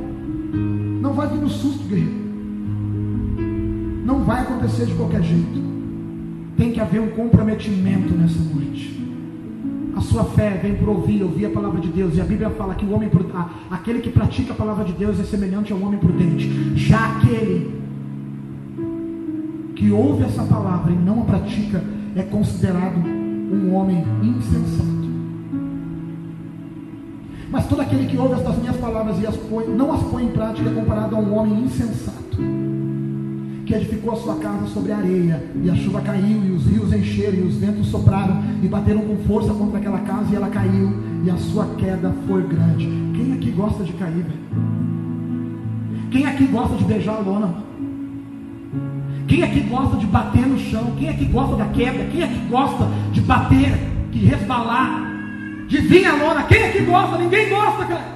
Não 1.01 1.13
vai 1.13 1.27
vir 1.27 1.39
no 1.39 1.49
susto, 1.49 1.83
guerreiro. 1.87 2.21
Não 4.05 4.23
vai 4.23 4.41
acontecer 4.41 4.85
de 4.85 4.93
qualquer 4.93 5.23
jeito. 5.23 5.61
Tem 6.57 6.71
que 6.71 6.79
haver 6.79 7.01
um 7.01 7.09
comprometimento 7.09 8.13
nessa 8.13 8.39
noite. 8.53 8.70
A 9.95 10.01
sua 10.01 10.23
fé 10.23 10.59
vem 10.61 10.75
por 10.75 10.89
ouvir, 10.89 11.23
ouvir 11.23 11.45
a 11.45 11.49
palavra 11.49 11.81
de 11.81 11.89
Deus. 11.89 12.15
E 12.15 12.21
a 12.21 12.23
Bíblia 12.23 12.49
fala 12.51 12.75
que 12.75 12.85
o 12.85 12.91
homem, 12.91 13.09
aquele 13.69 13.99
que 13.99 14.09
pratica 14.09 14.53
a 14.53 14.55
palavra 14.55 14.85
de 14.85 14.93
Deus 14.93 15.19
é 15.19 15.23
semelhante 15.23 15.73
ao 15.73 15.79
homem 15.79 15.99
prudente. 15.99 16.49
Já 16.75 17.17
aquele 17.17 17.81
que 19.75 19.91
ouve 19.91 20.23
essa 20.23 20.43
palavra 20.43 20.91
e 20.91 20.95
não 20.95 21.23
a 21.23 21.25
pratica 21.25 21.83
é 22.15 22.23
considerado 22.23 22.97
um 22.97 23.73
homem 23.73 24.03
insensato. 24.23 25.01
Mas 27.51 27.67
todo 27.67 27.81
aquele 27.81 28.05
que 28.07 28.17
ouve 28.17 28.35
estas 28.35 28.57
minhas 28.59 28.77
palavras 28.77 29.19
e 29.19 29.27
as 29.27 29.35
põe, 29.35 29.67
não 29.67 29.91
as 29.91 30.03
põe 30.03 30.23
em 30.23 30.31
prática 30.31 30.69
é 30.69 30.73
comparado 30.73 31.15
a 31.15 31.19
um 31.19 31.35
homem 31.35 31.63
insensato 31.63 32.70
que 33.71 33.75
edificou 33.75 34.11
a 34.11 34.15
sua 34.17 34.35
casa 34.35 34.67
sobre 34.67 34.91
a 34.91 34.97
areia, 34.97 35.41
e 35.63 35.69
a 35.69 35.75
chuva 35.75 36.01
caiu, 36.01 36.43
e 36.43 36.51
os 36.51 36.65
rios 36.65 36.91
encheram, 36.91 37.37
e 37.37 37.43
os 37.43 37.55
ventos 37.55 37.87
sopraram, 37.87 38.43
e 38.61 38.67
bateram 38.67 38.99
com 38.99 39.15
força 39.19 39.53
contra 39.53 39.79
aquela 39.79 39.99
casa, 39.99 40.25
e 40.29 40.35
ela 40.35 40.49
caiu, 40.49 40.91
e 41.23 41.29
a 41.29 41.37
sua 41.37 41.65
queda 41.77 42.13
foi 42.27 42.43
grande. 42.43 42.89
Quem 43.15 43.33
aqui 43.33 43.51
gosta 43.51 43.85
de 43.85 43.93
cair? 43.93 44.25
Quem 46.11 46.25
aqui 46.25 46.47
gosta 46.47 46.75
de 46.75 46.83
beijar 46.83 47.15
a 47.15 47.19
lona? 47.19 47.63
Quem 49.25 49.41
aqui 49.41 49.61
gosta 49.61 49.95
de 49.95 50.05
bater 50.05 50.45
no 50.45 50.59
chão? 50.59 50.93
Quem 50.99 51.07
aqui 51.07 51.25
gosta 51.25 51.55
da 51.55 51.65
queda? 51.67 52.03
Quem 52.11 52.23
aqui 52.23 52.39
gosta 52.49 52.89
de 53.13 53.21
bater, 53.21 53.71
de 54.11 54.19
resbalar, 54.19 55.01
de 55.69 55.77
vir 55.77 56.05
a 56.05 56.15
lona? 56.17 56.43
Quem 56.43 56.61
aqui 56.61 56.79
gosta? 56.81 57.17
Ninguém 57.17 57.47
gosta, 57.47 57.85
cara. 57.85 58.11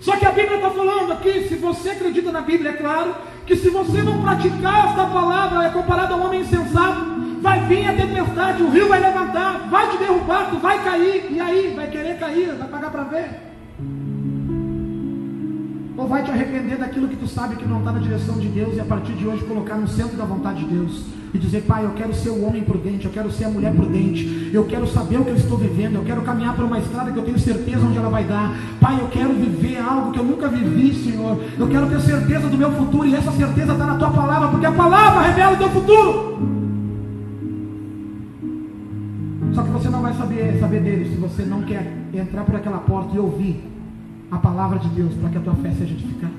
Só 0.00 0.16
que 0.16 0.26
a 0.26 0.30
Bíblia 0.30 0.56
está 0.56 0.70
falando 0.70 1.12
aqui, 1.12 1.48
se 1.48 1.56
você 1.56 1.90
acredita 1.90 2.30
na 2.30 2.40
Bíblia, 2.40 2.70
é 2.70 2.74
claro, 2.74 3.14
que 3.46 3.56
se 3.56 3.70
você 3.70 4.02
não 4.02 4.22
praticar 4.22 4.88
esta 4.90 5.06
palavra, 5.06 5.64
é 5.64 5.70
comparado 5.70 6.14
a 6.14 6.16
um 6.16 6.26
homem 6.26 6.40
insensato, 6.40 7.04
vai 7.40 7.60
vir 7.66 7.88
a 7.88 7.94
tempestade, 7.94 8.62
o 8.62 8.70
rio 8.70 8.88
vai 8.88 9.00
levantar, 9.00 9.68
vai 9.68 9.90
te 9.90 9.98
derrubar, 9.98 10.50
tu 10.50 10.58
vai 10.58 10.82
cair, 10.82 11.26
e 11.30 11.40
aí, 11.40 11.72
vai 11.74 11.88
querer 11.88 12.18
cair, 12.18 12.54
vai 12.54 12.68
pagar 12.68 12.90
para 12.90 13.04
ver. 13.04 13.52
Ou 15.96 16.08
vai 16.08 16.22
te 16.22 16.30
arrepender 16.30 16.78
daquilo 16.78 17.08
que 17.08 17.16
tu 17.16 17.26
sabe 17.26 17.56
que 17.56 17.66
não 17.66 17.80
está 17.80 17.92
na 17.92 17.98
direção 17.98 18.38
de 18.38 18.48
Deus 18.48 18.76
e 18.76 18.80
a 18.80 18.84
partir 18.84 19.12
de 19.12 19.26
hoje 19.26 19.44
colocar 19.44 19.76
no 19.76 19.88
centro 19.88 20.16
da 20.16 20.24
vontade 20.24 20.64
de 20.64 20.74
Deus 20.74 21.04
e 21.34 21.38
dizer, 21.38 21.62
Pai, 21.62 21.84
eu 21.84 21.90
quero 21.90 22.14
ser 22.14 22.28
o 22.28 22.44
homem 22.44 22.62
prudente, 22.62 23.06
eu 23.06 23.10
quero 23.10 23.30
ser 23.32 23.46
a 23.46 23.48
mulher 23.48 23.72
prudente, 23.72 24.50
eu 24.52 24.64
quero 24.64 24.86
saber 24.86 25.18
o 25.18 25.24
que 25.24 25.30
eu 25.30 25.36
estou 25.36 25.56
vivendo, 25.56 25.94
eu 25.94 26.04
quero 26.04 26.20
caminhar 26.22 26.54
por 26.54 26.64
uma 26.64 26.78
estrada 26.78 27.10
que 27.10 27.18
eu 27.18 27.22
tenho 27.22 27.38
certeza 27.38 27.86
onde 27.86 27.96
ela 27.96 28.10
vai 28.10 28.24
dar. 28.24 28.54
Pai, 28.78 29.00
eu 29.00 29.08
quero 29.08 29.32
viver 29.32 29.78
algo 29.78 30.12
que 30.12 30.18
eu 30.18 30.24
nunca 30.24 30.48
vivi, 30.48 30.92
Senhor. 30.94 31.38
Eu 31.58 31.68
quero 31.68 31.86
ter 31.88 32.00
certeza 32.00 32.48
do 32.48 32.58
meu 32.58 32.70
futuro 32.72 33.06
e 33.06 33.14
essa 33.14 33.32
certeza 33.32 33.72
está 33.72 33.86
na 33.86 33.96
tua 33.96 34.10
palavra, 34.10 34.48
porque 34.48 34.66
a 34.66 34.72
palavra 34.72 35.22
revela 35.22 35.54
o 35.54 35.56
teu 35.56 35.70
futuro. 35.70 36.38
Só 39.54 39.62
que 39.62 39.70
você 39.70 39.88
não 39.88 40.02
vai 40.02 40.12
saber, 40.14 40.58
saber 40.60 40.80
dele 40.82 41.10
se 41.10 41.16
você 41.16 41.44
não 41.44 41.62
quer 41.62 41.90
entrar 42.12 42.44
por 42.44 42.56
aquela 42.56 42.78
porta 42.78 43.16
e 43.16 43.18
ouvir 43.18 43.62
a 44.30 44.36
palavra 44.36 44.78
de 44.78 44.88
Deus 44.88 45.14
para 45.14 45.30
que 45.30 45.38
a 45.38 45.40
tua 45.40 45.54
fé 45.54 45.70
seja 45.72 45.94
edificada. 45.94 46.32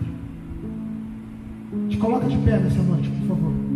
Te 1.90 1.98
coloca 1.98 2.28
de 2.28 2.38
pé 2.38 2.60
nessa 2.60 2.82
noite, 2.82 3.10
por 3.10 3.30
favor. 3.30 3.73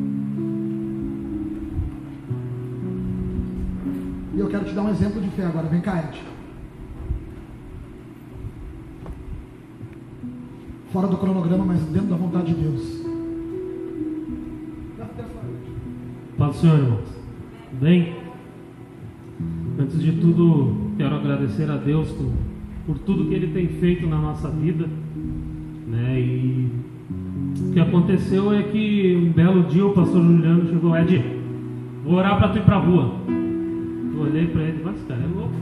E 4.38 4.40
eu 4.40 4.48
quero 4.48 4.66
te 4.66 4.74
dar 4.74 4.84
um 4.84 4.90
exemplo 4.90 5.20
de 5.20 5.30
fé 5.32 5.46
agora. 5.46 5.68
Vem 5.68 5.82
cá, 5.82 5.98
Ed. 5.98 6.22
Fora 10.94 11.08
do 11.08 11.18
cronograma, 11.18 11.66
mas 11.66 11.82
dentro 11.86 12.10
da 12.10 12.16
vontade 12.16 12.54
de 12.54 12.62
Deus. 12.62 13.04
Do 16.38 16.54
Senhor, 16.54 16.78
irmãos. 16.78 17.10
Bem? 17.82 18.16
Antes 19.80 20.00
de 20.00 20.12
tudo, 20.14 20.92
quero 20.98 21.16
agradecer 21.16 21.70
a 21.70 21.76
Deus 21.76 22.12
por 22.12 22.32
por 22.88 22.98
tudo 23.00 23.26
que 23.26 23.34
Ele 23.34 23.48
tem 23.48 23.68
feito 23.68 24.08
na 24.08 24.18
nossa 24.18 24.50
vida, 24.50 24.88
né? 25.88 26.18
E 26.18 26.70
que 27.74 27.80
aconteceu 27.80 28.54
é 28.54 28.64
que 28.64 29.16
um 29.18 29.32
belo 29.34 29.64
dia 29.64 29.86
o 29.86 29.94
pastor 29.94 30.24
Juliano 30.24 30.70
chegou, 30.70 30.96
Ed, 30.96 31.22
vou 32.06 32.14
orar 32.14 32.38
para 32.38 32.50
tu 32.50 32.60
ir 32.60 32.64
para 32.64 32.78
a 32.78 32.80
rua. 32.80 33.16
Olhei 34.38 34.48
para 34.50 34.62
ele, 34.62 34.82
mas 34.84 35.04
cara, 35.08 35.20
é 35.20 35.36
louco. 35.36 35.56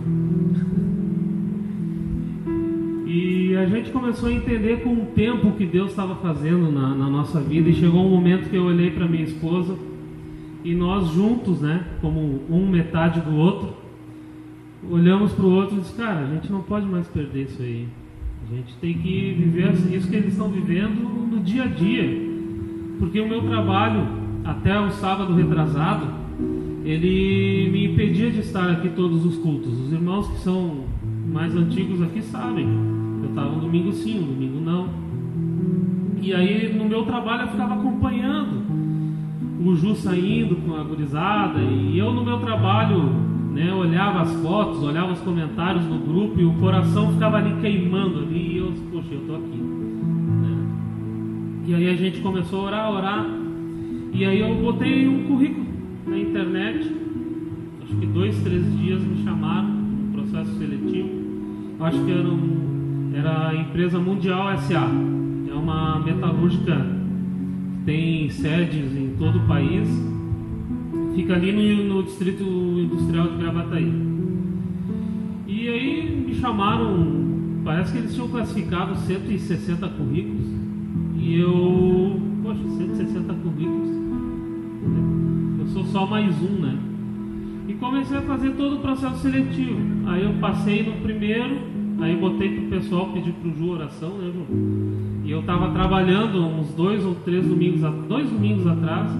E 3.07 3.55
a 3.55 3.65
gente 3.67 3.89
começou 3.89 4.28
a 4.28 4.34
entender 4.34 4.84
com 4.84 4.93
o 4.95 5.05
tempo 5.15 5.53
que 5.53 5.65
Deus 5.65 5.91
estava 5.91 6.15
fazendo 6.15 6.69
na, 6.69 6.93
na, 6.93 7.09
nossa 7.09 7.39
vida. 7.39 7.69
E 7.69 7.73
chegou 7.73 8.05
um 8.05 8.09
momento 8.09 8.49
que 8.49 8.55
eu 8.57 8.65
olhei 8.65 8.91
para 8.91 9.07
minha 9.07 9.23
esposa 9.23 9.78
e 10.61 10.76
nós 10.76 11.07
juntos, 11.13 11.61
né, 11.61 11.86
como 12.01 12.41
um 12.49 12.67
metade 12.67 13.21
do 13.21 13.34
outro, 13.38 13.73
olhamos 14.91 15.32
para 15.32 15.45
o 15.45 15.53
outro 15.53 15.78
e 15.78 15.80
disse, 15.80 15.95
cara, 15.95 16.26
a 16.26 16.34
gente 16.34 16.51
não 16.51 16.61
pode 16.61 16.86
mais 16.86 17.07
perder 17.07 17.43
isso 17.43 17.61
aí. 17.61 17.88
A 18.45 18.55
gente 18.55 18.76
tem 18.82 18.93
que 18.93 19.36
viver 19.39 19.71
isso 19.93 20.09
que 20.09 20.17
eles 20.17 20.34
estão 20.34 20.49
vivendo 20.49 21.01
no 21.32 21.39
dia 21.39 21.63
a 21.63 21.67
dia. 21.67 22.30
Porque 22.99 23.21
o 23.21 23.30
meu 23.30 23.41
trabalho, 23.43 24.05
até 24.43 24.78
o 24.78 24.91
sábado 24.91 25.34
retrasado, 25.34 26.24
ele 26.86 27.69
me 27.71 27.86
impedia 27.86 28.29
de 28.29 28.41
estar 28.41 28.69
aqui 28.69 28.89
todos 28.89 29.25
os 29.25 29.38
cultos. 29.39 29.73
Os 29.73 29.91
irmãos 29.91 30.27
que 30.27 30.38
são 30.38 30.86
mais 31.33 31.55
antigos 31.55 31.99
aqui 32.03 32.21
sabem. 32.21 32.67
Eu 33.23 33.29
estava 33.29 33.55
um 33.55 33.59
domingo 33.59 33.91
sim, 33.91 34.19
um 34.19 34.27
domingo 34.27 34.59
não. 34.61 34.88
E 36.21 36.31
aí 36.31 36.71
no 36.77 36.86
meu 36.86 37.03
trabalho 37.03 37.43
eu 37.43 37.47
ficava 37.47 37.73
acompanhando 37.73 38.63
o 39.65 39.75
Ju 39.75 39.95
saindo 39.95 40.57
com 40.57 40.75
a 40.75 40.83
gurizada 40.83 41.59
e 41.59 41.97
eu 41.97 42.13
no 42.13 42.23
meu 42.23 42.38
trabalho 42.38 43.03
né, 43.51 43.73
olhava 43.73 44.21
as 44.21 44.31
fotos, 44.36 44.83
olhava 44.83 45.13
os 45.13 45.19
comentários 45.21 45.86
no 45.86 45.97
grupo 45.97 46.39
e 46.39 46.45
o 46.45 46.53
coração 46.53 47.11
ficava 47.13 47.38
ali 47.38 47.59
queimando 47.61 48.19
ali 48.19 48.53
e 48.53 48.57
eu, 48.57 48.71
poxa, 48.91 49.11
eu 49.11 49.21
tô 49.21 49.36
aqui. 49.36 49.57
Né? 49.57 50.67
E 51.65 51.73
aí 51.73 51.89
a 51.89 51.95
gente 51.95 52.19
começou 52.21 52.61
a 52.61 52.63
orar, 52.63 52.91
orar 52.91 53.25
e 54.13 54.23
aí 54.23 54.39
eu 54.39 54.53
botei 54.55 55.07
um 55.07 55.23
currículo 55.23 55.74
na 56.06 56.18
internet, 56.18 56.91
acho 57.84 57.95
que 57.95 58.06
dois, 58.06 58.38
três 58.43 58.78
dias 58.78 59.01
me 59.01 59.24
chamaram 59.24 59.70
no 59.70 60.14
processo 60.14 60.58
seletivo, 60.58 61.10
acho 61.80 62.03
que 62.03 62.12
era 62.12 62.28
um 62.28 62.66
era 63.16 63.49
a 63.49 63.56
empresa 63.56 63.97
Mundial 63.97 64.58
SA. 64.58 64.89
É 65.49 65.53
uma 65.53 65.99
metalúrgica 65.99 66.76
que 66.76 67.86
tem 67.86 68.30
sedes 68.30 68.95
em 68.95 69.16
todo 69.18 69.38
o 69.38 69.47
país. 69.47 69.88
Fica 71.16 71.34
ali 71.34 71.53
no, 71.53 71.95
no 71.95 72.03
distrito 72.03 72.43
industrial 72.43 73.30
de 73.30 73.38
Gravataí. 73.38 73.93
E 75.47 75.70
aí 75.70 76.26
me 76.28 76.36
chamaram, 76.36 77.62
parece 77.64 77.93
que 77.93 77.99
eles 77.99 78.14
tinham 78.14 78.28
classificado 78.28 78.97
160 78.97 79.88
currículos. 79.88 80.45
E 81.18 81.39
eu, 81.39 82.20
poxa, 82.43 82.68
160 82.78 83.34
currículos. 83.34 83.95
Sou 85.76 85.84
só 85.84 86.05
mais 86.05 86.34
um, 86.41 86.61
né? 86.61 86.73
E 87.67 87.73
comecei 87.73 88.17
a 88.17 88.21
fazer 88.21 88.51
todo 88.51 88.78
o 88.78 88.80
processo 88.80 89.17
seletivo. 89.17 89.78
Aí 90.07 90.23
eu 90.23 90.32
passei 90.39 90.84
no 90.84 90.93
primeiro, 91.01 91.59
Aí 91.99 92.15
botei 92.15 92.49
pro 92.49 92.78
pessoal 92.78 93.07
pedir 93.07 93.34
pro 93.34 93.53
Ju 93.57 93.71
oração, 93.71 94.09
né, 94.17 94.32
Ju? 94.34 94.45
E 95.26 95.32
eu 95.32 95.43
tava 95.43 95.71
trabalhando 95.71 96.45
uns 96.45 96.73
dois 96.73 97.03
ou 97.03 97.13
três 97.15 97.45
domingos, 97.45 97.82
dois 98.07 98.30
domingos 98.30 98.65
atrás, 98.65 99.11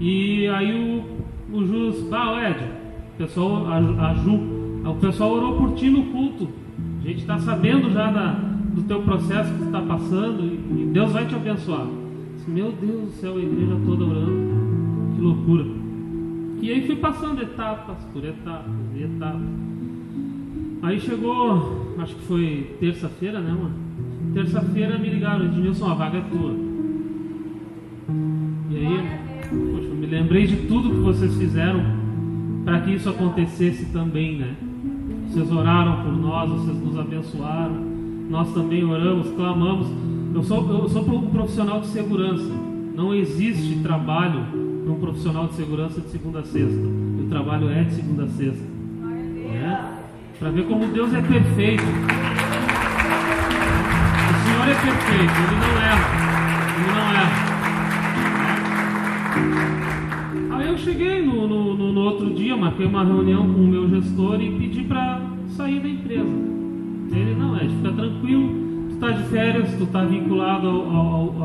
e 0.00 0.48
aí 0.48 1.04
o, 1.52 1.56
o 1.56 1.64
Ju 1.64 1.90
disse, 1.90 2.08
bah, 2.08 2.50
Ed, 2.50 2.58
o 3.14 3.18
pessoal, 3.18 3.66
a, 3.68 3.76
a 3.76 4.14
Ju, 4.14 4.40
o 4.84 4.94
pessoal 5.00 5.32
orou 5.32 5.58
por 5.58 5.74
ti 5.74 5.90
no 5.90 6.04
culto. 6.06 6.48
A 7.04 7.06
gente 7.06 7.20
está 7.20 7.38
sabendo 7.38 7.88
já 7.92 8.10
da, 8.10 8.32
do 8.74 8.82
teu 8.82 9.00
processo 9.02 9.54
que 9.54 9.64
está 9.64 9.80
passando 9.80 10.42
e, 10.44 10.82
e, 10.82 10.86
Deus 10.92 11.12
vai 11.12 11.24
te 11.24 11.36
abençoar. 11.36 11.86
Meu 12.48 12.72
Deus 12.72 13.02
do 13.02 13.10
céu, 13.12 13.36
a 13.36 13.40
igreja 13.40 13.76
toda 13.86 14.04
orando. 14.04 14.50
Que 15.14 15.20
loucura. 15.20 15.79
E 16.60 16.70
aí 16.70 16.86
fui 16.86 16.96
passando 16.96 17.42
etapas 17.42 17.96
por 18.12 18.22
etapas 18.22 18.72
e 18.94 19.02
etapas. 19.02 19.40
Aí 20.82 21.00
chegou, 21.00 21.94
acho 21.98 22.14
que 22.14 22.22
foi 22.22 22.76
terça-feira, 22.78 23.40
né, 23.40 23.50
mano? 23.50 23.74
Terça-feira 24.34 24.98
me 24.98 25.08
ligaram, 25.08 25.46
Edmilson, 25.46 25.90
a 25.90 25.94
vaga 25.94 26.18
é 26.18 26.20
tua. 26.22 26.54
E 28.70 28.76
aí, 28.76 29.18
poxa, 29.48 29.88
eu 29.88 29.94
me 29.94 30.06
lembrei 30.06 30.46
de 30.46 30.56
tudo 30.68 30.90
que 30.90 31.00
vocês 31.00 31.34
fizeram 31.36 31.82
para 32.64 32.80
que 32.80 32.92
isso 32.92 33.08
acontecesse 33.08 33.86
também, 33.86 34.36
né? 34.36 34.54
Vocês 35.28 35.50
oraram 35.50 36.02
por 36.02 36.12
nós, 36.12 36.50
vocês 36.50 36.78
nos 36.78 36.98
abençoaram, 36.98 37.76
nós 38.28 38.52
também 38.52 38.84
oramos, 38.84 39.30
clamamos. 39.30 39.86
Eu 40.34 40.42
sou, 40.42 40.70
eu 40.70 40.88
sou 40.88 41.02
um 41.02 41.30
profissional 41.30 41.80
de 41.80 41.86
segurança. 41.86 42.50
Não 42.94 43.14
existe 43.14 43.80
trabalho 43.82 44.69
para 44.82 44.92
um 44.92 45.00
profissional 45.00 45.48
de 45.48 45.54
segurança 45.54 46.00
de 46.00 46.08
segunda 46.08 46.40
a 46.40 46.44
sexta. 46.44 46.86
O 46.86 47.26
trabalho 47.28 47.68
é 47.70 47.84
de 47.84 47.94
segunda 47.94 48.24
a 48.24 48.28
sexta. 48.28 48.64
Né? 49.02 49.98
Para 50.38 50.50
ver 50.50 50.64
como 50.64 50.86
Deus 50.86 51.12
é 51.12 51.20
perfeito. 51.20 51.82
O 54.22 54.34
Senhor 54.44 54.68
é 54.68 54.74
perfeito, 54.74 55.32
Ele 55.46 55.56
não 55.60 55.76
erra. 55.82 56.06
Ele 56.76 56.92
não 56.96 57.12
erra. 57.14 57.50
Aí 60.56 60.68
eu 60.68 60.78
cheguei 60.78 61.22
no, 61.22 61.46
no, 61.46 61.92
no 61.92 62.00
outro 62.00 62.32
dia, 62.34 62.56
marquei 62.56 62.86
uma 62.86 63.04
reunião 63.04 63.52
com 63.52 63.60
o 63.60 63.66
meu 63.66 63.88
gestor 63.88 64.40
e 64.40 64.50
pedi 64.58 64.82
para 64.84 65.20
sair 65.48 65.80
da 65.80 65.88
empresa. 65.88 66.50
Ele 67.12 67.34
não 67.34 67.56
é, 67.56 67.60
fica 67.68 67.92
tranquilo, 67.92 68.86
tu 68.88 68.94
está 68.94 69.10
de 69.10 69.24
férias, 69.24 69.74
tu 69.76 69.84
está 69.84 70.04
vinculado 70.04 70.84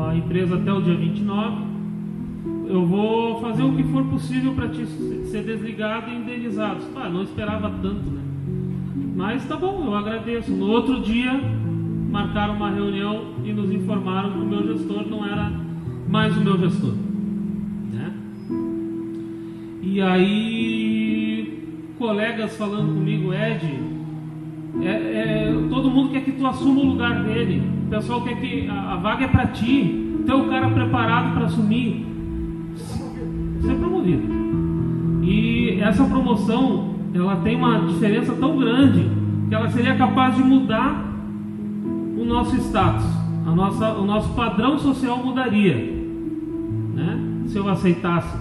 à 0.08 0.16
empresa 0.16 0.54
até 0.54 0.72
o 0.72 0.80
dia 0.80 0.94
29. 0.94 1.75
Eu 2.68 2.84
vou 2.84 3.40
fazer 3.40 3.62
o 3.62 3.74
que 3.74 3.84
for 3.84 4.04
possível 4.04 4.52
para 4.54 4.68
te 4.68 4.84
ser 4.86 5.44
desligado 5.44 6.10
e 6.10 6.16
indenizado. 6.16 6.80
Ah, 6.96 7.08
não 7.08 7.22
esperava 7.22 7.70
tanto, 7.70 8.10
né? 8.10 8.22
Mas 9.14 9.46
tá 9.46 9.56
bom, 9.56 9.84
eu 9.86 9.94
agradeço. 9.94 10.50
No 10.50 10.66
outro 10.66 11.00
dia, 11.00 11.32
marcaram 12.10 12.54
uma 12.54 12.70
reunião 12.70 13.34
e 13.44 13.52
nos 13.52 13.70
informaram 13.70 14.32
que 14.32 14.38
o 14.38 14.44
meu 14.46 14.66
gestor 14.66 15.06
não 15.08 15.24
era 15.24 15.52
mais 16.08 16.36
o 16.36 16.40
meu 16.40 16.58
gestor. 16.58 16.94
Né? 17.92 18.12
E 19.82 20.02
aí, 20.02 21.62
colegas 21.98 22.56
falando 22.56 22.94
comigo, 22.94 23.32
Ed, 23.32 23.78
é, 24.82 24.88
é, 24.88 25.54
todo 25.70 25.90
mundo 25.90 26.10
quer 26.10 26.24
que 26.24 26.32
tu 26.32 26.46
assuma 26.46 26.80
o 26.80 26.86
lugar 26.86 27.22
dele. 27.22 27.62
O 27.86 27.90
pessoal 27.90 28.22
quer 28.22 28.40
que 28.40 28.68
a, 28.68 28.94
a 28.94 28.96
vaga 28.96 29.24
é 29.24 29.28
para 29.28 29.46
ti. 29.46 30.22
Tu 30.26 30.32
é 30.32 30.34
o 30.34 30.48
cara 30.48 30.68
preparado 30.68 31.34
para 31.34 31.46
assumir. 31.46 32.15
Ser 33.62 33.74
promovido. 33.76 34.22
E 35.22 35.80
essa 35.80 36.04
promoção 36.04 36.96
ela 37.14 37.36
tem 37.36 37.56
uma 37.56 37.78
diferença 37.80 38.32
tão 38.34 38.58
grande 38.58 39.08
que 39.48 39.54
ela 39.54 39.70
seria 39.70 39.96
capaz 39.96 40.36
de 40.36 40.42
mudar 40.42 41.04
o 42.16 42.24
nosso 42.24 42.56
status, 42.56 43.06
a 43.46 43.54
nossa, 43.54 43.92
o 43.94 44.04
nosso 44.04 44.32
padrão 44.34 44.78
social 44.78 45.18
mudaria, 45.24 45.76
né? 46.94 47.18
Se 47.46 47.56
eu 47.56 47.68
aceitasse, 47.68 48.36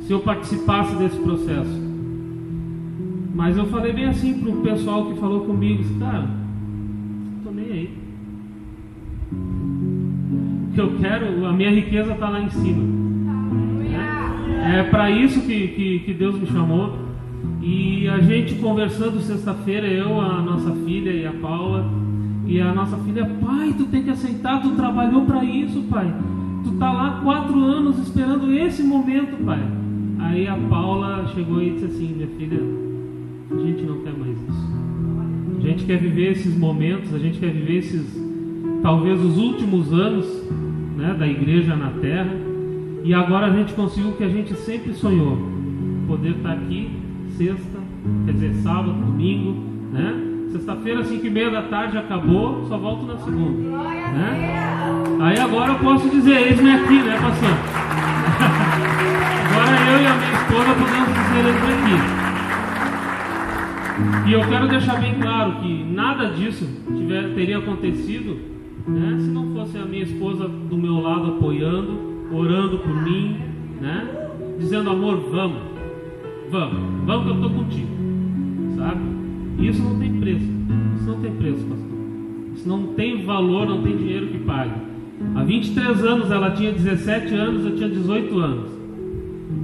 se 0.00 0.12
eu 0.12 0.20
participasse 0.20 0.94
desse 0.96 1.18
processo. 1.18 1.82
Mas 3.34 3.56
eu 3.56 3.66
falei 3.66 3.92
bem 3.92 4.06
assim 4.06 4.40
para 4.40 4.50
o 4.50 4.56
pessoal 4.62 5.06
que 5.06 5.18
falou 5.18 5.44
comigo, 5.44 5.82
cara, 5.98 6.28
tô 7.42 7.50
nem 7.50 7.64
aí. 7.64 7.98
O 9.32 10.74
que 10.74 10.80
eu 10.80 10.96
quero, 10.98 11.46
a 11.46 11.52
minha 11.52 11.70
riqueza 11.70 12.12
está 12.12 12.28
lá 12.28 12.40
em 12.40 12.50
cima. 12.50 13.03
É, 14.64 14.82
para 14.84 15.10
isso 15.10 15.42
que, 15.42 15.68
que, 15.68 15.98
que 16.00 16.14
Deus 16.14 16.38
me 16.38 16.46
chamou. 16.46 16.98
E 17.60 18.08
a 18.08 18.18
gente 18.18 18.54
conversando 18.56 19.20
sexta-feira, 19.20 19.86
eu, 19.86 20.20
a 20.20 20.40
nossa 20.40 20.70
filha 20.84 21.10
e 21.10 21.26
a 21.26 21.32
Paula, 21.32 21.84
e 22.46 22.60
a 22.60 22.72
nossa 22.74 22.96
filha, 22.98 23.24
pai, 23.42 23.74
tu 23.76 23.84
tem 23.86 24.02
que 24.02 24.10
aceitar, 24.10 24.60
tu 24.60 24.70
trabalhou 24.70 25.24
para 25.24 25.44
isso, 25.44 25.82
pai. 25.90 26.12
Tu 26.62 26.72
tá 26.72 26.92
lá 26.92 27.20
quatro 27.22 27.58
anos 27.58 27.98
esperando 27.98 28.52
esse 28.52 28.82
momento, 28.82 29.42
pai. 29.44 29.60
Aí 30.18 30.46
a 30.46 30.56
Paula 30.56 31.26
chegou 31.34 31.62
e 31.62 31.70
disse 31.70 31.84
assim, 31.86 32.14
minha 32.14 32.28
filha, 32.28 32.60
a 33.50 33.66
gente 33.66 33.82
não 33.82 33.98
quer 33.98 34.12
mais 34.12 34.36
isso. 34.36 34.74
A 35.58 35.60
gente 35.60 35.84
quer 35.84 35.98
viver 35.98 36.32
esses 36.32 36.56
momentos, 36.56 37.14
a 37.14 37.18
gente 37.18 37.38
quer 37.38 37.50
viver 37.50 37.78
esses, 37.78 38.20
talvez 38.82 39.22
os 39.22 39.38
últimos 39.38 39.92
anos, 39.92 40.26
né, 40.96 41.14
da 41.18 41.26
igreja 41.26 41.74
na 41.76 41.90
terra. 41.90 42.53
E 43.04 43.12
agora 43.12 43.46
a 43.46 43.50
gente 43.50 43.74
conseguiu 43.74 44.10
o 44.10 44.16
que 44.16 44.24
a 44.24 44.28
gente 44.28 44.54
sempre 44.54 44.94
sonhou, 44.94 45.38
poder 46.08 46.30
estar 46.30 46.48
tá 46.48 46.54
aqui 46.54 46.90
sexta, 47.36 47.78
quer 48.24 48.32
dizer, 48.32 48.54
sábado, 48.62 48.92
domingo, 48.92 49.62
né? 49.92 50.30
Sexta-feira, 50.50 51.04
5 51.04 51.26
e 51.26 51.30
meia 51.30 51.50
da 51.50 51.62
tarde, 51.62 51.98
acabou, 51.98 52.64
só 52.66 52.78
volto 52.78 53.04
na 53.06 53.18
segunda. 53.18 53.60
Né? 53.60 55.18
Aí 55.20 55.38
agora 55.38 55.72
eu 55.72 55.78
posso 55.80 56.08
dizer, 56.08 56.48
eis-me 56.48 56.70
aqui, 56.70 57.02
né, 57.02 57.18
pastor? 57.20 57.50
agora 59.50 59.76
eu 59.90 60.02
e 60.02 60.06
a 60.06 60.14
minha 60.14 60.32
esposa 60.32 60.74
podemos 60.74 61.12
dizer 61.12 61.44
eis-me 61.44 61.72
aqui. 61.74 62.14
E 64.28 64.32
eu 64.32 64.48
quero 64.48 64.68
deixar 64.68 65.00
bem 65.00 65.14
claro 65.20 65.56
que 65.56 65.84
nada 65.84 66.30
disso 66.30 66.66
tiver, 66.86 67.34
teria 67.34 67.58
acontecido 67.58 68.54
né? 68.86 69.16
Se 69.18 69.30
não 69.30 69.54
fosse 69.54 69.78
a 69.78 69.84
minha 69.84 70.02
esposa 70.02 70.46
do 70.46 70.76
meu 70.76 71.00
lado 71.00 71.34
apoiando, 71.34 72.13
orando 72.32 72.78
por 72.78 73.02
mim, 73.02 73.36
né? 73.80 74.28
Dizendo 74.58 74.90
amor, 74.90 75.20
vamos, 75.30 75.62
vamos, 76.50 77.04
vamos 77.04 77.24
que 77.24 77.30
eu 77.30 77.34
estou 77.34 77.50
contigo, 77.50 77.88
sabe? 78.76 79.00
Isso 79.58 79.82
não 79.82 79.98
tem 79.98 80.20
preço, 80.20 80.46
isso 80.96 81.06
não 81.06 81.20
tem 81.20 81.32
preço, 81.32 81.64
pastor. 81.64 81.84
Isso 82.54 82.68
não 82.68 82.86
tem 82.94 83.24
valor, 83.24 83.66
não 83.66 83.82
tem 83.82 83.96
dinheiro 83.96 84.28
que 84.28 84.38
pague. 84.38 84.74
Há 85.34 85.42
23 85.42 86.04
anos 86.04 86.30
ela 86.30 86.50
tinha 86.52 86.72
17 86.72 87.34
anos, 87.34 87.64
eu 87.64 87.76
tinha 87.76 87.88
18 87.88 88.38
anos. 88.38 88.70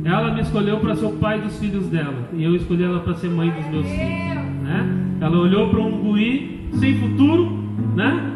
Ela 0.05 0.33
me 0.35 0.41
escolheu 0.41 0.79
para 0.79 0.97
ser 0.97 1.07
o 1.07 1.13
pai 1.13 1.41
dos 1.41 1.59
filhos 1.59 1.87
dela 1.89 2.29
e 2.33 2.43
eu 2.43 2.55
escolhi 2.57 2.83
ela 2.85 3.01
para 3.01 3.15
ser 3.15 3.29
mãe 3.29 3.51
dos 3.51 3.67
meus 3.67 3.87
filhos, 3.87 4.45
né? 4.63 5.17
Ela 5.21 5.39
olhou 5.39 5.69
para 5.69 5.81
um 5.81 5.91
guri 6.01 6.61
sem 6.73 6.95
futuro, 6.97 7.59
né? 7.95 8.33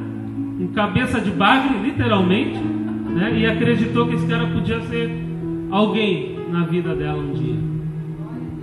Um 0.61 0.69
cabeça 0.69 1.21
de 1.21 1.31
bagre, 1.31 1.79
literalmente, 1.83 2.61
né? 3.15 3.39
E 3.39 3.47
acreditou 3.47 4.07
que 4.09 4.17
esse 4.17 4.27
cara 4.27 4.47
podia 4.49 4.81
ser 4.83 5.11
alguém 5.71 6.37
na 6.51 6.65
vida 6.67 6.95
dela 6.95 7.19
um 7.19 7.33
dia. 7.33 7.57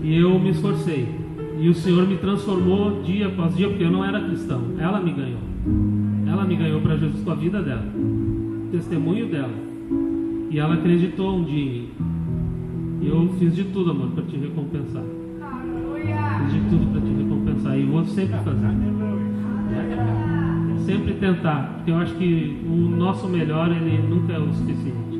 E 0.03 0.17
eu 0.17 0.37
me 0.39 0.49
esforcei. 0.49 1.07
E 1.59 1.69
o 1.69 1.73
Senhor 1.73 2.07
me 2.07 2.17
transformou 2.17 3.01
dia 3.03 3.27
após 3.27 3.55
dia, 3.55 3.67
porque 3.69 3.83
eu 3.83 3.91
não 3.91 4.03
era 4.03 4.19
cristão. 4.19 4.61
Ela 4.77 4.99
me 4.99 5.11
ganhou. 5.11 5.39
Ela 6.27 6.43
me 6.43 6.55
ganhou 6.55 6.81
para 6.81 6.97
Jesus 6.97 7.23
com 7.23 7.31
a 7.31 7.35
vida 7.35 7.61
dela, 7.61 7.85
testemunho 8.71 9.27
dela. 9.27 9.53
E 10.49 10.57
ela 10.57 10.73
acreditou 10.73 11.37
um 11.37 11.43
dia 11.43 11.61
em 11.61 11.69
mim. 11.69 11.89
E 13.01 13.07
eu 13.07 13.29
fiz 13.37 13.55
de 13.55 13.65
tudo, 13.65 13.91
amor, 13.91 14.09
para 14.09 14.23
te 14.23 14.37
recompensar. 14.37 15.03
Fiz 16.43 16.53
de 16.53 16.69
tudo 16.69 16.91
para 16.91 17.01
te 17.01 17.11
recompensar. 17.11 17.77
E 17.77 17.83
vou 17.83 18.05
sempre 18.05 18.37
fazer. 18.39 18.67
Sempre 20.85 21.13
tentar. 21.13 21.75
Porque 21.75 21.91
eu 21.91 21.97
acho 21.97 22.13
que 22.15 22.59
o 22.65 22.75
nosso 22.95 23.27
melhor, 23.27 23.71
ele 23.71 23.97
nunca 24.07 24.33
é 24.33 24.39
o 24.39 24.53
suficiente. 24.53 25.17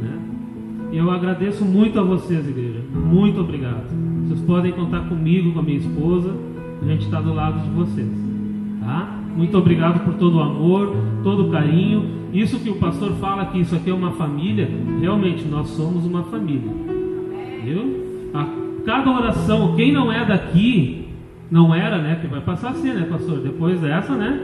Né? 0.00 0.18
Eu 0.92 1.10
agradeço 1.10 1.64
muito 1.64 1.98
a 1.98 2.02
vocês, 2.02 2.48
igreja. 2.48 2.80
Muito 2.92 3.40
obrigado. 3.40 3.84
Vocês 4.26 4.40
podem 4.40 4.72
contar 4.72 5.08
comigo, 5.08 5.52
com 5.52 5.60
a 5.60 5.62
minha 5.62 5.78
esposa. 5.78 6.34
A 6.82 6.86
gente 6.86 7.04
está 7.04 7.20
do 7.20 7.32
lado 7.32 7.60
de 7.62 7.70
vocês. 7.70 8.08
Tá? 8.80 9.20
Muito 9.36 9.56
obrigado 9.56 10.04
por 10.04 10.14
todo 10.14 10.36
o 10.36 10.40
amor, 10.40 10.94
todo 11.22 11.48
o 11.48 11.50
carinho. 11.50 12.24
Isso 12.32 12.58
que 12.58 12.70
o 12.70 12.76
pastor 12.76 13.12
fala 13.12 13.46
que 13.46 13.60
isso 13.60 13.74
aqui 13.74 13.90
é 13.90 13.94
uma 13.94 14.10
família, 14.12 14.68
realmente 15.00 15.44
nós 15.44 15.68
somos 15.68 16.04
uma 16.04 16.24
família. 16.24 16.70
Viu? 17.64 18.04
A 18.34 18.46
cada 18.84 19.10
oração, 19.10 19.74
quem 19.76 19.92
não 19.92 20.12
é 20.12 20.24
daqui, 20.24 21.03
não 21.50 21.74
era, 21.74 21.98
né? 21.98 22.18
Que 22.20 22.26
vai 22.26 22.40
passar 22.40 22.70
a 22.70 22.74
ser, 22.74 22.94
né, 22.94 23.06
pastor? 23.10 23.38
Depois 23.38 23.80
dessa, 23.80 24.14
né? 24.14 24.40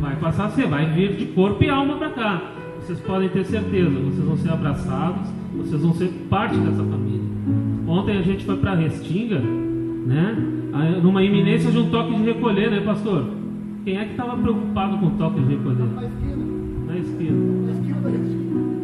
Vai 0.00 0.16
passar 0.16 0.46
a 0.46 0.50
ser, 0.50 0.66
vai 0.66 0.86
vir 0.86 1.16
de 1.16 1.26
corpo 1.26 1.62
e 1.62 1.68
alma 1.68 1.96
para 1.96 2.10
cá. 2.10 2.42
Vocês 2.80 2.98
podem 3.00 3.28
ter 3.28 3.44
certeza, 3.44 3.90
vocês 3.90 4.24
vão 4.24 4.36
ser 4.36 4.50
abraçados, 4.50 5.28
vocês 5.56 5.80
vão 5.80 5.94
ser 5.94 6.08
parte 6.28 6.56
dessa 6.56 6.82
família. 6.82 7.22
Ontem 7.86 8.18
a 8.18 8.22
gente 8.22 8.44
foi 8.44 8.56
para 8.56 8.74
Restinga, 8.74 9.38
né? 9.38 10.36
Numa 11.02 11.22
iminência 11.22 11.70
de 11.70 11.78
um 11.78 11.90
toque 11.90 12.14
de 12.14 12.22
recolher, 12.24 12.70
né, 12.70 12.80
pastor? 12.80 13.24
Quem 13.84 13.98
é 13.98 14.04
que 14.04 14.12
estava 14.12 14.36
preocupado 14.36 14.98
com 14.98 15.06
o 15.06 15.10
toque 15.10 15.40
de 15.40 15.54
recolher? 15.54 15.88
Na 16.86 16.98
esquina. 16.98 17.62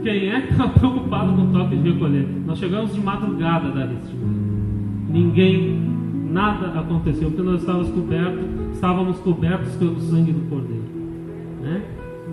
Quem 0.03 0.29
é 0.31 0.41
que 0.43 0.53
estava 0.53 0.71
preocupado 0.79 1.33
com 1.33 1.43
o 1.43 1.53
toque 1.53 1.77
de 1.77 1.91
recolher? 1.91 2.29
Nós 2.47 2.59
chegamos 2.59 2.95
de 2.95 3.01
madrugada 3.01 3.71
da 3.71 3.87
Restinga. 3.87 4.39
Ninguém, 5.09 5.88
nada 6.31 6.79
aconteceu, 6.79 7.31
porque 7.31 7.43
nós 7.43 7.61
estávamos 7.61 7.91
cobertos, 7.91 8.45
estávamos 8.75 9.19
cobertos 9.19 9.75
pelo 9.75 10.01
sangue 10.01 10.33
do 10.33 10.49
Cordeiro. 10.49 10.85
Né? 11.63 11.83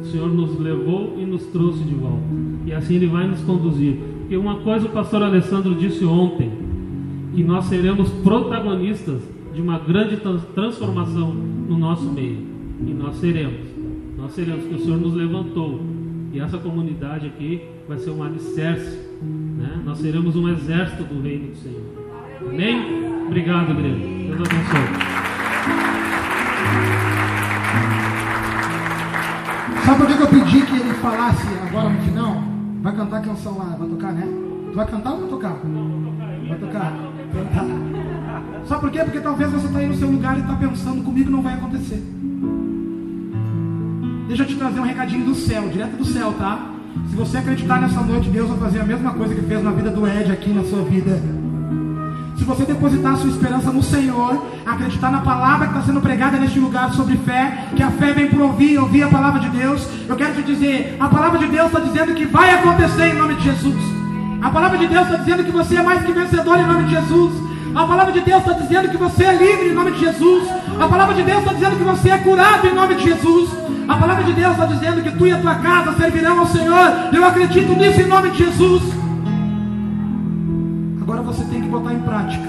O 0.02 0.06
Senhor 0.06 0.30
nos 0.32 0.60
levou 0.60 1.16
e 1.18 1.26
nos 1.26 1.46
trouxe 1.48 1.84
de 1.84 1.96
volta. 1.96 2.24
E 2.66 2.74
assim 2.74 2.96
Ele 2.96 3.08
vai 3.08 3.28
nos 3.28 3.42
conduzir. 3.42 3.98
Porque 4.20 4.38
uma 4.38 4.56
coisa 4.58 4.88
o 4.88 4.90
pastor 4.90 5.24
Alessandro 5.24 5.76
disse 5.76 6.04
ontem, 6.06 6.52
que 7.36 7.44
nós 7.44 7.66
seremos 7.66 8.10
protagonistas 8.24 9.22
de 9.54 9.62
uma 9.62 9.78
grande 9.78 10.18
transformação 10.54 11.34
no 11.34 11.78
nosso 11.78 12.12
meio. 12.12 12.40
E 12.86 12.94
nós 12.94 13.18
seremos. 13.18 13.60
Nós 14.18 14.32
seremos, 14.32 14.64
porque 14.64 14.82
o 14.82 14.86
Senhor 14.86 15.00
nos 15.00 15.14
levantou. 15.14 15.82
E 16.34 16.40
essa 16.40 16.58
comunidade 16.58 17.28
aqui 17.28 17.62
vai 17.88 17.98
ser 17.98 18.12
um 18.12 18.24
alicerce. 18.24 18.98
Né? 19.22 19.82
Nós 19.86 19.98
seremos 20.00 20.36
um 20.36 20.50
exército 20.50 21.04
do 21.04 21.22
reino 21.22 21.50
do 21.50 21.56
Senhor. 21.58 21.84
Amém? 22.50 23.05
Obrigado, 23.26 23.72
igreja. 23.72 24.06
Deus 24.28 24.50
abençoe. 24.50 25.16
Sabe 29.86 29.98
por 29.98 30.08
que 30.08 30.14
eu 30.14 30.28
pedi 30.28 30.66
que 30.66 30.76
ele 30.80 30.94
falasse 30.96 31.48
agora 31.68 31.90
no 31.90 32.02
final? 32.02 32.44
Vai 32.82 32.96
cantar 32.96 33.18
a 33.18 33.22
canção 33.22 33.58
lá, 33.58 33.76
vai 33.78 33.88
tocar, 33.88 34.14
né? 34.14 34.28
Tu 34.72 34.76
vai 34.76 34.86
cantar 34.88 35.12
ou 35.12 35.20
vai 35.22 35.30
tocar? 35.30 35.58
Vai 36.48 36.58
tocar. 36.58 36.94
Sabe 38.66 38.82
por 38.82 38.92
quê? 38.92 39.04
Porque 39.04 39.20
talvez 39.20 39.52
você 39.52 39.68
está 39.68 39.80
aí 39.80 39.88
no 39.88 39.96
seu 39.96 40.10
lugar 40.10 40.38
e 40.38 40.42
está 40.42 40.56
pensando 40.56 41.04
comigo 41.04 41.30
não 41.30 41.42
vai 41.42 41.54
acontecer. 41.54 42.04
Deixa 44.28 44.44
eu 44.44 44.48
te 44.48 44.56
trazer 44.56 44.80
um 44.80 44.84
recadinho 44.84 45.26
do 45.26 45.36
céu, 45.36 45.70
direto 45.70 45.98
do 45.98 46.06
céu, 46.06 46.34
tá? 46.34 46.72
Se 47.10 47.16
você 47.16 47.38
acreditar 47.38 47.80
nessa 47.82 48.02
noite, 48.02 48.30
Deus 48.30 48.50
vai 48.50 48.58
fazer 48.58 48.82
a 48.82 48.86
mesma 48.86 49.14
coisa 49.14 49.36
que 49.36 49.42
fez 49.42 49.64
na 49.64 49.72
vida 49.72 49.92
do 49.92 50.08
Ed 50.08 50.32
aqui 50.32 50.50
na 50.52 50.64
sua 50.64 50.84
vida. 50.84 51.22
Se 52.46 52.50
você 52.50 52.64
depositar 52.64 53.14
a 53.14 53.18
sua 53.18 53.32
esperança 53.32 53.72
no 53.72 53.82
Senhor, 53.82 54.46
acreditar 54.64 55.10
na 55.10 55.22
palavra 55.22 55.66
que 55.66 55.74
está 55.74 55.88
sendo 55.88 56.00
pregada 56.00 56.38
neste 56.38 56.60
lugar 56.60 56.94
sobre 56.94 57.18
fé, 57.18 57.70
que 57.76 57.82
a 57.82 57.90
fé 57.90 58.14
vem 58.14 58.28
por 58.28 58.40
ouvir 58.40 58.78
ouvir 58.78 59.02
a 59.02 59.08
palavra 59.08 59.40
de 59.40 59.50
Deus, 59.50 59.82
eu 60.08 60.16
quero 60.16 60.36
te 60.36 60.44
dizer: 60.44 60.96
a 61.00 61.10
palavra 61.10 61.40
de 61.40 61.48
Deus 61.48 61.66
está 61.66 61.80
dizendo 61.80 62.14
que 62.14 62.24
vai 62.26 62.54
acontecer 62.54 63.08
em 63.08 63.16
nome 63.16 63.34
de 63.34 63.46
Jesus. 63.46 63.84
A 64.44 64.52
palavra 64.52 64.78
de 64.78 64.86
Deus 64.86 65.08
está 65.08 65.18
dizendo 65.18 65.44
que 65.44 65.52
você 65.52 65.76
é 65.76 65.82
mais 65.82 66.06
que 66.06 66.12
vencedor 66.12 66.60
em 66.60 66.68
nome 66.68 66.84
de 66.84 66.92
Jesus. 66.92 67.34
A 67.74 67.88
palavra 67.88 68.14
de 68.14 68.22
Deus 68.22 68.40
está 68.46 68.54
dizendo 68.54 68.90
que 68.90 68.98
você 68.98 69.24
é 69.24 69.36
livre 69.36 69.70
em 69.70 69.74
nome 69.74 69.92
de 69.94 70.00
Jesus. 70.02 70.48
A 70.80 70.88
palavra 70.88 71.16
de 71.16 71.24
Deus 71.24 71.40
está 71.40 71.54
dizendo 71.54 71.78
que 71.78 71.84
você 71.84 72.10
é 72.12 72.18
curado 72.20 72.68
em 72.68 72.76
nome 72.76 72.94
de 72.94 73.04
Jesus. 73.06 73.50
A 73.88 73.98
palavra 73.98 74.24
de 74.24 74.34
Deus 74.34 74.52
está 74.52 74.66
dizendo 74.68 75.02
que 75.02 75.18
tu 75.18 75.26
e 75.26 75.32
a 75.32 75.40
tua 75.40 75.56
casa 75.56 75.98
servirão 75.98 76.42
ao 76.42 76.48
Senhor. 76.48 77.10
Eu 77.12 77.26
acredito 77.26 77.76
nisso 77.76 78.02
em 78.02 78.08
nome 78.08 78.30
de 78.30 78.38
Jesus. 78.38 78.95
Você 81.26 81.44
tem 81.46 81.62
que 81.62 81.68
botar 81.68 81.94
em 81.94 82.00
prática. 82.00 82.48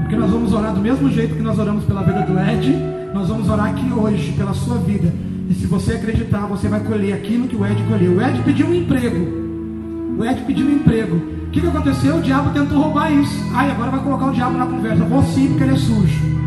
Porque 0.00 0.16
nós 0.16 0.30
vamos 0.30 0.52
orar 0.52 0.72
do 0.72 0.80
mesmo 0.80 1.10
jeito 1.10 1.34
que 1.34 1.42
nós 1.42 1.58
oramos 1.58 1.84
pela 1.84 2.02
vida 2.02 2.22
do 2.22 2.38
Ed. 2.38 2.74
Nós 3.12 3.28
vamos 3.28 3.48
orar 3.48 3.66
aqui 3.66 3.92
hoje 3.92 4.32
pela 4.32 4.54
sua 4.54 4.76
vida. 4.78 5.12
E 5.50 5.54
se 5.54 5.66
você 5.66 5.94
acreditar, 5.94 6.46
você 6.46 6.68
vai 6.68 6.80
colher 6.80 7.14
aquilo 7.14 7.48
que 7.48 7.56
o 7.56 7.66
Ed 7.66 7.82
colheu. 7.84 8.12
O 8.12 8.22
Ed 8.22 8.40
pediu 8.42 8.66
um 8.66 8.74
emprego. 8.74 10.16
O 10.18 10.24
Ed 10.24 10.42
pediu 10.42 10.66
um 10.66 10.72
emprego. 10.72 11.16
O 11.16 11.50
que, 11.50 11.60
que 11.60 11.66
aconteceu? 11.66 12.16
O 12.16 12.22
diabo 12.22 12.50
tentou 12.50 12.80
roubar 12.80 13.12
isso. 13.12 13.44
Ai, 13.54 13.70
agora 13.70 13.90
vai 13.90 14.00
colocar 14.00 14.26
o 14.26 14.32
diabo 14.32 14.56
na 14.56 14.66
conversa. 14.66 15.04
Vou 15.04 15.22
sim, 15.22 15.48
porque 15.48 15.64
ele 15.64 15.74
é 15.74 15.76
sujo 15.76 16.38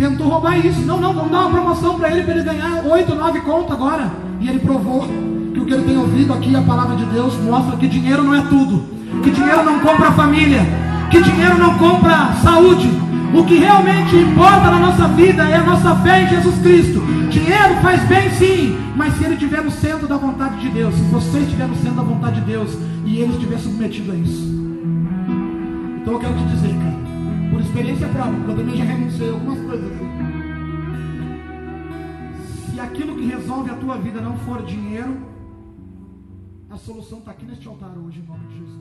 tentou 0.00 0.28
roubar 0.28 0.58
isso. 0.64 0.80
Não, 0.80 0.98
não, 0.98 1.12
vamos 1.12 1.30
dar 1.30 1.40
uma 1.40 1.50
promoção 1.50 1.98
para 1.98 2.10
ele, 2.10 2.24
para 2.24 2.34
ele 2.34 2.42
ganhar 2.42 2.84
oito, 2.86 3.14
nove 3.14 3.40
conto 3.40 3.72
agora. 3.72 4.10
E 4.40 4.48
ele 4.48 4.58
provou 4.58 5.06
que 5.52 5.60
o 5.60 5.66
que 5.66 5.74
ele 5.74 5.82
tem 5.84 5.98
ouvido 5.98 6.32
aqui, 6.32 6.56
a 6.56 6.62
palavra 6.62 6.96
de 6.96 7.04
Deus, 7.04 7.36
mostra 7.36 7.76
que 7.76 7.86
dinheiro 7.86 8.22
não 8.24 8.34
é 8.34 8.42
tudo. 8.42 8.99
Que 9.22 9.30
dinheiro 9.30 9.64
não 9.64 9.80
compra 9.80 10.12
família. 10.12 10.60
Que 11.10 11.22
dinheiro 11.22 11.58
não 11.58 11.78
compra 11.78 12.32
saúde. 12.42 12.88
O 13.34 13.44
que 13.44 13.56
realmente 13.56 14.16
importa 14.16 14.70
na 14.70 14.78
nossa 14.78 15.08
vida 15.08 15.42
é 15.44 15.56
a 15.56 15.64
nossa 15.64 15.94
fé 15.96 16.22
em 16.22 16.28
Jesus 16.28 16.58
Cristo. 16.60 17.00
Dinheiro 17.30 17.76
faz 17.82 18.02
bem 18.08 18.30
sim, 18.30 18.76
mas 18.96 19.14
se 19.14 19.24
ele 19.24 19.34
estiver 19.34 19.62
no 19.62 19.70
centro 19.70 20.08
da 20.08 20.16
vontade 20.16 20.58
de 20.58 20.68
Deus, 20.68 20.94
se 20.94 21.02
você 21.02 21.38
estiver 21.38 21.68
no 21.68 21.76
centro 21.76 21.96
da 21.96 22.02
vontade 22.02 22.40
de 22.40 22.46
Deus 22.46 22.76
e 23.04 23.18
ele 23.18 23.32
estiver 23.32 23.58
submetido 23.58 24.10
a 24.10 24.14
isso. 24.16 24.48
Então 26.00 26.14
eu 26.14 26.18
quero 26.18 26.34
te 26.34 26.44
dizer, 26.44 26.74
cara 26.74 27.00
por 27.50 27.60
experiência 27.60 28.08
própria, 28.08 28.36
porque 28.36 28.50
eu 28.52 28.56
também 28.56 28.76
já 28.76 28.84
renunciei 28.84 29.30
algumas 29.30 29.60
coisas 29.60 29.92
assim. 29.92 30.08
Se 32.72 32.80
aquilo 32.80 33.16
que 33.16 33.26
resolve 33.26 33.70
a 33.70 33.74
tua 33.74 33.98
vida 33.98 34.20
não 34.20 34.36
for 34.38 34.62
dinheiro, 34.62 35.16
a 36.70 36.76
solução 36.76 37.18
está 37.18 37.32
aqui 37.32 37.44
neste 37.44 37.66
altar 37.66 37.92
hoje, 37.98 38.20
em 38.20 38.26
nome 38.26 38.46
de 38.46 38.58
Jesus. 38.58 38.79